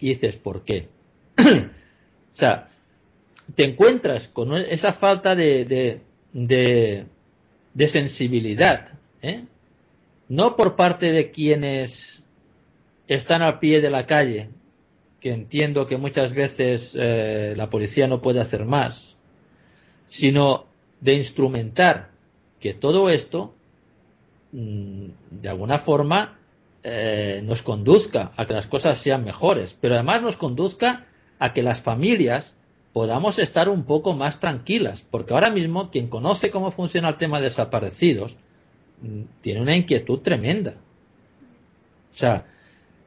y 0.00 0.08
dices, 0.08 0.36
¿por 0.36 0.64
qué? 0.64 0.88
o 1.38 1.42
sea, 2.32 2.70
te 3.54 3.66
encuentras 3.66 4.26
con 4.26 4.52
esa 4.54 4.92
falta 4.92 5.36
de, 5.36 6.00
de 7.74 7.86
sensibilidad, 7.86 8.92
¿eh? 9.22 9.44
no 10.28 10.56
por 10.56 10.76
parte 10.76 11.12
de 11.12 11.30
quienes 11.30 12.24
están 13.08 13.42
al 13.42 13.58
pie 13.58 13.80
de 13.80 13.90
la 13.90 14.06
calle, 14.06 14.50
que 15.20 15.32
entiendo 15.32 15.86
que 15.86 15.96
muchas 15.96 16.34
veces 16.34 16.96
eh, 17.00 17.54
la 17.56 17.70
policía 17.70 18.08
no 18.08 18.20
puede 18.20 18.40
hacer 18.40 18.64
más, 18.64 19.16
sino 20.06 20.66
de 21.00 21.14
instrumentar 21.14 22.10
que 22.60 22.74
todo 22.74 23.08
esto, 23.10 23.54
mm, 24.52 25.06
de 25.30 25.48
alguna 25.48 25.78
forma, 25.78 26.38
eh, 26.82 27.40
nos 27.44 27.62
conduzca 27.62 28.32
a 28.36 28.46
que 28.46 28.54
las 28.54 28.66
cosas 28.66 28.98
sean 28.98 29.24
mejores, 29.24 29.76
pero 29.80 29.94
además 29.94 30.22
nos 30.22 30.36
conduzca 30.36 31.06
a 31.38 31.52
que 31.52 31.62
las 31.62 31.80
familias 31.80 32.56
podamos 32.92 33.38
estar 33.38 33.68
un 33.68 33.84
poco 33.84 34.12
más 34.12 34.38
tranquilas, 34.38 35.06
porque 35.10 35.34
ahora 35.34 35.50
mismo 35.50 35.90
quien 35.90 36.08
conoce 36.08 36.50
cómo 36.50 36.70
funciona 36.70 37.08
el 37.08 37.16
tema 37.16 37.38
de 37.38 37.44
desaparecidos 37.44 38.36
mm, 39.00 39.22
tiene 39.40 39.62
una 39.62 39.74
inquietud 39.74 40.20
tremenda. 40.20 40.74
O 42.12 42.16
sea, 42.16 42.46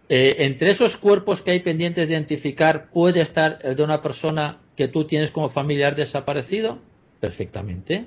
eh, 0.09 0.35
entre 0.39 0.71
esos 0.71 0.97
cuerpos 0.97 1.41
que 1.41 1.51
hay 1.51 1.59
pendientes 1.59 2.07
de 2.07 2.15
identificar, 2.15 2.89
¿puede 2.89 3.21
estar 3.21 3.59
el 3.63 3.75
de 3.75 3.83
una 3.83 4.01
persona 4.01 4.59
que 4.75 4.87
tú 4.87 5.05
tienes 5.05 5.31
como 5.31 5.49
familiar 5.49 5.95
desaparecido? 5.95 6.79
Perfectamente. 7.19 8.05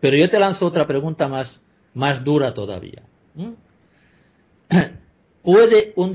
Pero 0.00 0.16
yo 0.16 0.28
te 0.28 0.38
lanzo 0.38 0.66
otra 0.66 0.84
pregunta 0.84 1.28
más, 1.28 1.62
más 1.94 2.22
dura 2.22 2.52
todavía. 2.52 3.02
¿Puede 5.42 5.92
un, 5.96 6.14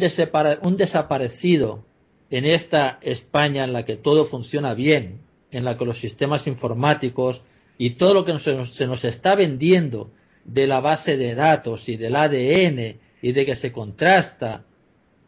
un 0.63 0.77
desaparecido 0.77 1.83
en 2.31 2.45
esta 2.45 2.99
España 3.01 3.63
en 3.63 3.73
la 3.73 3.85
que 3.85 3.95
todo 3.95 4.25
funciona 4.25 4.73
bien, 4.73 5.19
en 5.51 5.65
la 5.65 5.77
que 5.77 5.85
los 5.85 5.99
sistemas 5.99 6.47
informáticos 6.47 7.43
y 7.77 7.91
todo 7.91 8.13
lo 8.13 8.25
que 8.25 8.37
se 8.39 8.87
nos 8.87 9.05
está 9.05 9.35
vendiendo 9.35 10.11
de 10.45 10.67
la 10.67 10.79
base 10.79 11.17
de 11.17 11.35
datos 11.35 11.89
y 11.89 11.97
del 11.97 12.15
ADN 12.15 12.99
y 13.21 13.31
de 13.31 13.45
que 13.45 13.55
se 13.55 13.71
contrasta, 13.71 14.63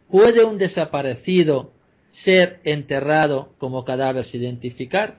¿puede 0.10 0.44
un 0.44 0.58
desaparecido 0.58 1.72
ser 2.10 2.60
enterrado 2.64 3.54
como 3.58 3.86
cadáver 3.86 4.26
sin 4.26 4.42
identificar? 4.42 5.18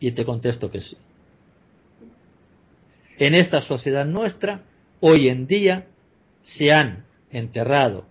Y 0.00 0.12
te 0.12 0.24
contesto 0.24 0.70
que 0.70 0.80
sí. 0.80 0.96
En 3.18 3.34
esta 3.34 3.60
sociedad 3.60 4.06
nuestra, 4.06 4.62
hoy 5.00 5.28
en 5.28 5.46
día, 5.46 5.86
se 6.42 6.72
han 6.72 7.04
enterrado 7.30 8.06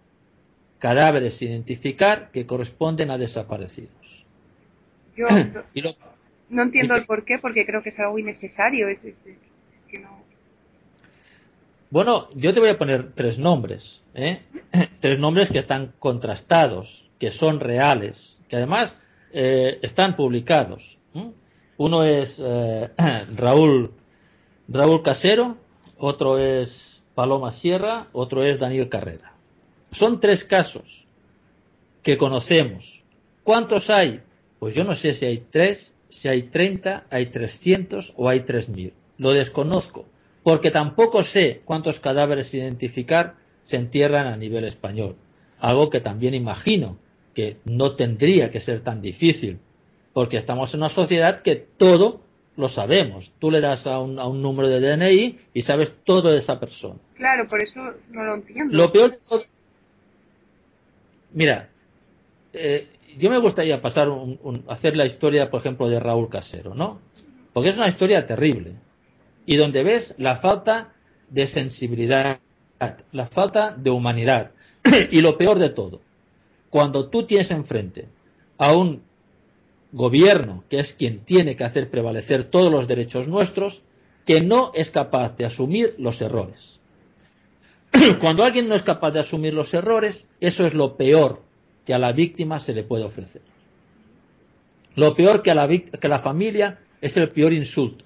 cadáveres 0.80 1.36
sin 1.36 1.50
identificar 1.50 2.32
que 2.32 2.46
corresponden 2.46 3.12
a 3.12 3.18
desaparecidos. 3.18 4.26
Yo 5.16 5.28
no, 5.54 5.64
Y 5.74 5.82
lo- 5.82 5.96
no 6.50 6.64
entiendo 6.64 6.96
el 6.96 7.06
por 7.06 7.26
qué, 7.26 7.38
porque 7.38 7.66
creo 7.66 7.84
que 7.84 7.90
es 7.90 8.00
algo 8.00 8.18
innecesario. 8.18 8.88
Es, 8.90 9.00
es- 9.04 9.16
es 9.26 9.38
que 9.90 10.00
no. 10.00 10.20
Bueno, 11.92 12.30
yo 12.36 12.54
te 12.54 12.60
voy 12.60 12.70
a 12.70 12.78
poner 12.78 13.12
tres 13.14 13.40
nombres, 13.40 14.04
¿eh? 14.14 14.42
tres 15.02 15.20
nombres 15.20 15.50
que 15.52 15.58
están 15.60 15.94
contrastados, 16.00 17.10
que 17.20 17.32
son 17.32 17.60
reales, 17.60 18.38
que 18.48 18.56
además 18.58 18.98
eh, 19.34 19.80
están 19.82 20.16
publicados. 20.16 20.98
Uno 21.78 22.04
es 22.04 22.42
eh, 22.44 22.90
Raúl 23.38 23.92
Raúl 24.68 25.02
Casero, 25.02 25.58
otro 25.98 26.38
es 26.38 27.02
Paloma 27.16 27.52
Sierra, 27.52 28.08
otro 28.12 28.44
es 28.44 28.60
Daniel 28.60 28.88
Carrera. 28.90 29.34
Son 29.92 30.20
tres 30.20 30.44
casos 30.44 31.08
que 32.04 32.18
conocemos. 32.18 33.04
¿Cuántos 33.44 33.90
hay? 33.90 34.22
Pues 34.60 34.76
yo 34.76 34.84
no 34.84 34.94
sé 34.96 35.14
si 35.14 35.26
hay 35.26 35.46
tres, 35.50 35.94
si 36.10 36.28
hay 36.28 36.44
30, 36.44 37.06
hay 37.10 37.28
300 37.28 38.14
o 38.18 38.30
hay 38.30 38.42
3000. 38.42 38.94
Lo 39.18 39.32
desconozco, 39.32 40.06
porque 40.44 40.72
tampoco 40.72 41.24
sé 41.24 41.62
cuántos 41.66 42.00
cadáveres 42.00 42.54
identificar 42.54 43.36
se 43.64 43.78
entierran 43.78 44.28
a 44.28 44.38
nivel 44.38 44.66
español. 44.66 45.16
Algo 45.60 45.90
que 45.90 46.02
también 46.02 46.34
imagino 46.34 46.98
que 47.34 47.58
no 47.66 47.96
tendría 47.96 48.52
que 48.52 48.60
ser 48.60 48.82
tan 48.82 49.02
difícil, 49.02 49.60
porque 50.14 50.38
estamos 50.38 50.74
en 50.74 50.82
una 50.82 50.90
sociedad 50.90 51.42
que 51.42 51.56
todo 51.56 52.22
lo 52.56 52.68
sabemos. 52.68 53.32
Tú 53.40 53.52
le 53.52 53.62
das 53.62 53.88
a 53.88 54.00
un, 54.00 54.20
a 54.20 54.28
un 54.28 54.42
número 54.42 54.68
de 54.68 54.80
DNI 54.80 55.40
y 55.54 55.62
sabes 55.62 55.96
todo 56.04 56.32
de 56.32 56.38
esa 56.38 56.60
persona. 56.60 57.00
Claro, 57.16 57.48
por 57.48 57.64
eso 57.64 57.80
no 58.10 58.24
lo 58.24 58.36
entiendo. 58.36 58.76
Lo 58.76 58.92
peor 58.92 59.12
de 59.12 59.18
todo. 59.28 59.44
Mira, 61.32 61.70
eh, 62.54 62.88
yo 63.18 63.30
me 63.30 63.38
gustaría 63.38 63.82
pasar 63.82 64.10
un, 64.10 64.64
hacer 64.68 64.96
la 64.96 65.06
historia, 65.06 65.50
por 65.50 65.60
ejemplo, 65.60 65.90
de 65.90 66.00
Raúl 66.00 66.30
Casero, 66.30 66.74
¿no? 66.74 67.00
Porque 67.54 67.70
es 67.70 67.78
una 67.78 67.88
historia 67.88 68.26
terrible 68.26 68.76
y 69.46 69.56
donde 69.56 69.84
ves 69.84 70.16
la 70.18 70.36
falta 70.36 70.94
de 71.30 71.48
sensibilidad, 71.48 72.40
la 73.12 73.28
falta 73.28 73.72
de 73.76 73.90
humanidad 73.90 74.52
y 75.12 75.22
lo 75.22 75.38
peor 75.38 75.60
de 75.60 75.70
todo, 75.70 76.02
cuando 76.70 77.10
tú 77.10 77.24
tienes 77.24 77.52
enfrente 77.52 78.08
a 78.58 78.76
un 78.76 79.02
gobierno 79.92 80.64
que 80.70 80.80
es 80.80 80.94
quien 80.94 81.20
tiene 81.20 81.56
que 81.56 81.64
hacer 81.64 81.90
prevalecer 81.90 82.44
todos 82.44 82.72
los 82.72 82.88
derechos 82.88 83.28
nuestros, 83.28 83.82
que 84.26 84.42
no 84.42 84.72
es 84.76 84.92
capaz 84.92 85.36
de 85.36 85.46
asumir 85.46 85.96
los 85.98 86.22
errores. 86.22 86.79
Cuando 88.20 88.44
alguien 88.44 88.68
no 88.68 88.76
es 88.76 88.84
capaz 88.84 89.12
de 89.12 89.20
asumir 89.20 89.54
los 89.54 89.74
errores, 89.74 90.28
eso 90.40 90.66
es 90.66 90.74
lo 90.74 90.96
peor 90.96 91.42
que 91.86 91.94
a 91.94 92.00
la 92.00 92.12
víctima 92.12 92.60
se 92.60 92.74
le 92.74 92.84
puede 92.84 93.04
ofrecer. 93.04 93.42
Lo 94.96 95.16
peor 95.16 95.42
que 95.42 95.52
a 95.52 95.56
la, 95.56 95.68
que 95.68 96.08
la 96.08 96.20
familia 96.20 96.80
es 97.02 97.18
el 97.18 97.30
peor 97.30 97.54
insulto. 97.54 98.06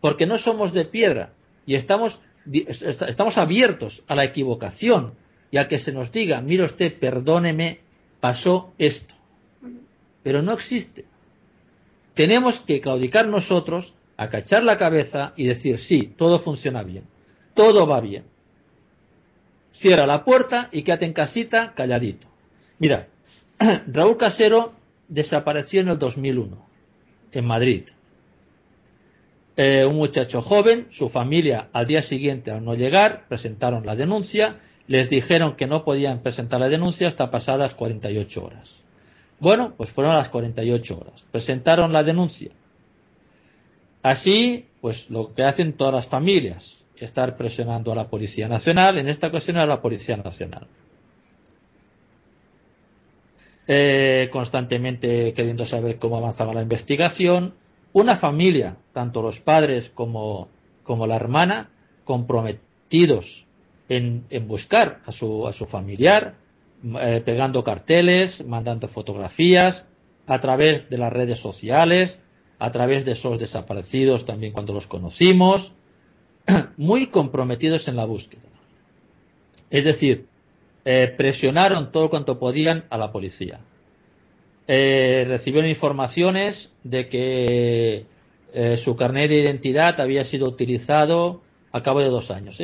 Porque 0.00 0.26
no 0.26 0.38
somos 0.38 0.72
de 0.72 0.84
piedra 0.84 1.32
y 1.66 1.74
estamos, 1.74 2.20
estamos 2.50 3.38
abiertos 3.38 4.04
a 4.08 4.14
la 4.14 4.24
equivocación 4.24 5.14
y 5.50 5.58
a 5.58 5.68
que 5.68 5.78
se 5.78 5.92
nos 5.92 6.12
diga, 6.12 6.40
mire 6.40 6.64
usted, 6.64 6.98
perdóneme, 6.98 7.80
pasó 8.20 8.72
esto. 8.78 9.14
Pero 10.22 10.42
no 10.42 10.52
existe. 10.52 11.04
Tenemos 12.14 12.60
que 12.60 12.80
claudicar 12.80 13.28
nosotros, 13.28 13.94
acachar 14.16 14.64
la 14.64 14.78
cabeza 14.78 15.32
y 15.36 15.46
decir, 15.46 15.78
sí, 15.78 16.12
todo 16.16 16.38
funciona 16.38 16.82
bien, 16.82 17.04
todo 17.54 17.86
va 17.86 18.00
bien. 18.00 18.31
Cierra 19.72 20.06
la 20.06 20.24
puerta 20.24 20.68
y 20.72 20.82
quédate 20.82 21.06
en 21.06 21.12
casita 21.12 21.72
calladito. 21.74 22.28
Mira, 22.78 23.08
Raúl 23.86 24.16
Casero 24.16 24.72
desapareció 25.08 25.80
en 25.80 25.88
el 25.88 25.98
2001, 25.98 26.66
en 27.32 27.46
Madrid. 27.46 27.84
Eh, 29.56 29.84
un 29.84 29.96
muchacho 29.96 30.40
joven, 30.40 30.86
su 30.90 31.08
familia 31.08 31.68
al 31.72 31.86
día 31.86 32.00
siguiente 32.00 32.50
al 32.50 32.64
no 32.64 32.74
llegar 32.74 33.26
presentaron 33.28 33.84
la 33.84 33.94
denuncia, 33.94 34.58
les 34.86 35.10
dijeron 35.10 35.56
que 35.56 35.66
no 35.66 35.84
podían 35.84 36.22
presentar 36.22 36.60
la 36.60 36.68
denuncia 36.68 37.06
hasta 37.06 37.30
pasadas 37.30 37.74
48 37.74 38.44
horas. 38.44 38.82
Bueno, 39.40 39.74
pues 39.76 39.90
fueron 39.90 40.14
las 40.14 40.28
48 40.28 40.98
horas, 40.98 41.26
presentaron 41.30 41.92
la 41.92 42.02
denuncia. 42.02 42.50
Así, 44.02 44.66
pues 44.80 45.10
lo 45.10 45.34
que 45.34 45.44
hacen 45.44 45.74
todas 45.74 45.94
las 45.94 46.06
familias, 46.06 46.84
estar 47.04 47.36
presionando 47.36 47.92
a 47.92 47.96
la 47.96 48.08
Policía 48.08 48.48
Nacional, 48.48 48.98
en 48.98 49.08
esta 49.08 49.28
ocasión 49.28 49.56
a 49.58 49.66
la 49.66 49.80
Policía 49.80 50.16
Nacional. 50.16 50.66
Eh, 53.66 54.28
constantemente 54.32 55.32
queriendo 55.34 55.64
saber 55.64 55.98
cómo 55.98 56.16
avanzaba 56.16 56.52
la 56.52 56.62
investigación. 56.62 57.54
Una 57.92 58.16
familia, 58.16 58.76
tanto 58.92 59.22
los 59.22 59.40
padres 59.40 59.90
como, 59.90 60.48
como 60.82 61.06
la 61.06 61.16
hermana, 61.16 61.70
comprometidos 62.04 63.46
en, 63.88 64.26
buscar 64.46 65.00
a 65.06 65.12
su, 65.12 65.46
a 65.46 65.52
su 65.52 65.66
familiar, 65.66 66.34
eh, 67.00 67.22
pegando 67.24 67.62
carteles, 67.62 68.44
mandando 68.46 68.88
fotografías, 68.88 69.86
a 70.26 70.40
través 70.40 70.88
de 70.88 70.98
las 70.98 71.12
redes 71.12 71.38
sociales, 71.38 72.18
a 72.58 72.70
través 72.70 73.04
de 73.04 73.12
esos 73.12 73.38
desaparecidos 73.38 74.24
también 74.24 74.52
cuando 74.52 74.72
los 74.72 74.86
conocimos, 74.86 75.74
muy 76.76 77.06
comprometidos 77.08 77.88
en 77.88 77.96
la 77.96 78.04
búsqueda. 78.04 78.48
Es 79.70 79.84
decir, 79.84 80.26
eh, 80.84 81.08
presionaron 81.16 81.92
todo 81.92 82.10
cuanto 82.10 82.38
podían 82.38 82.84
a 82.90 82.98
la 82.98 83.12
policía. 83.12 83.60
Eh, 84.66 85.24
recibieron 85.26 85.70
informaciones 85.70 86.74
de 86.82 87.08
que 87.08 88.06
eh, 88.52 88.76
su 88.76 88.96
carnet 88.96 89.28
de 89.28 89.40
identidad 89.40 90.00
había 90.00 90.24
sido 90.24 90.48
utilizado 90.48 91.40
a 91.72 91.82
cabo 91.82 92.00
de 92.00 92.08
dos 92.08 92.30
años. 92.30 92.60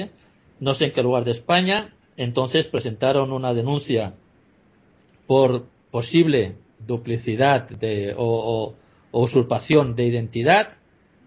No 0.60 0.74
sé 0.74 0.86
en 0.86 0.92
qué 0.92 1.02
lugar 1.02 1.24
de 1.24 1.30
España. 1.30 1.94
Entonces 2.16 2.66
presentaron 2.66 3.32
una 3.32 3.54
denuncia 3.54 4.14
por 5.26 5.66
posible 5.90 6.56
duplicidad 6.84 7.68
de, 7.68 8.14
o 8.16 8.74
usurpación 9.12 9.94
de 9.94 10.06
identidad, 10.06 10.72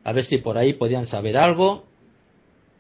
a 0.04 0.14
ver 0.14 0.24
si 0.24 0.38
por 0.38 0.58
ahí 0.58 0.74
podían 0.74 1.08
saber 1.08 1.38
algo. 1.38 1.86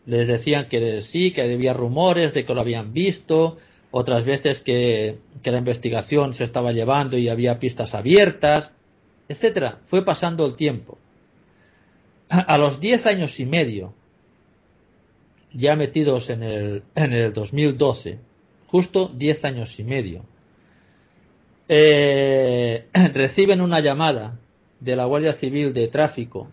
Les 0.06 0.28
decían 0.28 0.68
que 0.68 1.02
sí, 1.02 1.32
que 1.32 1.43
había 1.43 1.74
rumores 1.74 2.34
de 2.34 2.43
que 2.43 2.54
lo 2.54 2.62
habían 2.62 2.93
visto, 2.93 3.58
otras 3.91 4.26
veces 4.26 4.62
que, 4.62 5.18
la 5.43 5.58
investigación 5.58 6.34
se 6.34 6.45
estaba 6.45 6.72
llevando 6.72 7.18
y 7.18 7.30
había 7.30 7.60
pistas 7.60 7.93
abiertas, 7.93 8.72
etcétera. 9.28 9.80
Fue 9.84 10.04
pasando 10.04 10.45
el 10.45 10.56
tiempo. 10.56 10.97
A 12.30 12.58
los 12.58 12.80
diez 12.80 13.06
años 13.08 13.39
y 13.41 13.45
medio, 13.45 13.93
ya 15.54 15.76
metidos 15.76 16.30
en 16.30 16.43
el, 16.43 16.84
en 16.95 17.12
el 17.12 17.34
2012, 17.34 18.20
justo 18.68 19.12
diez 19.14 19.43
años 19.43 19.78
y 19.80 19.84
medio, 19.84 20.24
eh, 21.68 22.88
reciben 23.14 23.62
una 23.62 23.82
llamada 23.82 24.39
de 24.80 24.95
la 24.95 25.06
Guardia 25.06 25.34
Civil 25.34 25.74
de 25.74 25.89
Tráfico, 25.89 26.47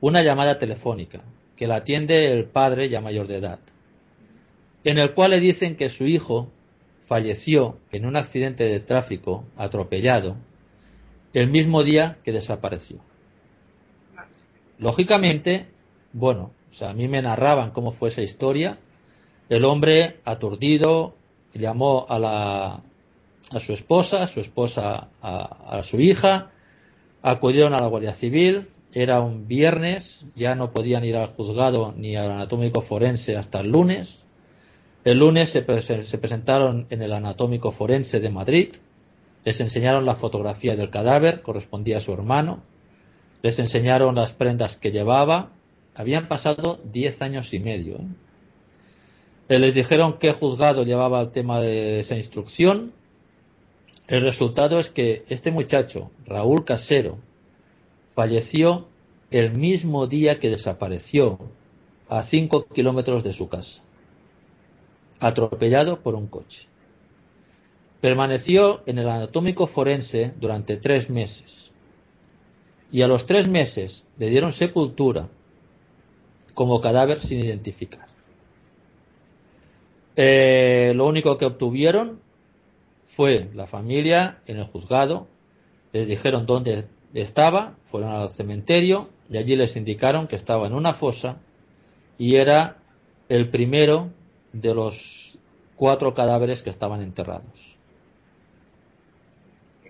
una 0.00 0.22
llamada 0.22 0.58
telefónica, 0.58 1.22
que 1.58 1.66
la 1.66 1.76
atiende 1.76 2.32
el 2.32 2.46
padre 2.46 2.88
ya 2.88 3.02
mayor 3.02 3.26
de 3.26 3.36
edad 3.36 3.58
en 4.84 4.98
el 4.98 5.12
cual 5.12 5.32
le 5.32 5.40
dicen 5.40 5.76
que 5.76 5.88
su 5.88 6.06
hijo 6.06 6.48
falleció 7.00 7.78
en 7.92 8.06
un 8.06 8.16
accidente 8.16 8.64
de 8.64 8.80
tráfico 8.80 9.44
atropellado 9.56 10.36
el 11.34 11.50
mismo 11.50 11.82
día 11.82 12.18
que 12.24 12.32
desapareció. 12.32 12.98
Lógicamente, 14.78 15.66
bueno, 16.12 16.52
a 16.80 16.92
mí 16.94 17.06
me 17.06 17.20
narraban 17.20 17.72
cómo 17.72 17.92
fue 17.92 18.08
esa 18.08 18.22
historia. 18.22 18.78
El 19.48 19.64
hombre 19.64 20.20
aturdido 20.24 21.14
llamó 21.52 22.06
a 22.08 22.18
la 22.18 22.82
a 23.50 23.60
su 23.60 23.72
esposa, 23.72 24.26
su 24.26 24.40
esposa 24.40 25.08
a, 25.22 25.78
a 25.78 25.82
su 25.82 26.00
hija, 26.00 26.50
acudieron 27.22 27.72
a 27.72 27.78
la 27.78 27.88
Guardia 27.88 28.12
Civil, 28.12 28.66
era 28.92 29.20
un 29.20 29.46
viernes, 29.46 30.26
ya 30.34 30.54
no 30.54 30.70
podían 30.70 31.04
ir 31.04 31.16
al 31.16 31.28
juzgado 31.28 31.92
ni 31.96 32.16
al 32.16 32.30
anatómico 32.30 32.80
forense 32.80 33.36
hasta 33.36 33.60
el 33.60 33.70
lunes, 33.70 34.28
el 35.08 35.20
lunes 35.20 35.48
se, 35.48 35.62
presentaron 35.62 36.86
en 36.90 37.00
el 37.02 37.12
Anatómico 37.12 37.70
Forense 37.70 38.20
de 38.20 38.28
Madrid, 38.28 38.74
les 39.42 39.58
enseñaron 39.60 40.04
la 40.04 40.14
fotografía 40.14 40.76
del 40.76 40.90
cadáver, 40.90 41.40
correspondía 41.40 41.96
a 41.96 42.00
su 42.00 42.12
hermano, 42.12 42.62
les 43.42 43.58
enseñaron 43.58 44.16
las 44.16 44.34
prendas 44.34 44.76
que 44.76 44.90
llevaba, 44.90 45.52
habían 45.94 46.28
pasado 46.28 46.80
diez 46.84 47.22
años 47.22 47.54
y 47.54 47.58
medio. 47.60 47.96
¿eh? 47.96 48.06
Eh, 49.48 49.58
les 49.58 49.74
dijeron 49.74 50.18
qué 50.18 50.32
juzgado 50.32 50.82
llevaba 50.82 51.22
el 51.22 51.30
tema 51.30 51.60
de 51.60 52.00
esa 52.00 52.16
instrucción. 52.16 52.92
El 54.08 54.20
resultado 54.20 54.78
es 54.78 54.90
que 54.90 55.24
este 55.28 55.50
muchacho, 55.50 56.10
Raúl 56.26 56.66
Casero, 56.66 57.18
falleció 58.18 58.88
el 59.30 59.56
mismo 59.56 60.08
día 60.08 60.40
que 60.40 60.48
desapareció, 60.48 61.38
a 62.08 62.24
cinco 62.24 62.66
kilómetros 62.66 63.22
de 63.22 63.32
su 63.32 63.48
casa 63.48 63.80
atropellado 65.20 66.00
por 66.00 66.16
un 66.16 66.26
coche. 66.26 66.66
Permaneció 68.00 68.82
en 68.86 68.98
el 68.98 69.08
anatómico 69.08 69.68
forense 69.68 70.32
durante 70.40 70.78
tres 70.78 71.10
meses 71.10 71.70
y 72.90 73.02
a 73.02 73.06
los 73.06 73.24
tres 73.24 73.46
meses 73.46 74.04
le 74.18 74.30
dieron 74.30 74.50
sepultura 74.50 75.28
como 76.54 76.80
cadáver 76.80 77.20
sin 77.20 77.38
identificar. 77.44 78.08
Eh, 80.16 80.92
lo 80.92 81.06
único 81.06 81.38
que 81.38 81.46
obtuvieron 81.46 82.18
fue 83.04 83.48
la 83.54 83.68
familia 83.68 84.40
en 84.48 84.56
el 84.56 84.64
juzgado, 84.64 85.28
les 85.92 86.08
dijeron 86.08 86.46
dónde 86.46 86.88
estaba, 87.14 87.74
fueron 87.84 88.10
al 88.12 88.28
cementerio 88.28 89.08
y 89.30 89.38
allí 89.38 89.56
les 89.56 89.76
indicaron 89.76 90.26
que 90.26 90.36
estaba 90.36 90.66
en 90.66 90.74
una 90.74 90.92
fosa 90.92 91.38
y 92.18 92.36
era 92.36 92.76
el 93.28 93.50
primero 93.50 94.10
de 94.52 94.74
los 94.74 95.38
cuatro 95.76 96.14
cadáveres 96.14 96.62
que 96.62 96.70
estaban 96.70 97.02
enterrados. 97.02 97.76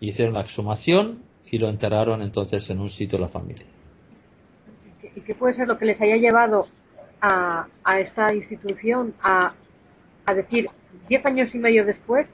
Hicieron 0.01 0.35
la 0.35 0.43
exhumación 0.43 1.23
y 1.51 1.59
lo 1.59 1.69
enterraron 1.69 2.23
entonces 2.23 2.69
en 2.71 2.81
un 2.81 2.91
sitio 2.91 3.19
de 3.19 3.25
la 3.25 3.29
familia. 3.29 3.67
¿Y 5.15 5.21
qué 5.23 5.35
puede 5.35 5.55
ser 5.55 5.67
lo 5.67 5.79
que 5.79 5.87
les 5.87 6.01
haya 6.01 6.17
llevado 6.17 6.67
a, 7.21 7.67
a 7.83 8.01
esta 8.01 8.33
institución 8.35 9.15
a, 9.23 9.55
a 10.27 10.35
decir 10.35 10.69
diez 11.09 11.25
años 11.25 11.53
y 11.55 11.59
medio 11.59 11.85
después 11.85 12.27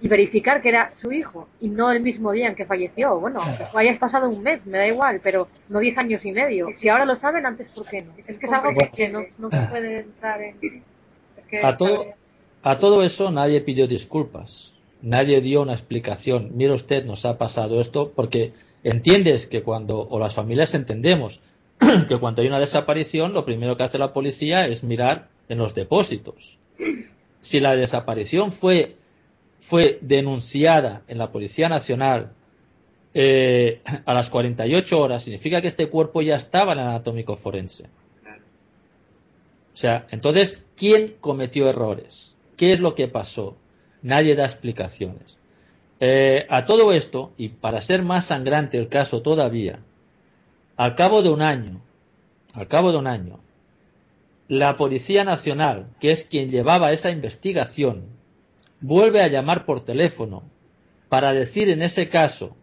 y 0.00 0.08
verificar 0.08 0.62
que 0.62 0.68
era 0.68 0.92
su 1.02 1.12
hijo 1.12 1.48
y 1.60 1.68
no 1.68 1.90
el 1.90 2.00
mismo 2.00 2.32
día 2.32 2.48
en 2.48 2.54
que 2.54 2.64
falleció. 2.64 3.18
Bueno, 3.18 3.40
que 3.56 3.78
hayas 3.78 3.98
pasado 3.98 4.28
un 4.28 4.42
mes, 4.42 4.64
me 4.64 4.78
da 4.78 4.86
igual, 4.86 5.20
pero 5.22 5.48
no 5.68 5.80
diez 5.80 5.98
años 5.98 6.24
y 6.24 6.32
medio. 6.32 6.68
Si 6.80 6.88
ahora 6.88 7.04
lo 7.04 7.18
saben, 7.18 7.46
antes, 7.46 7.68
¿por 7.68 7.86
qué 7.86 8.02
no? 8.02 8.12
Es 8.26 8.38
que 8.38 8.46
es 8.46 8.52
algo 8.52 8.70
que 8.94 9.08
no, 9.08 9.22
no 9.38 9.50
se 9.50 9.66
puede 9.66 10.00
entrar 10.00 10.40
en 10.42 10.82
a 11.62 11.76
todo, 11.76 12.06
a 12.62 12.78
todo 12.78 13.02
eso 13.02 13.30
nadie 13.30 13.60
pidió 13.60 13.86
disculpas. 13.86 14.74
nadie 15.00 15.40
dio 15.40 15.62
una 15.62 15.72
explicación. 15.72 16.50
Mire 16.54 16.72
usted, 16.72 17.04
nos 17.04 17.24
ha 17.24 17.38
pasado 17.38 17.80
esto, 17.80 18.12
porque 18.14 18.52
entiendes 18.82 19.46
que 19.46 19.62
cuando, 19.62 20.00
o 20.00 20.18
las 20.18 20.34
familias 20.34 20.74
entendemos, 20.74 21.40
que 22.08 22.18
cuando 22.18 22.42
hay 22.42 22.48
una 22.48 22.58
desaparición, 22.58 23.32
lo 23.32 23.44
primero 23.44 23.76
que 23.76 23.84
hace 23.84 23.98
la 23.98 24.12
policía 24.12 24.66
es 24.66 24.82
mirar 24.82 25.28
en 25.48 25.58
los 25.58 25.74
depósitos. 25.74 26.58
Si 27.40 27.60
la 27.60 27.76
desaparición 27.76 28.52
fue, 28.52 28.96
fue 29.60 29.98
denunciada 30.00 31.02
en 31.08 31.18
la 31.18 31.30
Policía 31.30 31.68
Nacional 31.68 32.32
eh, 33.14 33.80
a 34.06 34.14
las 34.14 34.30
48 34.30 35.00
horas, 35.00 35.22
significa 35.22 35.60
que 35.60 35.68
este 35.68 35.88
cuerpo 35.88 36.22
ya 36.22 36.36
estaba 36.36 36.72
en 36.72 36.80
el 36.80 36.86
anatómico 36.86 37.36
forense. 37.36 37.84
O 39.72 39.80
sea, 39.80 40.06
entonces, 40.10 40.64
¿quién 40.76 41.14
cometió 41.20 41.68
errores? 41.68 42.36
¿Qué 42.56 42.72
es 42.72 42.80
lo 42.80 42.96
que 42.96 43.06
pasó? 43.06 43.56
Nadie 44.02 44.34
da 44.34 44.44
explicaciones. 44.44 45.38
Eh, 46.00 46.46
a 46.48 46.64
todo 46.64 46.92
esto, 46.92 47.32
y 47.36 47.50
para 47.50 47.80
ser 47.80 48.02
más 48.02 48.26
sangrante 48.26 48.78
el 48.78 48.88
caso 48.88 49.22
todavía, 49.22 49.80
al 50.76 50.94
cabo 50.96 51.22
de 51.22 51.30
un 51.30 51.42
año, 51.42 51.80
al 52.54 52.66
cabo 52.66 52.90
de 52.90 52.98
un 52.98 53.06
año, 53.06 53.40
la 54.48 54.76
Policía 54.76 55.24
Nacional, 55.24 55.90
que 56.00 56.10
es 56.10 56.24
quien 56.24 56.50
llevaba 56.50 56.90
esa 56.92 57.10
investigación, 57.10 58.17
vuelve 58.80 59.22
a 59.22 59.28
llamar 59.28 59.64
por 59.64 59.84
teléfono 59.84 60.42
para 61.08 61.32
decir 61.32 61.68
en 61.70 61.82
ese 61.82 62.08
caso 62.08 62.56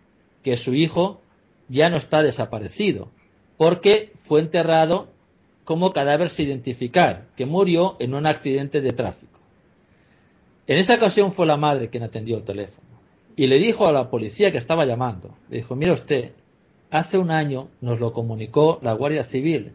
que 0.43 0.57
su 0.57 0.73
hijo 0.73 1.21
ya 1.67 1.89
no 1.89 1.97
está 1.97 2.21
desaparecido, 2.21 3.09
porque 3.57 4.11
fue 4.19 4.39
enterrado 4.41 5.07
como 5.63 5.91
cadáver 5.91 6.29
sin 6.29 6.47
identificar, 6.47 7.25
que 7.35 7.45
murió 7.45 7.95
en 7.99 8.13
un 8.13 8.27
accidente 8.27 8.81
de 8.81 8.91
tráfico. 8.91 9.39
En 10.67 10.77
esa 10.77 10.95
ocasión 10.95 11.31
fue 11.31 11.45
la 11.45 11.57
madre 11.57 11.89
quien 11.89 12.03
atendió 12.03 12.37
el 12.37 12.43
teléfono 12.43 12.85
y 13.35 13.47
le 13.47 13.57
dijo 13.57 13.87
a 13.87 13.91
la 13.91 14.09
policía 14.09 14.51
que 14.51 14.57
estaba 14.57 14.85
llamando, 14.85 15.31
le 15.49 15.57
dijo, 15.57 15.75
mire 15.75 15.91
usted, 15.91 16.31
hace 16.89 17.17
un 17.17 17.31
año 17.31 17.67
nos 17.81 17.99
lo 17.99 18.13
comunicó 18.13 18.79
la 18.81 18.93
Guardia 18.93 19.23
Civil. 19.23 19.73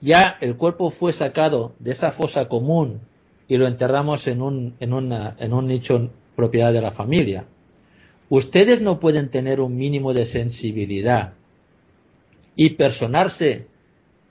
Ya 0.00 0.36
el 0.40 0.56
cuerpo 0.56 0.90
fue 0.90 1.12
sacado 1.12 1.72
de 1.80 1.90
esa 1.90 2.12
fosa 2.12 2.48
común 2.48 3.00
y 3.48 3.56
lo 3.56 3.66
enterramos 3.66 4.28
en 4.28 4.42
un, 4.42 4.74
en 4.78 4.92
una, 4.92 5.36
en 5.38 5.52
un 5.52 5.66
nicho 5.66 6.10
propiedad 6.36 6.72
de 6.72 6.82
la 6.82 6.90
familia. 6.90 7.46
Ustedes 8.28 8.82
no 8.82 9.00
pueden 9.00 9.30
tener 9.30 9.60
un 9.60 9.76
mínimo 9.76 10.12
de 10.12 10.26
sensibilidad 10.26 11.32
y 12.54 12.70
personarse 12.70 13.66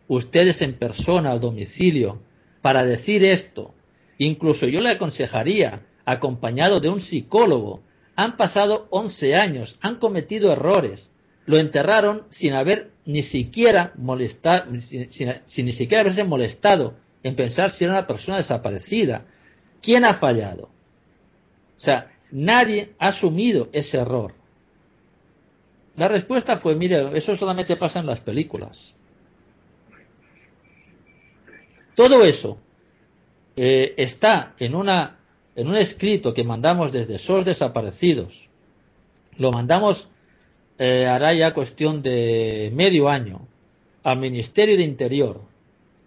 ustedes 0.07 0.61
en 0.61 0.76
persona 0.76 1.32
al 1.32 1.39
domicilio 1.39 2.20
para 2.61 2.84
decir 2.84 3.26
esto. 3.26 3.74
Incluso 4.20 4.68
yo 4.68 4.82
le 4.82 4.91
aconsejaría, 4.91 5.82
acompañado 6.05 6.80
de 6.80 6.89
un 6.89 7.01
psicólogo, 7.01 7.82
han 8.15 8.38
pasado 8.38 8.88
11 8.91 9.36
años, 9.36 9.78
han 9.82 9.97
cometido 9.97 10.51
errores, 10.51 11.09
lo 11.45 11.57
enterraron 11.57 12.24
sin 12.30 12.53
haber 12.53 12.91
ni 13.05 13.22
siquiera 13.22 13.93
molestado, 13.95 14.78
sin, 14.80 15.65
ni 15.65 15.72
siquiera 15.72 16.01
haberse 16.01 16.24
molestado 16.24 16.95
en 17.24 17.36
pensar 17.36 17.72
si 17.72 17.84
era 17.84 17.93
una 17.93 18.07
persona 18.07 18.38
desaparecida. 18.38 19.26
¿Quién 19.82 20.05
ha 20.05 20.13
fallado? 20.13 20.63
O 20.63 21.80
sea, 21.80 22.11
nadie 22.32 22.93
ha 22.99 23.09
asumido 23.09 23.70
ese 23.72 23.97
error. 23.99 24.34
La 25.95 26.07
respuesta 26.07 26.57
fue, 26.57 26.76
mire, 26.76 27.18
eso 27.18 27.36
solamente 27.36 27.76
pasa 27.76 27.99
en 27.99 28.05
las 28.05 28.22
películas. 28.22 28.95
Todo 31.95 32.24
eso 32.24 32.59
eh, 33.55 33.95
está 33.97 34.53
en, 34.59 34.76
una, 34.76 35.18
en 35.55 35.68
un 35.68 35.76
escrito 35.76 36.34
que 36.34 36.43
mandamos 36.43 36.91
desde 36.91 37.18
SOS 37.18 37.45
Desaparecidos. 37.45 38.49
Lo 39.38 39.51
mandamos 39.51 40.09
eh, 40.80 41.07
hará 41.07 41.34
ya 41.34 41.55
cuestión 41.55 42.03
de 42.03 42.72
medio 42.74 43.09
año 43.09 43.47
al 44.03 44.20
Ministerio 44.20 44.78
de 44.78 44.84
Interior, 44.84 45.41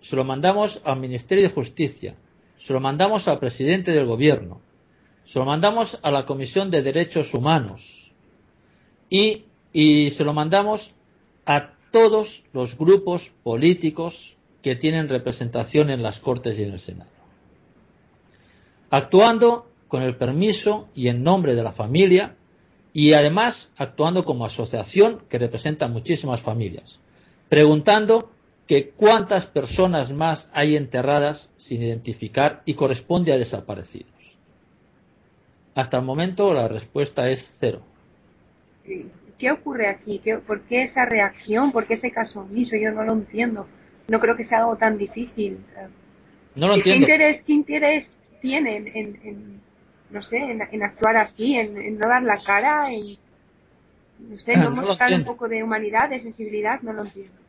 se 0.01 0.17
lo 0.17 0.25
mandamos 0.25 0.81
al 0.85 1.01
Ministerio 1.01 1.45
de 1.45 1.55
Justicia, 1.55 2.17
se 2.57 2.73
lo 2.73 2.81
mandamos 2.81 3.29
al 3.29 3.39
presidente 3.39 3.93
del 3.93 4.07
Gobierno, 4.07 4.61
se 5.25 5.39
lo 5.39 5.45
mandamos 5.45 5.99
a 6.03 6.11
la 6.11 6.27
Comisión 6.27 6.71
de 6.71 6.83
Derechos 6.83 7.35
Humanos. 7.35 8.13
Y, 9.09 9.45
y 9.73 10.11
se 10.11 10.25
lo 10.25 10.33
mandamos 10.33 10.95
a 11.47 11.73
todos 11.91 12.45
los 12.53 12.77
grupos 12.77 13.33
políticos 13.43 14.37
que 14.63 14.77
tienen 14.77 15.09
representación 15.09 15.91
en 15.91 16.03
las 16.03 16.21
Cortes 16.21 16.59
y 16.59 16.65
en 16.65 16.73
el 16.73 16.79
Senado. 16.79 17.11
Actuando 18.91 19.71
con 19.89 20.03
el 20.03 20.17
permiso 20.17 20.89
y 20.95 21.09
en 21.09 21.23
nombre 21.23 21.55
de 21.55 21.63
la 21.63 21.73
familia 21.73 22.37
y 22.93 23.13
además 23.13 23.71
actuando 23.77 24.25
como 24.25 24.45
asociación 24.45 25.23
que 25.29 25.39
representa 25.39 25.89
muchísimas 25.89 26.41
familias, 26.41 26.99
preguntando 27.49 28.31
que 28.71 28.91
cuántas 28.91 29.49
personas 29.49 30.13
más 30.13 30.49
hay 30.55 30.77
enterradas 30.77 31.51
sin 31.57 31.83
identificar 31.83 32.63
y 32.65 32.75
corresponde 32.75 33.33
a 33.33 33.37
desaparecidos. 33.37 34.39
Hasta 35.75 35.97
el 35.97 36.05
momento 36.05 36.55
la 36.55 36.69
respuesta 36.69 37.29
es 37.29 37.57
cero. 37.59 37.83
¿Qué 39.41 39.51
ocurre 39.51 39.89
aquí? 39.89 40.23
¿Por 40.47 40.61
qué 40.61 40.85
esa 40.85 41.05
reacción? 41.05 41.73
¿Por 41.73 41.89
qué 41.89 41.95
ese 41.95 42.13
caso 42.13 42.43
omiso? 42.43 42.77
Yo 42.77 42.93
no 42.93 43.03
lo 43.03 43.15
entiendo. 43.15 43.67
No 44.07 44.21
creo 44.21 44.37
que 44.37 44.47
sea 44.47 44.59
algo 44.59 44.77
tan 44.77 44.97
difícil. 44.97 45.59
No 46.55 46.69
lo 46.69 46.75
entiendo. 46.75 47.07
¿Qué 47.07 47.13
interés, 47.13 47.43
qué 47.45 47.53
interés 47.53 48.07
tienen 48.41 48.87
en 48.95 49.61
no 50.11 50.23
sé, 50.23 50.37
en, 50.37 50.83
actuar 50.85 51.17
así, 51.17 51.57
en, 51.57 51.99
no 51.99 52.09
dar 52.09 52.23
la 52.23 52.39
cara, 52.39 52.93
en, 52.93 53.17
no 54.29 54.39
sé, 54.39 54.57
no, 54.57 54.71
mostrar 54.71 55.13
un 55.13 55.25
poco 55.25 55.49
de 55.49 55.65
humanidad, 55.65 56.09
de 56.09 56.23
sensibilidad, 56.23 56.81
no 56.83 56.93
lo 56.93 57.03
entiendo. 57.03 57.40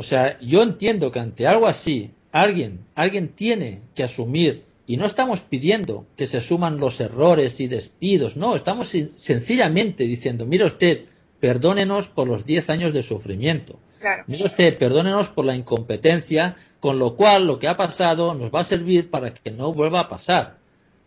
O 0.00 0.02
sea, 0.02 0.40
yo 0.40 0.62
entiendo 0.62 1.12
que 1.12 1.18
ante 1.18 1.46
algo 1.46 1.66
así, 1.66 2.12
alguien, 2.32 2.86
alguien 2.94 3.28
tiene 3.28 3.82
que 3.94 4.02
asumir, 4.02 4.64
y 4.86 4.96
no 4.96 5.04
estamos 5.04 5.42
pidiendo 5.42 6.06
que 6.16 6.26
se 6.26 6.40
suman 6.40 6.78
los 6.78 7.02
errores 7.02 7.60
y 7.60 7.66
despidos, 7.66 8.34
no, 8.34 8.56
estamos 8.56 8.88
sencillamente 8.88 10.04
diciendo, 10.04 10.46
mire 10.46 10.64
usted, 10.64 11.04
perdónenos 11.38 12.08
por 12.08 12.26
los 12.26 12.46
10 12.46 12.70
años 12.70 12.94
de 12.94 13.02
sufrimiento. 13.02 13.78
Mire 14.26 14.46
usted, 14.46 14.78
perdónenos 14.78 15.28
por 15.28 15.44
la 15.44 15.54
incompetencia, 15.54 16.56
con 16.80 16.98
lo 16.98 17.14
cual 17.14 17.46
lo 17.46 17.58
que 17.58 17.68
ha 17.68 17.74
pasado 17.74 18.32
nos 18.32 18.50
va 18.50 18.60
a 18.60 18.64
servir 18.64 19.10
para 19.10 19.34
que 19.34 19.50
no 19.50 19.74
vuelva 19.74 20.00
a 20.00 20.08
pasar. 20.08 20.56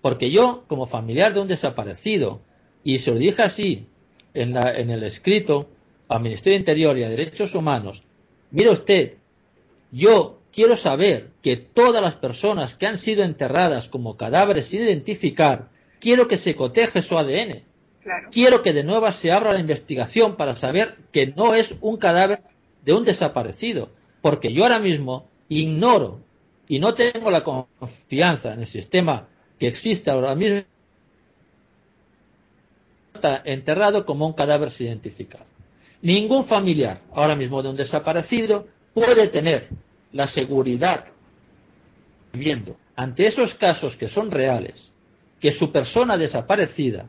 Porque 0.04 0.30
yo, 0.30 0.66
como 0.68 0.86
familiar 0.86 1.34
de 1.34 1.40
un 1.40 1.48
desaparecido, 1.48 2.42
y 2.84 3.00
se 3.00 3.10
lo 3.10 3.18
dije 3.18 3.42
así 3.42 3.88
en, 4.36 4.56
el 4.56 5.02
escrito 5.02 5.68
al 6.10 6.22
Ministerio 6.22 6.58
de 6.58 6.62
Interior 6.62 6.96
y 6.96 7.04
a 7.04 7.10
Derechos 7.10 7.56
Humanos, 7.56 8.04
mire 8.54 8.70
usted, 8.70 9.14
yo 9.92 10.40
quiero 10.54 10.78
saber 10.78 11.32
que 11.42 11.58
todas 11.58 12.02
las 12.02 12.16
personas 12.16 12.76
que 12.76 12.88
han 12.88 12.98
sido 12.98 13.24
enterradas 13.24 13.90
como 13.90 14.16
cadáveres 14.16 14.68
sin 14.68 14.82
identificar, 14.82 15.68
quiero 16.00 16.28
que 16.28 16.38
se 16.38 16.56
coteje 16.56 17.02
su 17.02 17.18
ADN. 17.18 17.64
Quiero 18.32 18.62
que 18.62 18.74
de 18.74 18.84
nuevo 18.84 19.10
se 19.12 19.32
abra 19.32 19.52
la 19.52 19.60
investigación 19.60 20.36
para 20.36 20.56
saber 20.56 20.96
que 21.12 21.28
no 21.28 21.54
es 21.54 21.78
un 21.82 21.98
cadáver 21.98 22.42
de 22.84 22.94
un 22.94 23.04
desaparecido, 23.04 23.90
porque 24.22 24.54
yo 24.54 24.64
ahora 24.64 24.80
mismo 24.80 25.28
ignoro 25.50 26.20
y 26.68 26.80
no 26.80 26.94
tengo 26.94 27.30
la 27.32 27.44
confianza 27.44 28.54
en 28.54 28.62
el 28.62 28.68
sistema 28.68 29.28
que 29.60 29.68
existe 29.68 30.12
ahora 30.12 30.36
mismo 30.36 30.64
está 33.14 33.42
enterrado 33.46 34.06
como 34.06 34.28
un 34.28 34.34
cadáver 34.34 34.70
sin 34.70 34.88
identificar. 34.88 35.46
Ningún 36.04 36.44
familiar 36.44 37.00
ahora 37.14 37.34
mismo 37.34 37.64
de 37.64 37.70
un 37.70 37.78
desaparecido 37.78 38.68
puede 38.94 39.28
tener 39.30 39.70
la 40.12 40.28
seguridad 40.28 41.06
viendo 42.34 42.76
ante 42.98 43.26
esos 43.26 43.56
casos 43.56 43.96
que 43.96 44.10
son 44.10 44.30
reales 44.30 44.92
que 45.40 45.54
su 45.54 45.72
persona 45.72 46.18
desaparecida 46.18 47.08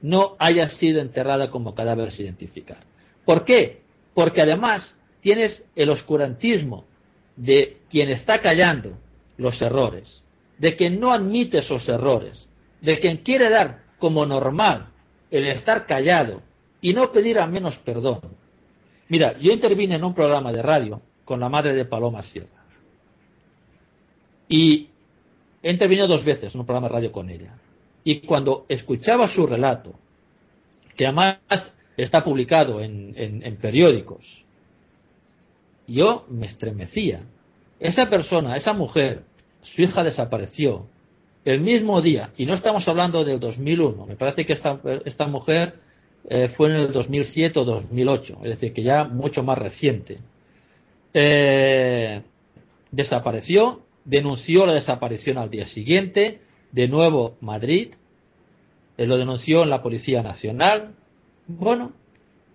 no 0.00 0.34
haya 0.40 0.68
sido 0.68 1.00
enterrada 1.00 1.52
como 1.52 1.76
cadáver 1.76 2.10
sin 2.10 2.26
identificar. 2.26 2.78
¿Por 3.24 3.44
qué? 3.44 3.80
Porque 4.12 4.42
además 4.42 4.96
tienes 5.20 5.64
el 5.76 5.90
oscurantismo 5.90 6.84
de 7.36 7.76
quien 7.90 8.08
está 8.08 8.42
callando 8.42 8.98
los 9.36 9.62
errores, 9.62 10.24
de 10.58 10.74
quien 10.74 10.98
no 10.98 11.12
admite 11.12 11.58
esos 11.58 11.88
errores, 11.88 12.48
de 12.80 12.98
quien 12.98 13.18
quiere 13.18 13.50
dar 13.50 13.84
como 14.00 14.26
normal 14.26 14.88
el 15.30 15.46
estar 15.46 15.86
callado 15.86 16.42
y 16.82 16.92
no 16.92 17.10
pedir 17.10 17.38
a 17.38 17.46
menos 17.46 17.78
perdón. 17.78 18.20
Mira, 19.08 19.38
yo 19.38 19.52
intervine 19.52 19.94
en 19.94 20.04
un 20.04 20.14
programa 20.14 20.52
de 20.52 20.60
radio 20.60 21.00
con 21.24 21.40
la 21.40 21.48
madre 21.48 21.72
de 21.72 21.86
Paloma 21.86 22.22
Sierra. 22.22 22.48
Y 24.48 24.88
he 25.62 25.70
intervenido 25.70 26.06
dos 26.06 26.24
veces 26.24 26.54
en 26.54 26.60
un 26.60 26.66
programa 26.66 26.88
de 26.88 26.94
radio 26.94 27.12
con 27.12 27.30
ella. 27.30 27.54
Y 28.04 28.20
cuando 28.20 28.66
escuchaba 28.68 29.26
su 29.26 29.46
relato, 29.46 29.94
que 30.96 31.06
además 31.06 31.72
está 31.96 32.22
publicado 32.22 32.80
en, 32.80 33.14
en 33.16 33.56
periódicos, 33.56 34.44
yo 35.86 36.26
me 36.28 36.46
estremecía. 36.46 37.22
Esa 37.80 38.10
persona, 38.10 38.56
esa 38.56 38.72
mujer, 38.72 39.22
su 39.60 39.82
hija 39.82 40.02
desapareció 40.02 40.86
el 41.44 41.60
mismo 41.60 42.00
día, 42.00 42.32
y 42.36 42.46
no 42.46 42.54
estamos 42.54 42.86
hablando 42.88 43.24
del 43.24 43.40
2001, 43.40 44.06
me 44.06 44.16
parece 44.16 44.46
que 44.46 44.52
esta, 44.52 44.80
esta 45.04 45.26
mujer 45.26 45.74
eh, 46.28 46.48
fue 46.48 46.68
en 46.68 46.76
el 46.76 46.92
2007 46.92 47.58
o 47.58 47.64
2008, 47.64 48.38
es 48.42 48.48
decir, 48.48 48.72
que 48.72 48.82
ya 48.82 49.04
mucho 49.04 49.42
más 49.42 49.58
reciente. 49.58 50.18
Eh, 51.14 52.22
desapareció, 52.90 53.82
denunció 54.04 54.66
la 54.66 54.74
desaparición 54.74 55.38
al 55.38 55.50
día 55.50 55.66
siguiente, 55.66 56.40
de 56.70 56.88
nuevo 56.88 57.36
Madrid, 57.40 57.94
eh, 58.96 59.06
lo 59.06 59.16
denunció 59.16 59.62
en 59.62 59.70
la 59.70 59.82
Policía 59.82 60.22
Nacional. 60.22 60.94
Bueno, 61.46 61.92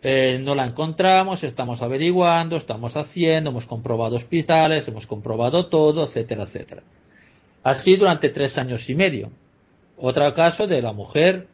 no 0.02 0.56
la 0.56 0.66
encontramos, 0.66 1.44
estamos 1.44 1.82
averiguando, 1.82 2.56
estamos 2.56 2.96
haciendo, 2.96 3.50
hemos 3.50 3.68
comprobado 3.68 4.16
hospitales, 4.16 4.88
hemos 4.88 5.06
comprobado 5.06 5.68
todo, 5.68 6.04
etcétera, 6.04 6.44
etcétera. 6.44 6.84
Así 7.62 7.98
durante 7.98 8.30
tres 8.30 8.58
años 8.58 8.90
y 8.90 8.96
medio. 8.96 9.32
Otro 9.98 10.34
caso 10.34 10.66
de 10.66 10.82
la 10.82 10.94
mujer 10.94 11.48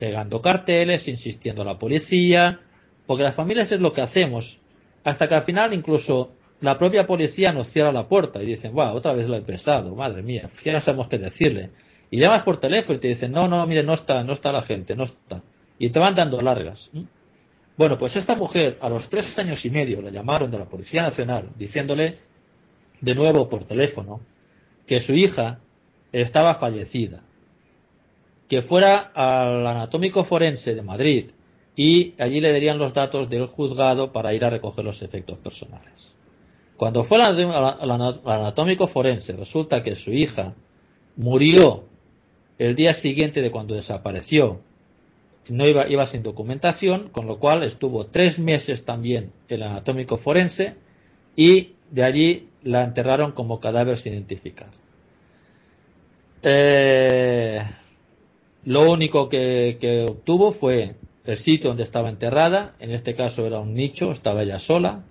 pegando 0.00 0.40
carteles, 0.40 1.06
insistiendo 1.08 1.60
a 1.60 1.66
la 1.66 1.78
policía, 1.78 2.58
porque 3.06 3.22
las 3.22 3.34
familias 3.34 3.70
es 3.70 3.80
lo 3.80 3.92
que 3.92 4.00
hacemos, 4.00 4.58
hasta 5.04 5.28
que 5.28 5.34
al 5.34 5.42
final 5.42 5.74
incluso 5.74 6.32
la 6.62 6.78
propia 6.78 7.06
policía 7.06 7.52
nos 7.52 7.68
cierra 7.68 7.92
la 7.92 8.08
puerta 8.08 8.42
y 8.42 8.46
dicen, 8.46 8.72
wow, 8.72 8.94
otra 8.96 9.12
vez 9.12 9.28
lo 9.28 9.36
he 9.36 9.42
pesado, 9.42 9.94
madre 9.94 10.22
mía, 10.22 10.48
ya 10.64 10.72
no 10.72 10.80
sabemos 10.80 11.08
qué 11.08 11.18
decirle. 11.18 11.70
Y 12.10 12.18
llamas 12.18 12.42
por 12.42 12.56
teléfono 12.56 12.96
y 12.96 13.00
te 13.00 13.08
dicen, 13.08 13.30
no, 13.30 13.46
no, 13.46 13.64
mire, 13.66 13.82
no 13.82 13.92
está, 13.92 14.24
no 14.24 14.32
está 14.32 14.50
la 14.50 14.62
gente, 14.62 14.96
no 14.96 15.04
está. 15.04 15.42
Y 15.78 15.90
te 15.90 16.00
van 16.00 16.14
dando 16.14 16.40
largas. 16.40 16.90
Bueno, 17.76 17.98
pues 17.98 18.16
esta 18.16 18.34
mujer 18.34 18.78
a 18.80 18.88
los 18.88 19.08
tres 19.10 19.38
años 19.38 19.64
y 19.66 19.70
medio 19.70 20.00
la 20.00 20.10
llamaron 20.10 20.50
de 20.50 20.58
la 20.58 20.64
Policía 20.64 21.02
Nacional 21.02 21.50
diciéndole 21.56 22.18
de 23.02 23.14
nuevo 23.14 23.48
por 23.48 23.64
teléfono 23.64 24.20
que 24.86 24.98
su 24.98 25.14
hija 25.14 25.60
estaba 26.10 26.54
fallecida, 26.54 27.22
que 28.50 28.62
fuera 28.62 29.12
al 29.14 29.64
anatómico 29.64 30.24
forense 30.24 30.74
de 30.74 30.82
Madrid 30.82 31.30
y 31.76 32.14
allí 32.18 32.40
le 32.40 32.50
darían 32.50 32.78
los 32.78 32.92
datos 32.92 33.30
del 33.30 33.46
juzgado 33.46 34.10
para 34.10 34.34
ir 34.34 34.44
a 34.44 34.50
recoger 34.50 34.84
los 34.84 35.02
efectos 35.02 35.38
personales. 35.38 36.16
Cuando 36.76 37.04
fue 37.04 37.22
al 37.22 37.90
anatómico 38.24 38.88
forense, 38.88 39.34
resulta 39.34 39.84
que 39.84 39.94
su 39.94 40.12
hija 40.12 40.54
murió 41.14 41.84
el 42.58 42.74
día 42.74 42.92
siguiente 42.92 43.40
de 43.40 43.52
cuando 43.52 43.76
desapareció. 43.76 44.60
No 45.48 45.68
iba, 45.68 45.88
iba 45.88 46.04
sin 46.04 46.24
documentación, 46.24 47.08
con 47.10 47.28
lo 47.28 47.38
cual 47.38 47.62
estuvo 47.62 48.06
tres 48.06 48.40
meses 48.40 48.84
también 48.84 49.30
el 49.48 49.62
anatómico 49.62 50.16
forense 50.16 50.74
y 51.36 51.74
de 51.92 52.02
allí 52.02 52.48
la 52.64 52.82
enterraron 52.82 53.30
como 53.30 53.60
cadáver 53.60 53.96
sin 53.96 54.14
identificar. 54.14 54.70
Eh, 56.42 57.62
lo 58.64 58.90
único 58.90 59.28
que, 59.28 60.06
obtuvo 60.08 60.52
fue 60.52 60.96
el 61.24 61.36
sitio 61.36 61.70
donde 61.70 61.82
estaba 61.82 62.08
enterrada, 62.08 62.74
en 62.78 62.90
este 62.90 63.14
caso 63.14 63.46
era 63.46 63.58
un 63.58 63.74
nicho, 63.74 64.10
estaba 64.10 64.42
ella 64.42 64.58
sola. 64.58 65.04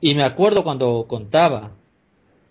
Y 0.00 0.14
me 0.14 0.22
acuerdo 0.22 0.62
cuando 0.62 1.06
contaba 1.08 1.72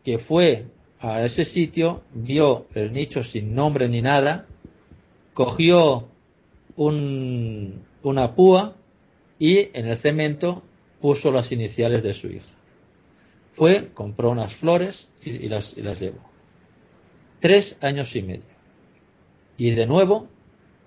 que 0.03 0.18
fue 0.18 0.66
a 0.99 1.24
ese 1.24 1.45
sitio, 1.45 2.03
vio 2.14 2.66
el 2.74 2.91
nicho 2.91 3.24
sin 3.24 3.55
nombre 3.55 3.88
ni 3.88 4.01
nada, 4.01 4.47
cogió 5.34 6.07
una 6.76 8.36
púa 8.36 8.76
y 9.39 9.70
en 9.78 9.88
el 9.88 9.95
cemento 9.95 10.64
puso 10.99 11.32
las 11.32 11.51
iniciales 11.51 12.03
de 12.03 12.14
su 12.14 12.28
hija. 12.28 12.55
Fue, 13.49 13.91
compró 13.93 14.32
unas 14.32 14.55
flores 14.55 15.09
y 15.24 15.47
las 15.47 15.76
llevó. 15.99 16.22
Tres 17.39 17.78
años 17.82 18.16
y 18.16 18.24
medio. 18.24 18.53
Y 19.58 19.72
de 19.72 19.86
nuevo, 19.86 20.28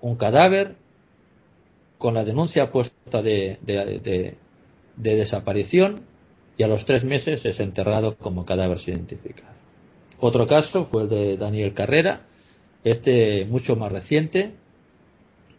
un 0.01 0.17
cadáver 0.17 0.77
con 1.99 2.15
la 2.15 2.25
denuncia 2.25 2.71
puesta 2.71 3.23
de, 3.23 3.59
desaparición 4.97 6.03
y 6.59 6.63
a 6.63 6.69
los 6.69 6.85
tres 6.85 7.05
meses 7.05 7.45
es 7.47 7.61
enterrado 7.61 8.17
como 8.17 8.45
cadáver 8.45 8.79
sin 8.79 8.95
identificar. 8.95 9.55
Otro 10.19 10.47
caso 10.47 10.85
fue 10.85 11.03
el 11.03 11.09
de 11.09 11.37
Daniel 11.37 11.75
Carrera, 11.75 12.23
este 12.85 13.45
mucho 13.45 13.77
más 13.77 13.93
reciente. 13.93 14.53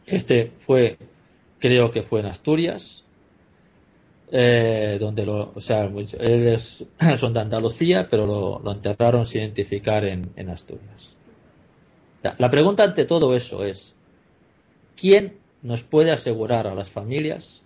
Este 0.05 0.51
fue, 0.57 0.97
creo 1.59 1.91
que 1.91 2.01
fue 2.01 2.21
en 2.21 2.27
Asturias, 2.27 3.05
eh, 4.31 4.97
donde 4.99 5.25
lo, 5.25 5.51
o 5.53 5.61
sea, 5.61 5.85
él 5.85 6.59
son 7.17 7.33
de 7.33 7.39
Andalucía, 7.39 8.07
pero 8.09 8.25
lo, 8.25 8.71
enterraron 8.71 9.25
sin 9.25 9.41
identificar 9.41 10.05
en, 10.05 10.49
Asturias. 10.49 11.16
La 12.21 12.49
pregunta 12.49 12.83
ante 12.83 13.05
todo 13.05 13.35
eso 13.35 13.63
es, 13.63 13.95
¿quién 14.95 15.37
nos 15.61 15.83
puede 15.83 16.11
asegurar 16.11 16.67
a 16.67 16.75
las 16.75 16.89
familias 16.89 17.63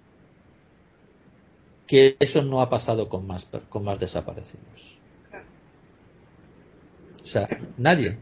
que 1.87 2.15
eso 2.19 2.43
no 2.43 2.61
ha 2.61 2.69
pasado 2.69 3.09
con 3.09 3.25
más, 3.27 3.47
con 3.69 3.83
más 3.83 3.99
desaparecidos? 3.99 4.99
O 7.23 7.25
sea, 7.25 7.47
nadie. 7.77 8.17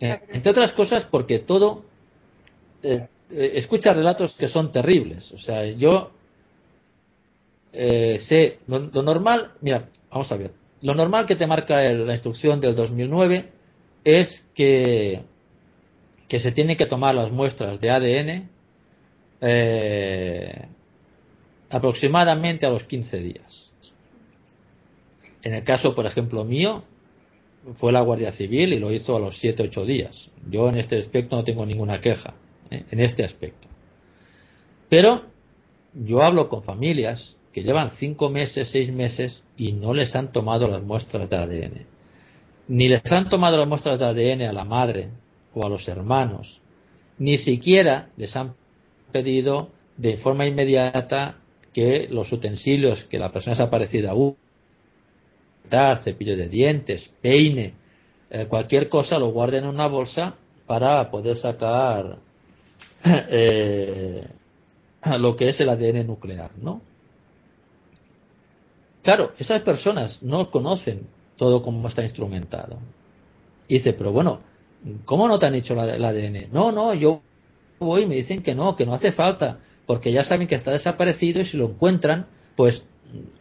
Eh, 0.00 0.20
entre 0.30 0.50
otras 0.50 0.72
cosas 0.72 1.06
porque 1.06 1.38
todo 1.38 1.84
eh, 2.82 3.08
escucha 3.30 3.92
relatos 3.92 4.36
que 4.36 4.48
son 4.48 4.72
terribles. 4.72 5.32
O 5.32 5.38
sea, 5.38 5.64
yo 5.64 6.10
eh, 7.72 8.18
sé, 8.18 8.58
lo, 8.66 8.80
normal, 8.80 9.52
mira, 9.60 9.88
vamos 10.10 10.30
a 10.32 10.36
ver, 10.36 10.52
lo 10.82 10.94
normal 10.94 11.26
que 11.26 11.36
te 11.36 11.46
marca 11.46 11.80
la 11.80 12.12
instrucción 12.12 12.60
del 12.60 12.74
2009 12.74 13.61
es 14.04 14.46
que, 14.54 15.22
que 16.28 16.38
se 16.38 16.52
tienen 16.52 16.76
que 16.76 16.86
tomar 16.86 17.14
las 17.14 17.30
muestras 17.30 17.80
de 17.80 17.90
ADN 17.90 18.48
eh, 19.40 20.66
aproximadamente 21.70 22.66
a 22.66 22.70
los 22.70 22.84
15 22.84 23.18
días. 23.18 23.74
En 25.42 25.54
el 25.54 25.64
caso, 25.64 25.94
por 25.94 26.06
ejemplo, 26.06 26.44
mío, 26.44 26.84
fue 27.74 27.92
la 27.92 28.00
Guardia 28.00 28.32
Civil 28.32 28.72
y 28.72 28.78
lo 28.78 28.92
hizo 28.92 29.16
a 29.16 29.20
los 29.20 29.42
7-8 29.42 29.84
días. 29.84 30.30
Yo 30.48 30.68
en 30.68 30.78
este 30.78 30.96
aspecto 30.96 31.36
no 31.36 31.44
tengo 31.44 31.66
ninguna 31.66 32.00
queja, 32.00 32.34
¿eh? 32.70 32.84
en 32.90 33.00
este 33.00 33.24
aspecto. 33.24 33.68
Pero 34.88 35.24
yo 35.94 36.22
hablo 36.22 36.48
con 36.48 36.62
familias 36.62 37.36
que 37.52 37.62
llevan 37.62 37.90
cinco 37.90 38.30
meses, 38.30 38.68
seis 38.68 38.92
meses 38.92 39.44
y 39.56 39.72
no 39.72 39.94
les 39.94 40.16
han 40.16 40.32
tomado 40.32 40.66
las 40.66 40.82
muestras 40.82 41.28
de 41.30 41.36
ADN. 41.36 41.86
Ni 42.68 42.88
les 42.88 43.10
han 43.12 43.28
tomado 43.28 43.56
las 43.56 43.66
muestras 43.66 43.98
de 43.98 44.06
ADN 44.06 44.42
a 44.42 44.52
la 44.52 44.64
madre 44.64 45.08
o 45.54 45.66
a 45.66 45.68
los 45.68 45.88
hermanos. 45.88 46.60
Ni 47.18 47.38
siquiera 47.38 48.08
les 48.16 48.36
han 48.36 48.54
pedido 49.10 49.70
de 49.96 50.16
forma 50.16 50.46
inmediata 50.46 51.36
que 51.72 52.08
los 52.10 52.32
utensilios 52.32 53.04
que 53.04 53.18
la 53.18 53.32
persona 53.32 53.52
desaparecida 53.52 54.14
usa, 54.14 54.36
cepillo 55.96 56.36
de 56.36 56.48
dientes, 56.48 57.12
peine, 57.20 57.74
eh, 58.30 58.46
cualquier 58.48 58.88
cosa, 58.88 59.18
lo 59.18 59.30
guarden 59.30 59.64
en 59.64 59.70
una 59.70 59.88
bolsa 59.88 60.34
para 60.66 61.10
poder 61.10 61.36
sacar 61.36 62.18
eh, 63.04 64.26
lo 65.18 65.36
que 65.36 65.48
es 65.48 65.60
el 65.60 65.68
ADN 65.68 66.06
nuclear, 66.06 66.50
¿no? 66.60 66.80
Claro, 69.02 69.32
esas 69.38 69.62
personas 69.62 70.22
no 70.22 70.50
conocen 70.50 71.06
todo 71.42 71.60
cómo 71.60 71.88
está 71.88 72.02
instrumentado. 72.02 72.78
Y 73.66 73.74
dice, 73.74 73.94
pero 73.94 74.12
bueno, 74.12 74.38
¿cómo 75.04 75.26
no 75.26 75.40
te 75.40 75.46
han 75.46 75.56
hecho 75.56 75.74
el 75.74 76.04
ADN? 76.04 76.52
No, 76.52 76.70
no, 76.70 76.94
yo 76.94 77.20
voy 77.80 78.02
y 78.02 78.06
me 78.06 78.14
dicen 78.14 78.44
que 78.44 78.54
no, 78.54 78.76
que 78.76 78.86
no 78.86 78.94
hace 78.94 79.10
falta, 79.10 79.58
porque 79.84 80.12
ya 80.12 80.22
saben 80.22 80.46
que 80.46 80.54
está 80.54 80.70
desaparecido 80.70 81.40
y 81.40 81.44
si 81.44 81.56
lo 81.56 81.64
encuentran, 81.64 82.26
pues 82.54 82.86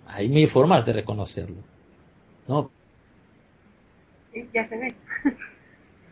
hay 0.07 0.29
mil 0.29 0.47
formas 0.47 0.83
de 0.83 0.93
reconocerlo. 0.93 1.57
¿No? 2.47 2.71
ya 4.51 4.67
se 4.67 4.77
ve. 4.77 4.95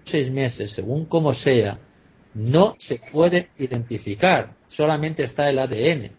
Seis 0.03 0.29
meses, 0.29 0.71
según 0.71 1.05
como 1.05 1.33
sea, 1.33 1.79
no 2.35 2.75
se 2.77 3.01
puede 3.11 3.49
identificar, 3.57 4.53
solamente 4.67 5.23
está 5.23 5.49
el 5.49 5.57
ADN. 5.57 6.11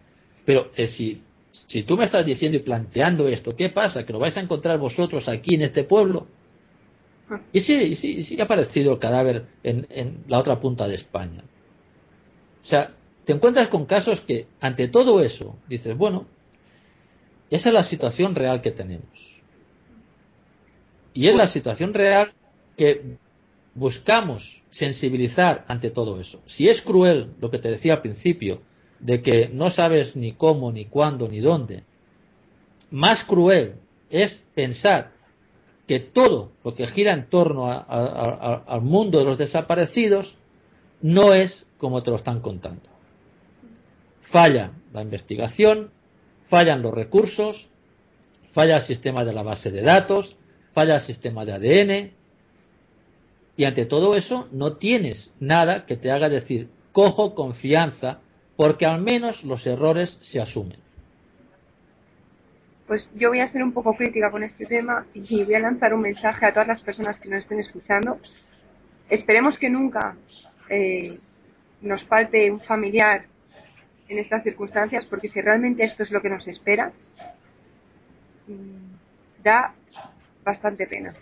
Pero 0.44 0.72
eh, 0.74 0.88
si 0.88 1.22
si 1.51 1.82
tú 1.82 1.96
me 1.96 2.05
estás 2.05 2.24
diciendo 2.24 2.57
y 2.57 2.61
planteando 2.61 3.28
esto, 3.28 3.55
¿qué 3.57 3.68
pasa? 3.68 4.05
¿Que 4.05 4.12
lo 4.12 4.18
vais 4.18 4.36
a 4.36 4.40
encontrar 4.40 4.78
vosotros 4.78 5.28
aquí 5.28 5.55
en 5.55 5.62
este 5.62 5.84
pueblo? 5.84 6.26
Ah. 7.28 7.40
Y 7.53 7.61
sí, 7.61 7.94
sí, 7.94 8.22
sí 8.22 8.40
ha 8.40 8.44
aparecido 8.44 8.92
el 8.92 8.98
cadáver 8.98 9.46
en, 9.62 10.24
la 10.28 10.38
otra 10.38 10.61
punta 10.61 10.86
de 10.86 10.94
España. 10.94 11.42
O 12.62 12.66
sea, 12.66 12.92
te 13.24 13.32
encuentras 13.32 13.68
con 13.68 13.86
casos 13.86 14.20
que, 14.20 14.46
ante 14.61 14.88
todo 14.88 15.22
eso, 15.22 15.57
dices, 15.68 15.96
bueno, 15.96 16.26
esa 17.51 17.70
es 17.70 17.74
la 17.74 17.82
situación 17.82 18.34
real 18.34 18.61
que 18.61 18.70
tenemos. 18.70 19.42
Y 21.14 21.26
es 21.26 21.34
la 21.34 21.46
situación 21.46 21.94
real 21.94 22.32
que 22.76 23.16
buscamos 23.74 24.62
sensibilizar 24.70 25.64
ante 25.68 25.90
todo 25.90 26.20
eso. 26.20 26.40
Si 26.46 26.68
es 26.68 26.82
cruel, 26.82 27.32
lo 27.40 27.51
que 27.51 27.59
te 27.59 27.70
decía 27.70 27.94
al 27.94 28.03
principio, 28.03 28.62
de 29.01 29.22
que 29.22 29.48
no 29.48 29.70
sabes 29.70 30.16
ni 30.16 30.32
cómo, 30.32 30.72
ni 30.72 30.84
cuándo, 30.84 31.28
ni 31.28 31.40
dónde. 31.40 31.84
Más 32.90 33.24
cruel 33.24 33.74
es 34.11 34.42
pensar 34.55 35.12
que 35.86 36.01
todo 36.01 36.53
lo 36.62 36.74
que 36.74 36.86
gira 36.86 37.12
en 37.14 37.28
torno 37.28 37.70
al 37.70 38.80
mundo 38.82 39.18
de 39.18 39.24
los 39.24 39.38
desaparecidos 39.38 40.36
no 41.03 41.32
es 41.32 41.66
como 41.78 42.03
te 42.03 42.11
lo 42.11 42.16
están 42.16 42.40
contando. 42.40 42.82
Falla 44.20 44.72
la 44.92 45.03
investigación, 45.03 45.90
fallan 46.44 46.82
los 46.82 46.94
recursos, 46.94 47.70
falla 48.53 48.76
el 48.76 48.82
sistema 48.82 49.24
de 49.24 49.32
la 49.32 49.42
base 49.42 49.70
de 49.70 49.82
datos, 49.82 50.36
falla 50.72 50.94
el 50.94 51.01
sistema 51.01 51.44
de 51.44 51.53
ADN, 51.53 52.12
y 53.57 53.64
ante 53.64 53.84
todo 53.84 54.14
eso 54.14 54.48
no 54.53 54.76
tienes 54.76 55.34
nada 55.40 55.86
que 55.86 55.96
te 55.96 56.11
haga 56.11 56.28
decir, 56.28 56.68
cojo 56.92 57.34
confianza, 57.34 58.20
porque 58.61 58.84
al 58.84 59.00
menos 59.00 59.42
los 59.44 59.66
errores 59.66 60.18
se 60.20 60.38
asumen. 60.38 60.76
Pues 62.86 63.08
yo 63.14 63.30
voy 63.30 63.40
a 63.40 63.50
ser 63.50 63.62
un 63.62 63.72
poco 63.72 63.96
crítica 63.96 64.30
con 64.30 64.42
este 64.42 64.66
tema 64.66 65.06
y 65.14 65.44
voy 65.44 65.54
a 65.54 65.61
lanzar 65.61 65.94
un 65.94 66.02
mensaje 66.02 66.44
a 66.44 66.52
todas 66.52 66.68
las 66.68 66.82
personas 66.82 67.18
que 67.20 67.30
nos 67.30 67.42
estén 67.42 67.61
escuchando. 67.61 68.18
Esperemos 69.08 69.56
que 69.56 69.70
nunca 69.70 70.14
eh, 70.68 71.18
nos 71.80 72.04
falte 72.04 72.50
un 72.50 72.61
familiar 72.61 73.24
en 74.11 74.18
estas 74.18 74.42
circunstancias, 74.42 75.06
porque 75.08 75.30
si 75.30 75.40
realmente 75.40 75.82
esto 75.82 76.02
es 76.02 76.11
lo 76.11 76.20
que 76.20 76.28
nos 76.28 76.46
espera, 76.46 76.92
mm, 78.46 79.42
da 79.42 79.72
bastante 80.44 80.86
pena 80.86 81.14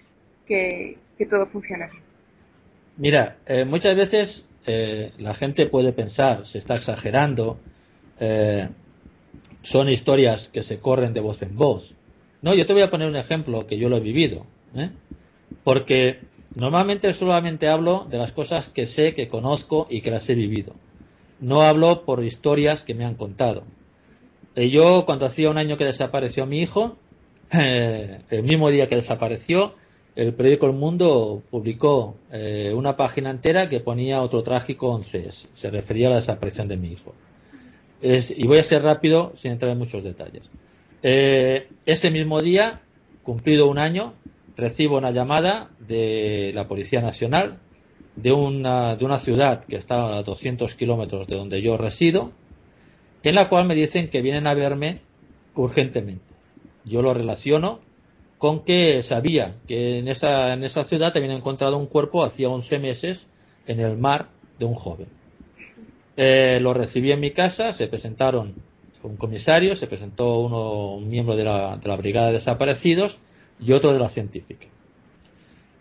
que, 0.45 0.99
todo 1.30 1.47
funcione 1.47 1.84
así. 1.84 1.99
Mira, 2.97 3.36
eh, 3.47 3.64
muchas 3.64 3.95
veces 3.95 4.49
eh, 4.71 5.12
la 5.19 5.33
gente 5.33 5.66
puede 5.66 5.93
pensar, 5.95 6.45
se 6.45 6.59
está 6.59 6.75
exagerando, 6.75 7.59
eh, 8.21 8.69
son 9.62 9.89
historias 9.89 10.49
que 10.49 10.62
se 10.62 10.79
corren 10.79 11.14
de 11.14 11.21
voz 11.21 11.41
en 11.41 11.57
voz. 11.57 11.95
No, 12.43 12.55
yo 12.55 12.66
te 12.66 12.75
voy 12.75 12.83
a 12.83 12.91
poner 12.91 13.09
un 13.09 13.16
ejemplo 13.16 13.66
que 13.66 13.79
yo 13.79 13.89
lo 13.89 13.97
he 13.97 14.01
vivido, 14.01 14.45
porque 15.64 16.21
normalmente 16.55 17.12
solamente 17.14 17.66
hablo 17.66 18.07
de 18.11 18.19
las 18.19 18.33
cosas 18.33 18.69
que 18.69 18.85
sé, 18.85 19.14
que 19.14 19.27
conozco 19.27 19.87
y 19.89 20.03
que 20.03 20.11
las 20.11 20.29
he 20.29 20.35
vivido. 20.35 20.75
No 21.41 21.62
hablo 21.62 22.05
por 22.05 22.23
historias 22.23 22.83
que 22.85 22.95
me 22.95 23.07
han 23.07 23.14
contado. 23.14 23.64
yo, 24.55 25.05
cuando 25.07 25.25
hacía 25.25 25.49
un 25.49 25.57
año 25.57 25.79
que 25.79 25.85
desapareció 25.85 26.45
mi 26.47 26.61
hijo, 26.61 26.99
el 27.51 28.43
mismo 28.43 28.71
día 28.71 28.87
que 28.87 28.97
desapareció, 28.97 29.75
el 30.19 30.35
periódico 30.35 30.66
El 30.66 30.73
Mundo 30.73 31.45
publicó 31.49 32.16
eh, 32.33 32.73
una 32.75 32.97
página 32.97 33.31
entera 33.31 33.69
que 33.69 33.79
ponía 33.79 34.21
otro 34.21 34.43
trágico 34.43 34.89
11. 34.89 35.31
Se 35.31 35.71
refería 35.71 36.09
a 36.09 36.11
la 36.11 36.16
desaparición 36.16 36.66
de 36.66 36.77
mi 36.77 36.89
hijo. 36.89 37.14
y 38.03 38.47
voy 38.49 38.59
a 38.59 38.64
ser 38.64 38.83
rápido 38.83 39.31
sin 39.37 39.53
entrar 39.53 39.71
en 39.71 39.79
muchos 39.79 40.03
detalles. 40.03 40.51
Eh, 41.05 41.69
ese 41.87 42.11
mismo 42.11 42.41
día, 42.41 42.81
cumplido 43.23 43.69
un 43.69 43.79
año, 43.79 44.14
recibo 44.57 44.99
una 44.99 45.12
llamada 45.12 45.71
de 45.87 46.51
la 46.53 46.66
Policía 46.66 47.01
Nacional 47.01 47.61
de 48.16 48.33
una, 48.33 48.97
de 48.97 49.05
una 49.05 49.19
ciudad 49.19 49.64
que 49.66 49.77
está 49.77 50.16
a 50.16 50.25
200 50.25 50.75
kilómetros 50.75 51.29
de 51.29 51.37
donde 51.37 51.62
yo 51.62 51.77
resido, 51.77 52.33
en 53.23 53.37
la 53.37 53.49
cual 53.49 53.69
me 53.69 53.77
dicen 53.77 54.11
que 54.11 54.21
vienen 54.21 54.49
a 54.49 54.55
verme 54.55 55.01
urgentemente. 55.55 56.25
Yo 56.85 57.03
lo 57.03 57.14
relaciono 57.14 57.87
con 58.39 58.64
que 58.64 59.03
sabía 59.03 59.57
que 59.66 59.99
en 59.99 60.09
esa, 60.09 60.55
en 60.55 60.62
esa 60.64 60.84
ciudad 60.84 61.12
habían 61.16 61.32
encontrado 61.32 61.76
un 61.76 61.86
cuerpo 61.86 62.24
hacía 62.24 62.49
11 62.49 62.78
meses 62.78 63.28
en 63.66 63.80
el 63.80 63.99
mar 63.99 64.28
de 64.59 64.64
un 64.64 64.74
joven. 64.74 65.09
Eh, 66.16 66.59
lo 66.61 66.72
recibí 66.72 67.12
en 67.12 67.20
mi 67.20 67.32
casa, 67.32 67.72
se 67.72 67.89
presentaron 67.89 68.55
un 69.03 69.16
comisario, 69.16 69.76
se 69.76 69.86
presentó 69.86 70.41
uno, 70.41 70.95
un 70.95 71.09
miembro 71.09 71.36
de 71.36 71.45
la, 71.45 71.97
Brigada 71.97 72.28
de 72.28 72.34
Desaparecidos 72.34 73.20
y 73.61 73.72
otro 73.72 73.93
de 73.93 73.99
la 73.99 74.09
científica. 74.09 74.66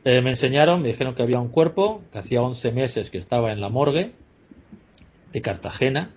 Eh, 0.03 0.21
me 0.21 0.29
enseñaron, 0.29 0.81
me 0.81 0.89
dijeron 0.89 1.15
que 1.15 1.23
había 1.23 1.39
un 1.39 1.49
cuerpo 1.49 2.01
que 2.11 2.19
hacía 2.19 2.41
11 2.41 2.71
meses 2.71 3.09
que 3.09 3.17
estaba 3.17 3.51
en 3.51 3.61
la 3.61 3.69
morgue 3.69 4.11
de 5.31 5.41
Cartagena 5.41 6.11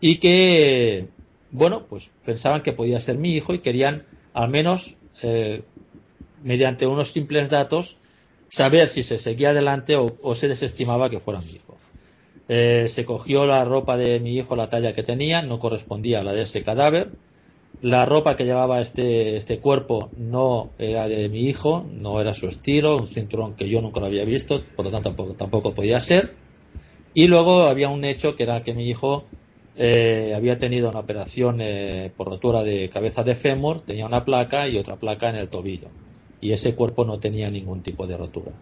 y 0.00 0.16
que, 0.18 1.08
bueno, 1.50 1.86
pues 1.88 2.12
pensaban 2.24 2.62
que 2.62 2.72
podía 2.72 3.00
ser 3.00 3.18
mi 3.18 3.32
hijo 3.32 3.54
y 3.54 3.60
querían 3.60 4.04
al 4.32 4.50
menos 4.50 4.96
eh, 5.22 5.62
mediante 6.42 6.86
unos 6.86 7.12
simples 7.12 7.50
datos, 7.50 7.98
saber 8.48 8.88
si 8.88 9.02
se 9.02 9.18
seguía 9.18 9.50
adelante 9.50 9.96
o, 9.96 10.34
se 10.34 10.48
desestimaba 10.48 11.10
que 11.10 11.20
fuera 11.20 11.40
mi 11.40 11.52
hijo. 11.52 11.76
Eh, 12.48 12.86
se 12.88 13.04
cogió 13.04 13.46
la 13.46 13.64
ropa 13.64 13.96
de 13.96 14.20
mi 14.20 14.36
hijo, 14.36 14.54
la 14.54 14.68
talla 14.68 14.92
que 14.92 15.02
tenía, 15.02 15.42
no 15.42 15.58
correspondía 15.58 16.20
a 16.20 16.22
la 16.22 16.32
de 16.32 16.42
ese 16.42 16.62
cadáver. 16.62 17.12
La 17.82 18.04
ropa 18.04 18.36
que 18.36 18.44
llevaba 18.44 18.80
este, 18.80 19.36
este 19.36 19.58
cuerpo 19.58 20.10
no 20.16 20.70
era 20.78 21.08
de 21.08 21.28
mi 21.28 21.48
hijo, 21.48 21.84
no 21.90 22.20
era 22.20 22.32
su 22.32 22.46
estilo, 22.46 22.96
un 22.96 23.06
cinturón 23.06 23.54
que 23.54 23.68
yo 23.68 23.80
nunca 23.80 24.00
lo 24.00 24.06
había 24.06 24.24
visto, 24.24 24.62
por 24.76 24.84
lo 24.84 24.90
tanto 24.90 25.08
tampoco, 25.10 25.34
tampoco 25.34 25.74
podía 25.74 26.00
ser. 26.00 26.34
Y 27.14 27.26
luego 27.26 27.62
había 27.62 27.88
un 27.88 28.04
hecho 28.04 28.36
que 28.36 28.44
era 28.44 28.62
que 28.62 28.74
mi 28.74 28.88
hijo 28.88 29.24
eh, 29.76 30.32
había 30.34 30.56
tenido 30.56 30.88
una 30.88 31.00
operación 31.00 31.60
eh, 31.60 32.12
por 32.16 32.28
rotura 32.28 32.62
de 32.62 32.88
cabeza 32.88 33.22
de 33.22 33.34
fémur, 33.34 33.80
tenía 33.80 34.06
una 34.06 34.24
placa 34.24 34.68
y 34.68 34.78
otra 34.78 34.96
placa 34.96 35.28
en 35.30 35.36
el 35.36 35.48
tobillo. 35.48 35.88
Y 36.40 36.52
ese 36.52 36.74
cuerpo 36.74 37.04
no 37.04 37.18
tenía 37.18 37.50
ningún 37.50 37.82
tipo 37.82 38.06
de 38.06 38.16
rotura. 38.16 38.52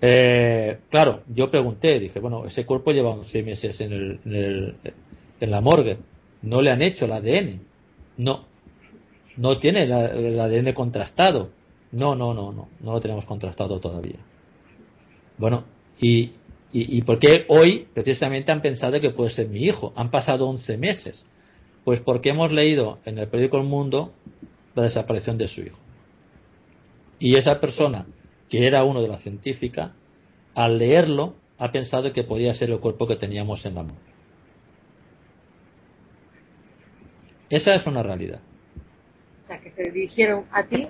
Eh, 0.00 0.78
claro, 0.90 1.22
yo 1.28 1.50
pregunté, 1.50 2.00
dije, 2.00 2.18
bueno, 2.18 2.44
ese 2.44 2.66
cuerpo 2.66 2.90
lleva 2.90 3.10
11 3.10 3.42
meses 3.44 3.80
en, 3.80 3.92
el, 3.92 4.74
en, 5.40 5.50
la 5.50 5.60
morgue. 5.60 5.98
¿No 6.42 6.60
le 6.60 6.72
han 6.72 6.82
hecho 6.82 7.04
el 7.04 7.12
ADN? 7.12 7.60
No. 8.16 8.46
¿No 9.36 9.58
tiene 9.58 9.84
el 9.84 10.40
ADN 10.40 10.72
contrastado? 10.72 11.50
No, 11.92 12.16
no, 12.16 12.34
no, 12.34 12.52
no. 12.52 12.68
No 12.80 12.92
lo 12.92 13.00
tenemos 13.00 13.26
contrastado 13.26 13.78
todavía. 13.78 14.18
Bueno, 15.38 15.64
y, 16.00 16.32
¿Y, 16.74 17.02
por 17.02 17.18
qué 17.18 17.44
hoy 17.48 17.86
precisamente 17.92 18.50
han 18.50 18.62
pensado 18.62 18.98
que 18.98 19.10
puede 19.10 19.28
ser 19.28 19.48
mi 19.48 19.62
hijo? 19.62 19.92
Han 19.94 20.10
pasado 20.10 20.48
11 20.48 20.78
meses. 20.78 21.26
Pues 21.84 22.00
porque 22.00 22.30
hemos 22.30 22.50
leído 22.50 22.98
en 23.04 23.18
el 23.18 23.28
periódico 23.28 23.58
El 23.58 23.64
Mundo 23.64 24.14
la 24.74 24.84
desaparición 24.84 25.36
de 25.36 25.48
su 25.48 25.60
hijo. 25.60 25.78
Y 27.18 27.36
esa 27.36 27.60
persona, 27.60 28.06
que 28.48 28.66
era 28.66 28.84
uno 28.84 29.02
de 29.02 29.08
la 29.08 29.18
científica, 29.18 29.92
al 30.54 30.78
leerlo 30.78 31.34
ha 31.58 31.70
pensado 31.70 32.12
que 32.12 32.24
podía 32.24 32.54
ser 32.54 32.70
el 32.70 32.80
cuerpo 32.80 33.06
que 33.06 33.16
teníamos 33.16 33.66
en 33.66 33.74
la 33.74 33.82
mano. 33.82 33.98
Esa 37.50 37.74
es 37.74 37.86
una 37.86 38.02
realidad. 38.02 38.40
O 39.44 39.46
sea, 39.46 39.60
que 39.60 39.70
se 39.72 39.90
dirigieron 39.90 40.46
a 40.50 40.64
ti 40.64 40.88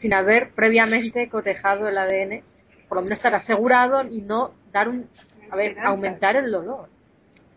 sin 0.00 0.12
haber 0.12 0.50
previamente 0.50 1.26
cotejado 1.30 1.88
el 1.88 1.96
ADN, 1.96 2.42
por 2.90 2.96
lo 2.96 3.02
menos 3.02 3.18
estar 3.18 3.36
asegurado 3.36 4.02
y 4.02 4.20
no 4.20 4.50
dar 4.72 4.88
un, 4.88 5.06
a 5.48 5.54
ver, 5.54 5.78
aumentar 5.78 6.34
el 6.34 6.50
dolor. 6.50 6.88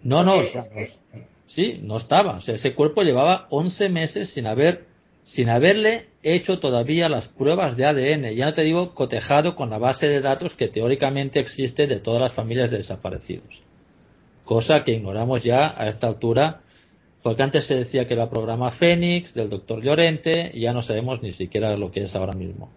No, 0.04 0.24
no, 0.24 0.44
sí, 1.48 1.80
no 1.82 1.98
estaba. 1.98 2.38
O 2.38 2.42
sea, 2.42 2.54
ese 2.54 2.76
cuerpo 2.76 3.02
llevaba 3.02 3.48
11 3.50 3.90
meses 3.90 4.30
sin 4.30 4.46
haber, 4.46 4.86
sin 5.24 5.50
haberle 5.50 6.06
hecho 6.22 6.60
todavía 6.60 7.10
las 7.10 7.30
pruebas 7.30 7.76
de 7.78 7.86
ADN. 7.88 8.36
Ya 8.36 8.46
no 8.46 8.54
te 8.54 8.62
digo 8.62 8.94
cotejado 8.94 9.56
con 9.56 9.72
la 9.72 9.80
base 9.80 10.08
de 10.08 10.20
datos 10.20 10.54
que 10.54 10.68
teóricamente 10.68 11.40
existe 11.40 11.88
de 11.88 11.98
todas 11.98 12.22
las 12.22 12.34
familias 12.34 12.70
de 12.70 12.78
desaparecidos. 12.78 13.64
Cosa 14.46 14.84
que 14.84 14.92
ignoramos 14.92 15.44
ya 15.44 15.74
a 15.76 15.88
esta 15.88 16.06
altura, 16.06 16.62
porque 17.24 17.42
antes 17.42 17.66
se 17.66 17.78
decía 17.78 18.06
que 18.08 18.14
era 18.14 18.30
programa 18.30 18.70
Fénix, 18.70 19.34
del 19.34 19.50
doctor 19.50 19.82
Llorente, 19.82 20.52
y 20.54 20.62
ya 20.62 20.74
no 20.74 20.82
sabemos 20.82 21.24
ni 21.24 21.32
siquiera 21.32 21.76
lo 21.76 21.90
que 21.90 22.02
es 22.02 22.16
ahora 22.16 22.34
mismo. 22.34 22.70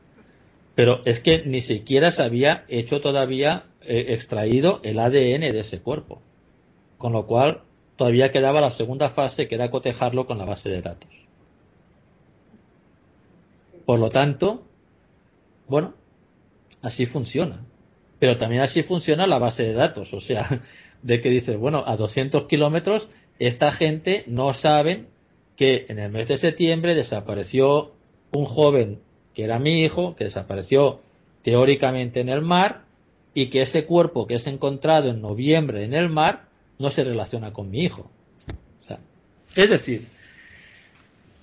Pero 0.77 1.01
es 1.07 1.20
que 1.20 1.43
ni 1.45 1.62
siquiera 1.62 2.11
se 2.11 2.22
había 2.22 2.66
hecho 2.68 3.01
todavía 3.01 3.64
eh, 3.81 4.09
extraído 4.11 4.81
el 4.85 5.01
ADN 5.01 5.49
de 5.51 5.59
ese 5.59 5.81
cuerpo. 5.81 6.20
Con 6.99 7.14
lo 7.14 7.27
cual, 7.27 7.62
todavía 7.97 8.31
quedaba 8.31 8.61
la 8.61 8.70
segunda 8.70 9.09
fase, 9.09 9.49
que 9.49 9.55
era 9.55 9.70
cotejarlo 9.70 10.27
con 10.27 10.37
la 10.37 10.45
base 10.45 10.68
de 10.68 10.83
datos. 10.83 11.27
Por 13.87 13.99
lo 13.99 14.11
tanto, 14.11 14.64
bueno, 15.66 15.95
así 16.83 17.07
funciona. 17.07 17.64
Pero 18.18 18.37
también 18.37 18.61
así 18.61 18.83
funciona 18.83 19.27
la 19.27 19.39
base 19.39 19.62
de 19.62 19.72
datos. 19.72 20.12
O 20.12 20.20
sea, 20.20 20.61
de 21.03 21.22
que 21.22 21.31
dices, 21.31 21.57
bueno, 21.57 21.85
a 21.87 21.97
200 21.97 22.45
kilómetros, 22.49 23.09
esta 23.39 23.72
gente 23.72 24.24
no 24.27 24.53
sabe 24.53 25.07
que 25.57 25.87
en 25.89 25.99
el 26.01 26.12
mes 26.12 26.29
de 26.29 26.37
septiembre 26.37 26.95
desapareció 26.95 27.93
un 28.33 28.45
joven 28.45 29.01
que 29.37 29.45
era 29.45 29.59
mi 29.59 29.84
hijo, 29.84 30.16
que 30.16 30.24
desapareció 30.24 31.01
teóricamente 31.43 32.20
en 32.20 32.30
el 32.30 32.41
mar, 32.41 32.84
y 33.34 33.51
que 33.51 33.61
ese 33.61 33.84
cuerpo 33.84 34.26
que 34.26 34.34
es 34.34 34.47
encontrado 34.47 35.11
en 35.11 35.20
noviembre 35.20 35.84
en 35.84 35.93
el 35.93 36.09
mar 36.09 36.47
no 36.78 36.89
se 36.89 37.05
relaciona 37.05 37.53
con 37.53 37.70
mi 37.70 37.84
hijo. 37.84 38.11
es 39.55 39.70
decir, 39.70 40.09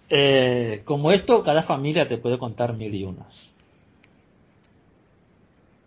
eh, 0.09 0.81
como 0.85 1.11
esto, 1.11 1.43
cada 1.43 1.61
familia 1.61 2.07
te 2.07 2.17
puede 2.17 2.39
contar 2.39 2.73
mil 2.73 2.93
y 2.93 3.03
unas. 3.03 3.51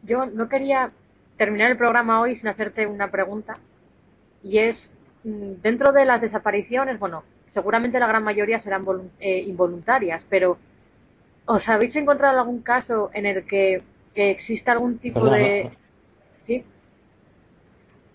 Yo 0.05 0.27
no 0.27 0.49
quería 0.49 0.93
terminar 1.37 1.73
el 1.73 1.77
programa 1.77 2.21
hoy 2.21 2.37
sin 2.37 2.47
hacerte 2.47 2.87
una 2.87 3.11
pregunta, 3.11 3.55
y 4.45 4.59
es, 4.59 4.77
mm, 5.25 5.61
dentro 5.61 5.93
de 5.93 6.05
las 6.05 6.21
desapariciones, 6.21 7.01
bueno, 7.01 7.25
seguramente 7.53 7.99
la 7.99 8.07
gran 8.07 8.23
mayoría 8.23 8.63
serán 8.63 8.85
eh, 9.19 9.41
involuntarias, 9.41 10.23
pero 10.29 10.57
¿Os 11.47 11.69
habéis 11.69 11.95
encontrado 11.97 12.39
algún 12.41 12.63
caso 12.63 13.11
en 13.15 13.27
el 13.27 13.47
que, 13.47 13.83
que 14.15 14.31
exista 14.31 14.73
algún 14.73 14.99
tipo 14.99 15.29
de... 15.31 15.65
no- 15.65 15.71
¿Sí? 16.47 16.65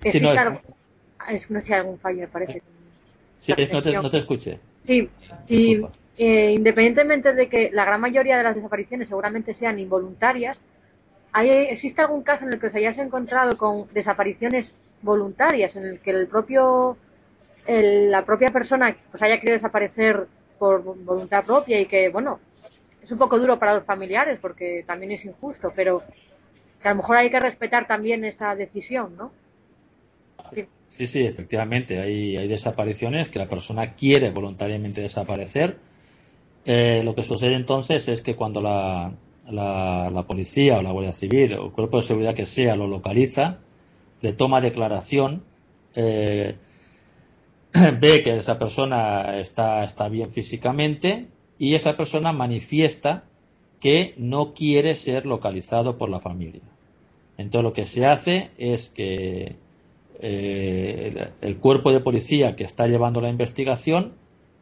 Sí, 0.04 0.20
no, 0.20 0.30
algún... 0.30 0.60
Es 1.30 1.50
no 1.50 1.62
sé, 1.62 1.74
algún 1.76 2.00
fallo, 2.00 2.28
parece. 2.30 2.62
Sí, 3.40 3.54
no 3.72 3.82
te, 3.82 3.92
no 3.94 4.10
te 4.10 4.18
escuché. 4.18 4.60
Sí, 4.86 5.10
y 5.48 5.82
eh, 6.18 6.52
independientemente 6.58 7.34
de 7.34 7.48
que 7.48 7.70
la 7.72 7.86
gran 7.86 8.02
mayoría 8.02 8.38
de 8.38 8.44
las 8.44 8.56
desapariciones 8.56 9.08
seguramente 9.08 9.54
sean 9.56 9.80
involuntarias, 9.80 10.58
¿hay, 11.32 11.50
¿existe 11.50 12.02
algún 12.02 12.24
caso 12.24 12.46
en 12.46 12.54
el 12.54 12.60
que 12.60 12.68
os 12.68 12.76
hayáis 12.76 12.98
encontrado 12.98 13.58
con 13.58 13.88
desapariciones 13.94 14.68
voluntarias, 15.04 15.76
en 15.76 15.86
el 15.86 16.00
que 16.00 16.12
el 16.12 16.28
propio, 16.28 16.98
el- 17.68 18.10
la 18.12 18.26
propia 18.26 18.50
persona 18.50 18.96
pues 19.12 19.22
haya 19.24 19.40
querido 19.40 19.56
desaparecer 19.58 20.28
por 20.60 20.84
voluntad 20.84 21.46
propia 21.46 21.80
y 21.80 21.86
que, 21.86 22.10
bueno, 22.10 22.40
es 23.04 23.12
un 23.12 23.18
poco 23.18 23.40
duro 23.40 23.60
para 23.60 23.76
los 23.76 23.86
familiares 23.86 24.40
porque 24.42 24.84
también 24.86 25.12
es 25.12 25.26
injusto, 25.26 25.72
pero 25.76 26.04
que 26.82 26.88
a 26.88 26.92
lo 26.92 26.98
mejor 26.98 27.18
hay 27.18 27.30
que 27.30 27.40
respetar 27.40 27.88
también 27.88 28.26
esa 28.26 28.56
decisión, 28.56 29.16
¿no? 29.18 29.32
Sí. 30.54 30.66
Sí, 31.08 31.24
efectivamente. 31.24 32.00
Hay, 32.00 32.36
hay 32.36 32.48
desapariciones 32.48 33.30
que 33.30 33.40
la 33.40 33.48
persona 33.48 33.94
quiere 33.94 34.30
voluntariamente 34.32 35.02
desaparecer. 35.02 35.78
Eh, 36.66 37.02
lo 37.04 37.16
que 37.16 37.24
sucede 37.24 37.56
entonces 37.56 38.08
es 38.10 38.22
que 38.22 38.36
cuando 38.36 38.62
la, 38.62 39.14
la, 39.50 40.10
la 40.12 40.24
policía 40.24 40.78
o 40.78 40.82
la 40.82 40.92
Guardia 40.92 41.14
Civil 41.14 41.54
o 41.54 41.68
el 41.68 41.72
cuerpo 41.72 41.98
de 41.98 42.04
seguridad 42.04 42.36
que 42.36 42.46
sea 42.46 42.76
lo 42.76 42.88
localiza, 42.88 43.60
le 44.22 44.34
toma 44.34 44.60
declaración, 44.60 45.44
eh, 45.96 46.56
ve 47.74 48.22
que 48.24 48.36
esa 48.36 48.60
persona 48.60 49.40
está, 49.40 49.84
está 49.84 50.10
bien 50.10 50.30
físicamente 50.30 51.28
y 51.62 51.76
esa 51.76 51.96
persona 51.96 52.34
manifiesta 52.34 53.24
que 53.80 54.16
no 54.18 54.56
quiere 54.56 54.96
ser 54.96 55.28
localizado 55.28 55.96
por 55.96 56.10
la 56.10 56.20
familia. 56.20 56.64
Entonces 57.38 57.64
lo 57.64 57.72
que 57.72 57.86
se 57.86 58.04
hace 58.04 58.50
es 58.58 58.90
que 58.90 59.58
eh, 60.22 61.14
el, 61.40 61.50
el 61.50 61.58
cuerpo 61.58 61.92
de 61.92 62.00
policía 62.00 62.56
que 62.56 62.64
está 62.64 62.88
llevando 62.88 63.22
la 63.22 63.30
investigación 63.30 64.14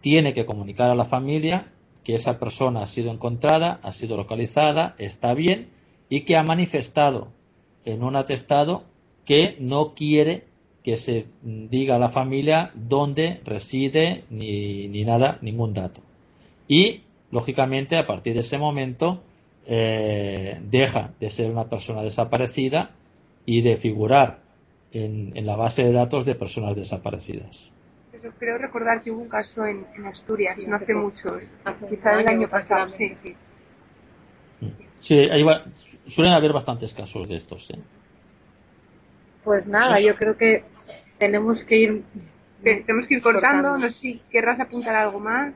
tiene 0.02 0.34
que 0.34 0.46
comunicar 0.46 0.90
a 0.90 0.96
la 0.96 1.06
familia 1.06 1.72
que 2.04 2.16
esa 2.16 2.38
persona 2.38 2.82
ha 2.82 2.86
sido 2.86 3.12
encontrada, 3.12 3.80
ha 3.82 3.92
sido 3.92 4.18
localizada, 4.18 4.96
está 4.98 5.34
bien 5.34 5.70
y 6.10 6.26
que 6.26 6.36
ha 6.36 6.44
manifestado 6.44 7.30
en 7.86 8.04
un 8.04 8.18
atestado 8.18 8.84
que 9.24 9.56
no 9.62 9.94
quiere 9.94 10.44
que 10.84 10.98
se 10.98 11.28
diga 11.44 11.96
a 11.96 12.00
la 12.00 12.10
familia 12.10 12.72
dónde 12.76 13.40
reside 13.46 14.26
ni, 14.30 14.90
ni 14.90 15.06
nada, 15.06 15.40
ningún 15.42 15.74
dato. 15.74 16.09
Y, 16.70 17.02
lógicamente, 17.32 17.98
a 17.98 18.06
partir 18.08 18.36
de 18.36 18.42
ese 18.42 18.58
momento, 18.58 19.22
eh, 19.66 20.58
deja 20.62 21.12
de 21.20 21.30
ser 21.32 21.50
una 21.52 21.66
persona 21.66 22.04
desaparecida 22.04 22.92
y 23.46 23.62
de 23.62 23.76
figurar 23.76 24.40
en, 24.94 25.36
en 25.36 25.46
la 25.48 25.56
base 25.56 25.84
de 25.84 25.92
datos 25.92 26.26
de 26.26 26.36
personas 26.36 26.76
desaparecidas. 26.76 27.72
Creo 28.38 28.58
recordar 28.58 29.02
que 29.02 29.12
hubo 29.12 29.22
un 29.22 29.30
caso 29.30 29.66
en, 29.66 29.86
en 29.96 30.06
Asturias, 30.06 30.56
Sí, 30.58 30.66
no 30.68 30.76
hace 30.76 30.94
mucho, 30.94 31.40
quizá 31.90 32.20
el 32.20 32.28
año, 32.28 32.48
pasado, 32.48 32.94
sí, 32.98 33.16
sí. 33.24 33.36
Sí, 35.02 35.16
hay 35.18 35.42
va- 35.44 35.64
suelen 36.06 36.34
haber 36.34 36.54
bastantes 36.54 36.94
casos 36.94 37.28
de 37.28 37.36
estos. 37.38 37.70
¿eh? 37.72 37.80
Pues 39.44 39.66
nada, 39.66 40.00
yo 40.00 40.16
creo 40.16 40.38
que 40.38 40.64
tenemos 41.18 41.64
que 41.64 41.78
ir... 41.78 42.04
Te- 42.64 42.82
Tenemos 42.82 43.08
que 43.08 43.16
ir 43.16 43.22
cortando, 43.22 43.70
Cortando. 43.70 43.88
no 43.88 43.94
sé 43.94 44.00
si 44.00 44.22
querrás 44.30 44.60
apuntar 44.60 44.94
algo 44.96 45.20
más. 45.20 45.54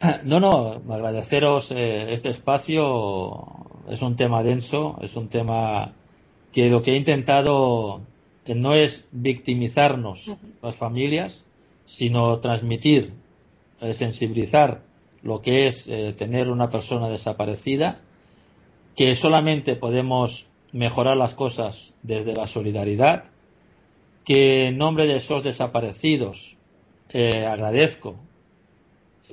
No, 0.24 0.40
no, 0.40 0.82
agradeceros 0.92 1.70
eh, 1.70 2.12
este 2.12 2.28
espacio. 2.28 3.46
Es 3.88 4.02
un 4.02 4.16
tema 4.16 4.42
denso, 4.42 4.98
es 5.02 5.14
un 5.16 5.28
tema 5.28 5.92
que 6.52 6.70
lo 6.70 6.82
que 6.82 6.92
he 6.92 6.96
intentado 6.96 8.00
no 8.54 8.74
es 8.74 9.06
victimizarnos 9.12 10.36
las 10.62 10.76
familias, 10.76 11.44
sino 11.84 12.38
transmitir, 12.40 13.12
eh, 13.80 13.92
sensibilizar 13.92 14.82
lo 15.22 15.40
que 15.40 15.66
es 15.66 15.86
eh, 15.88 16.14
tener 16.16 16.50
una 16.50 16.70
persona 16.70 17.08
desaparecida, 17.08 18.00
que 18.94 19.14
solamente 19.14 19.74
podemos 19.74 20.48
mejorar 20.72 21.16
las 21.16 21.34
cosas 21.34 21.94
desde 22.02 22.34
la 22.34 22.46
solidaridad, 22.46 23.24
que 24.24 24.68
en 24.68 24.78
nombre 24.78 25.06
de 25.06 25.16
esos 25.16 25.42
desaparecidos 25.42 26.56
eh, 27.10 27.46
agradezco 27.46 28.16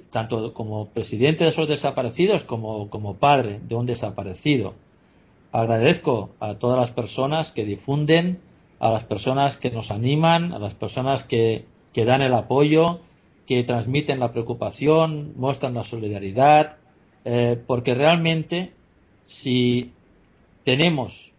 tanto 0.10 0.54
como 0.54 0.88
presidente 0.88 1.44
de 1.44 1.50
esos 1.50 1.68
desaparecidos 1.68 2.44
como, 2.44 2.90
como 2.90 3.16
padre 3.16 3.60
de 3.62 3.76
un 3.76 3.86
desaparecido. 3.86 4.74
Agradezco 5.52 6.32
a 6.40 6.56
todas 6.56 6.80
las 6.80 6.92
personas 6.92 7.52
que 7.52 7.66
difunden, 7.66 8.40
a 8.80 8.92
las 8.92 9.04
personas 9.04 9.58
que 9.58 9.70
nos 9.70 9.92
animan, 9.92 10.54
a 10.54 10.60
las 10.60 10.74
personas 10.74 11.24
que, 11.24 11.66
que 11.94 12.06
dan 12.06 12.22
el 12.22 12.34
apoyo, 12.34 13.00
que 13.46 13.64
transmiten 13.64 14.20
la 14.20 14.32
preocupación, 14.32 15.34
muestran 15.36 15.74
la 15.74 15.84
solidaridad, 15.84 16.78
eh, 17.26 17.62
porque 17.68 17.94
realmente 17.94 18.72
si 19.26 19.92
tenemos 20.64 21.34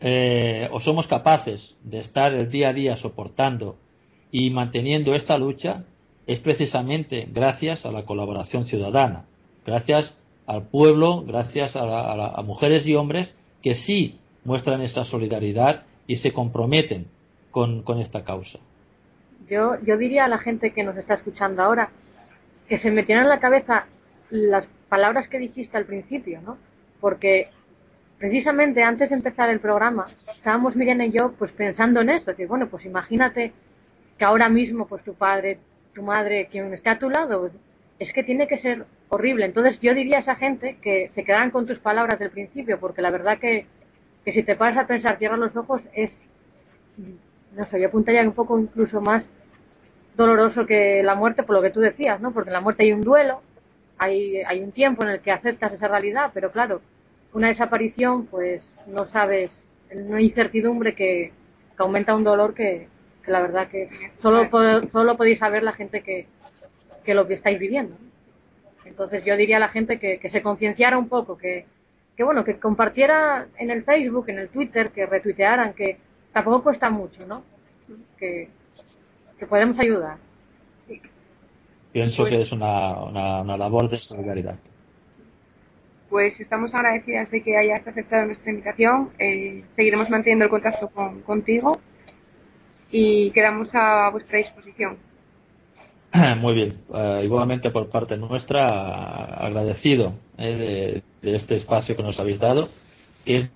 eh, 0.00 0.68
o 0.72 0.80
somos 0.80 1.06
capaces 1.06 1.76
de 1.84 1.98
estar 1.98 2.32
el 2.32 2.50
día 2.50 2.70
a 2.70 2.72
día 2.72 2.96
soportando 2.96 3.76
y 4.32 4.50
manteniendo 4.50 5.14
esta 5.14 5.38
lucha, 5.38 5.84
es 6.26 6.40
precisamente 6.40 7.28
gracias 7.32 7.86
a 7.86 7.92
la 7.92 8.04
colaboración 8.04 8.64
ciudadana, 8.64 9.24
gracias 9.66 10.18
al 10.46 10.66
pueblo, 10.66 11.22
gracias 11.22 11.76
a, 11.76 12.42
mujeres 12.44 12.86
y 12.86 12.94
hombres 12.94 13.36
que 13.62 13.74
sí 13.74 14.18
muestran 14.44 14.82
esa 14.82 15.04
solidaridad 15.04 15.84
y 16.06 16.16
se 16.16 16.32
comprometen 16.32 17.06
con, 17.50 17.82
con 17.82 17.98
esta 17.98 18.24
causa. 18.24 18.58
Yo, 19.48 19.76
yo 19.84 19.96
diría 19.96 20.24
a 20.24 20.28
la 20.28 20.38
gente 20.38 20.72
que 20.72 20.82
nos 20.82 20.96
está 20.96 21.14
escuchando 21.14 21.62
ahora 21.62 21.90
que 22.68 22.78
se 22.78 22.90
metieran 22.90 23.24
en 23.24 23.30
la 23.30 23.40
cabeza 23.40 23.86
las 24.30 24.66
palabras 24.88 25.28
que 25.28 25.38
dijiste 25.38 25.76
al 25.76 25.84
principio, 25.84 26.40
¿no? 26.40 26.56
Porque 27.00 27.50
precisamente 28.18 28.82
antes 28.82 29.10
de 29.10 29.16
empezar 29.16 29.50
el 29.50 29.60
programa 29.60 30.06
estábamos 30.34 30.76
Miriam 30.76 31.00
y 31.02 31.12
yo 31.12 31.32
pues 31.32 31.50
pensando 31.52 32.00
en 32.00 32.10
esto, 32.10 32.34
que 32.34 32.46
bueno, 32.46 32.68
pues 32.68 32.84
imagínate 32.86 33.52
que 34.18 34.24
ahora 34.24 34.48
mismo 34.48 34.86
pues 34.86 35.02
tu 35.02 35.14
padre, 35.14 35.58
tu 35.94 36.02
madre, 36.02 36.48
quien 36.50 36.72
esté 36.74 36.90
a 36.90 36.98
tu 36.98 37.10
lado, 37.10 37.50
es 37.98 38.12
que 38.12 38.22
tiene 38.22 38.48
que 38.48 38.58
ser 38.58 38.84
horrible. 39.08 39.44
Entonces 39.44 39.78
yo 39.80 39.94
diría 39.94 40.18
a 40.18 40.20
esa 40.20 40.36
gente 40.36 40.76
que 40.82 41.10
se 41.14 41.24
quedaran 41.24 41.50
con 41.50 41.66
tus 41.66 41.78
palabras 41.78 42.18
del 42.18 42.30
principio, 42.30 42.78
porque 42.80 43.02
la 43.02 43.10
verdad 43.10 43.38
que, 43.38 43.66
que 44.24 44.32
si 44.32 44.42
te 44.42 44.56
paras 44.56 44.78
a 44.78 44.86
pensar, 44.86 45.18
cierras 45.18 45.38
los 45.38 45.56
ojos, 45.56 45.82
es, 45.94 46.10
no 47.54 47.66
sé, 47.68 47.80
yo 47.80 47.88
apuntaría 47.88 48.22
un 48.22 48.32
poco 48.32 48.58
incluso 48.58 49.00
más 49.00 49.24
doloroso 50.16 50.66
que 50.66 51.02
la 51.02 51.14
muerte, 51.14 51.42
por 51.42 51.56
lo 51.56 51.62
que 51.62 51.70
tú 51.70 51.80
decías, 51.80 52.20
¿no? 52.20 52.32
Porque 52.32 52.50
en 52.50 52.54
la 52.54 52.60
muerte 52.60 52.82
hay 52.82 52.92
un 52.92 53.02
duelo, 53.02 53.42
hay, 53.98 54.38
hay 54.42 54.60
un 54.62 54.72
tiempo 54.72 55.04
en 55.04 55.10
el 55.10 55.20
que 55.20 55.30
aceptas 55.30 55.72
esa 55.72 55.88
realidad, 55.88 56.30
pero 56.34 56.50
claro, 56.50 56.80
una 57.32 57.48
desaparición, 57.48 58.26
pues 58.26 58.62
no 58.86 59.06
sabes, 59.10 59.50
una 59.90 60.20
incertidumbre 60.20 60.94
que, 60.94 61.32
que 61.76 61.82
aumenta 61.82 62.14
un 62.14 62.24
dolor 62.24 62.54
que, 62.54 62.88
que 63.24 63.30
la 63.30 63.40
verdad 63.40 63.68
que 63.68 63.88
solo, 64.20 64.48
po- 64.50 64.88
solo 64.90 65.16
podéis 65.16 65.38
saber 65.38 65.62
la 65.62 65.72
gente 65.72 66.02
que, 66.02 66.26
que 67.04 67.14
lo 67.14 67.26
que 67.26 67.34
estáis 67.34 67.58
viviendo. 67.58 67.96
Entonces 68.84 69.24
yo 69.24 69.36
diría 69.36 69.56
a 69.58 69.60
la 69.60 69.68
gente 69.68 69.98
que, 69.98 70.18
que 70.18 70.30
se 70.30 70.42
concienciara 70.42 70.98
un 70.98 71.08
poco, 71.08 71.38
que, 71.38 71.64
que 72.16 72.24
bueno, 72.24 72.44
que 72.44 72.58
compartiera 72.58 73.46
en 73.58 73.70
el 73.70 73.84
Facebook, 73.84 74.28
en 74.28 74.38
el 74.40 74.48
Twitter, 74.48 74.90
que 74.90 75.06
retuitearan, 75.06 75.72
que 75.72 75.98
tampoco 76.32 76.62
cuesta 76.64 76.90
mucho, 76.90 77.24
¿no? 77.26 77.42
Que, 78.18 78.48
que 79.38 79.46
podemos 79.46 79.78
ayudar. 79.78 80.16
Pienso 81.92 82.22
Pues- 82.22 82.30
que 82.34 82.40
es 82.42 82.52
una, 82.52 83.02
una, 83.04 83.40
una 83.42 83.56
labor 83.56 83.88
de 83.88 83.98
solidaridad. 83.98 84.56
Pues 86.08 86.38
estamos 86.40 86.74
agradecidas 86.74 87.30
de 87.30 87.42
que 87.42 87.56
hayas 87.56 87.86
aceptado 87.86 88.26
nuestra 88.26 88.50
invitación. 88.50 89.10
Eh, 89.18 89.64
seguiremos 89.76 90.10
manteniendo 90.10 90.44
el 90.44 90.50
contacto 90.50 90.88
con, 90.88 91.22
contigo 91.22 91.80
y 92.92 93.30
quedamos 93.30 93.68
a 93.72 94.10
vuestra 94.10 94.38
disposición. 94.38 94.98
Muy 96.38 96.54
bien, 96.54 96.76
Eh, 96.94 97.22
igualmente 97.24 97.70
por 97.70 97.88
parte 97.88 98.16
nuestra, 98.18 98.66
agradecido 98.66 100.12
eh, 100.36 101.00
de, 101.22 101.34
este 101.34 101.56
espacio 101.56 101.96
que 101.96 102.02
nos 102.02 102.20
habéis 102.20 102.38
dado, 102.38 102.68
que 103.24 103.36
es 103.36 103.50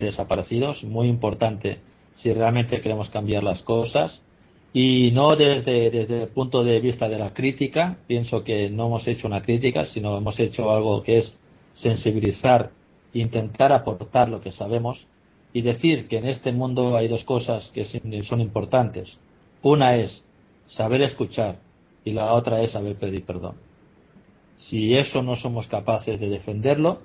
desaparecidos, 0.00 0.82
muy 0.82 1.06
importante 1.06 1.78
si 2.16 2.32
realmente 2.32 2.80
queremos 2.80 3.08
cambiar 3.08 3.44
las 3.44 3.62
cosas 3.62 4.20
y 4.72 5.12
no 5.12 5.36
desde, 5.36 5.90
desde 5.90 6.22
el 6.22 6.28
punto 6.28 6.64
de 6.64 6.80
vista 6.80 7.08
de 7.08 7.18
la 7.18 7.32
crítica, 7.32 7.96
pienso 8.08 8.42
que 8.42 8.68
no 8.68 8.86
hemos 8.86 9.06
hecho 9.06 9.28
una 9.28 9.42
crítica, 9.42 9.84
sino 9.84 10.16
hemos 10.16 10.40
hecho 10.40 10.72
algo 10.72 11.02
que 11.04 11.18
es 11.18 11.36
sensibilizar, 11.74 12.70
intentar 13.12 13.72
aportar 13.72 14.28
lo 14.28 14.40
que 14.40 14.50
sabemos 14.50 15.06
y 15.52 15.62
decir 15.62 16.08
que 16.08 16.18
en 16.18 16.26
este 16.26 16.52
mundo 16.52 16.96
hay 16.96 17.08
dos 17.08 17.24
cosas 17.24 17.70
que 17.70 17.84
son 17.84 18.40
importantes. 18.40 19.18
Una 19.62 19.96
es 19.96 20.24
saber 20.66 21.02
escuchar 21.02 21.58
y 22.04 22.12
la 22.12 22.32
otra 22.32 22.62
es 22.62 22.72
saber 22.72 22.96
pedir 22.96 23.24
perdón. 23.24 23.56
Si 24.56 24.94
eso 24.94 25.22
no 25.22 25.34
somos 25.34 25.68
capaces 25.68 26.20
de 26.20 26.28
defenderlo, 26.28 27.00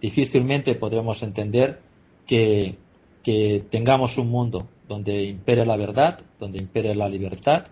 difícilmente 0.00 0.74
podremos 0.74 1.22
entender 1.22 1.80
que, 2.26 2.76
que 3.22 3.64
tengamos 3.70 4.18
un 4.18 4.30
mundo 4.30 4.66
donde 4.88 5.22
impere 5.22 5.64
la 5.64 5.76
verdad, 5.76 6.20
donde 6.40 6.58
impere 6.58 6.94
la 6.94 7.08
libertad 7.08 7.66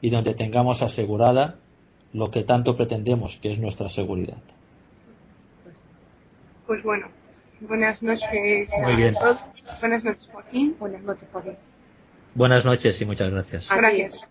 y 0.00 0.10
donde 0.10 0.34
tengamos 0.34 0.82
asegurada 0.82 1.56
lo 2.12 2.30
que 2.30 2.42
tanto 2.42 2.76
pretendemos, 2.76 3.38
que 3.38 3.50
es 3.50 3.58
nuestra 3.58 3.88
seguridad. 3.88 4.38
Pues 6.66 6.82
bueno, 6.82 7.08
buenas 7.60 8.02
noches 8.02 8.68
Muy 8.84 8.96
bien. 8.96 9.16
a 9.16 9.20
todos. 9.20 9.51
Buenas 9.80 10.04
noches, 10.04 10.28
Joaquín. 10.32 10.76
Buenas 10.78 11.02
noches, 11.02 11.28
Joaquín. 11.32 11.56
Buenas 12.34 12.64
noches 12.64 13.00
y 13.00 13.04
muchas 13.04 13.30
gracias. 13.30 13.68
Gracias. 13.70 14.28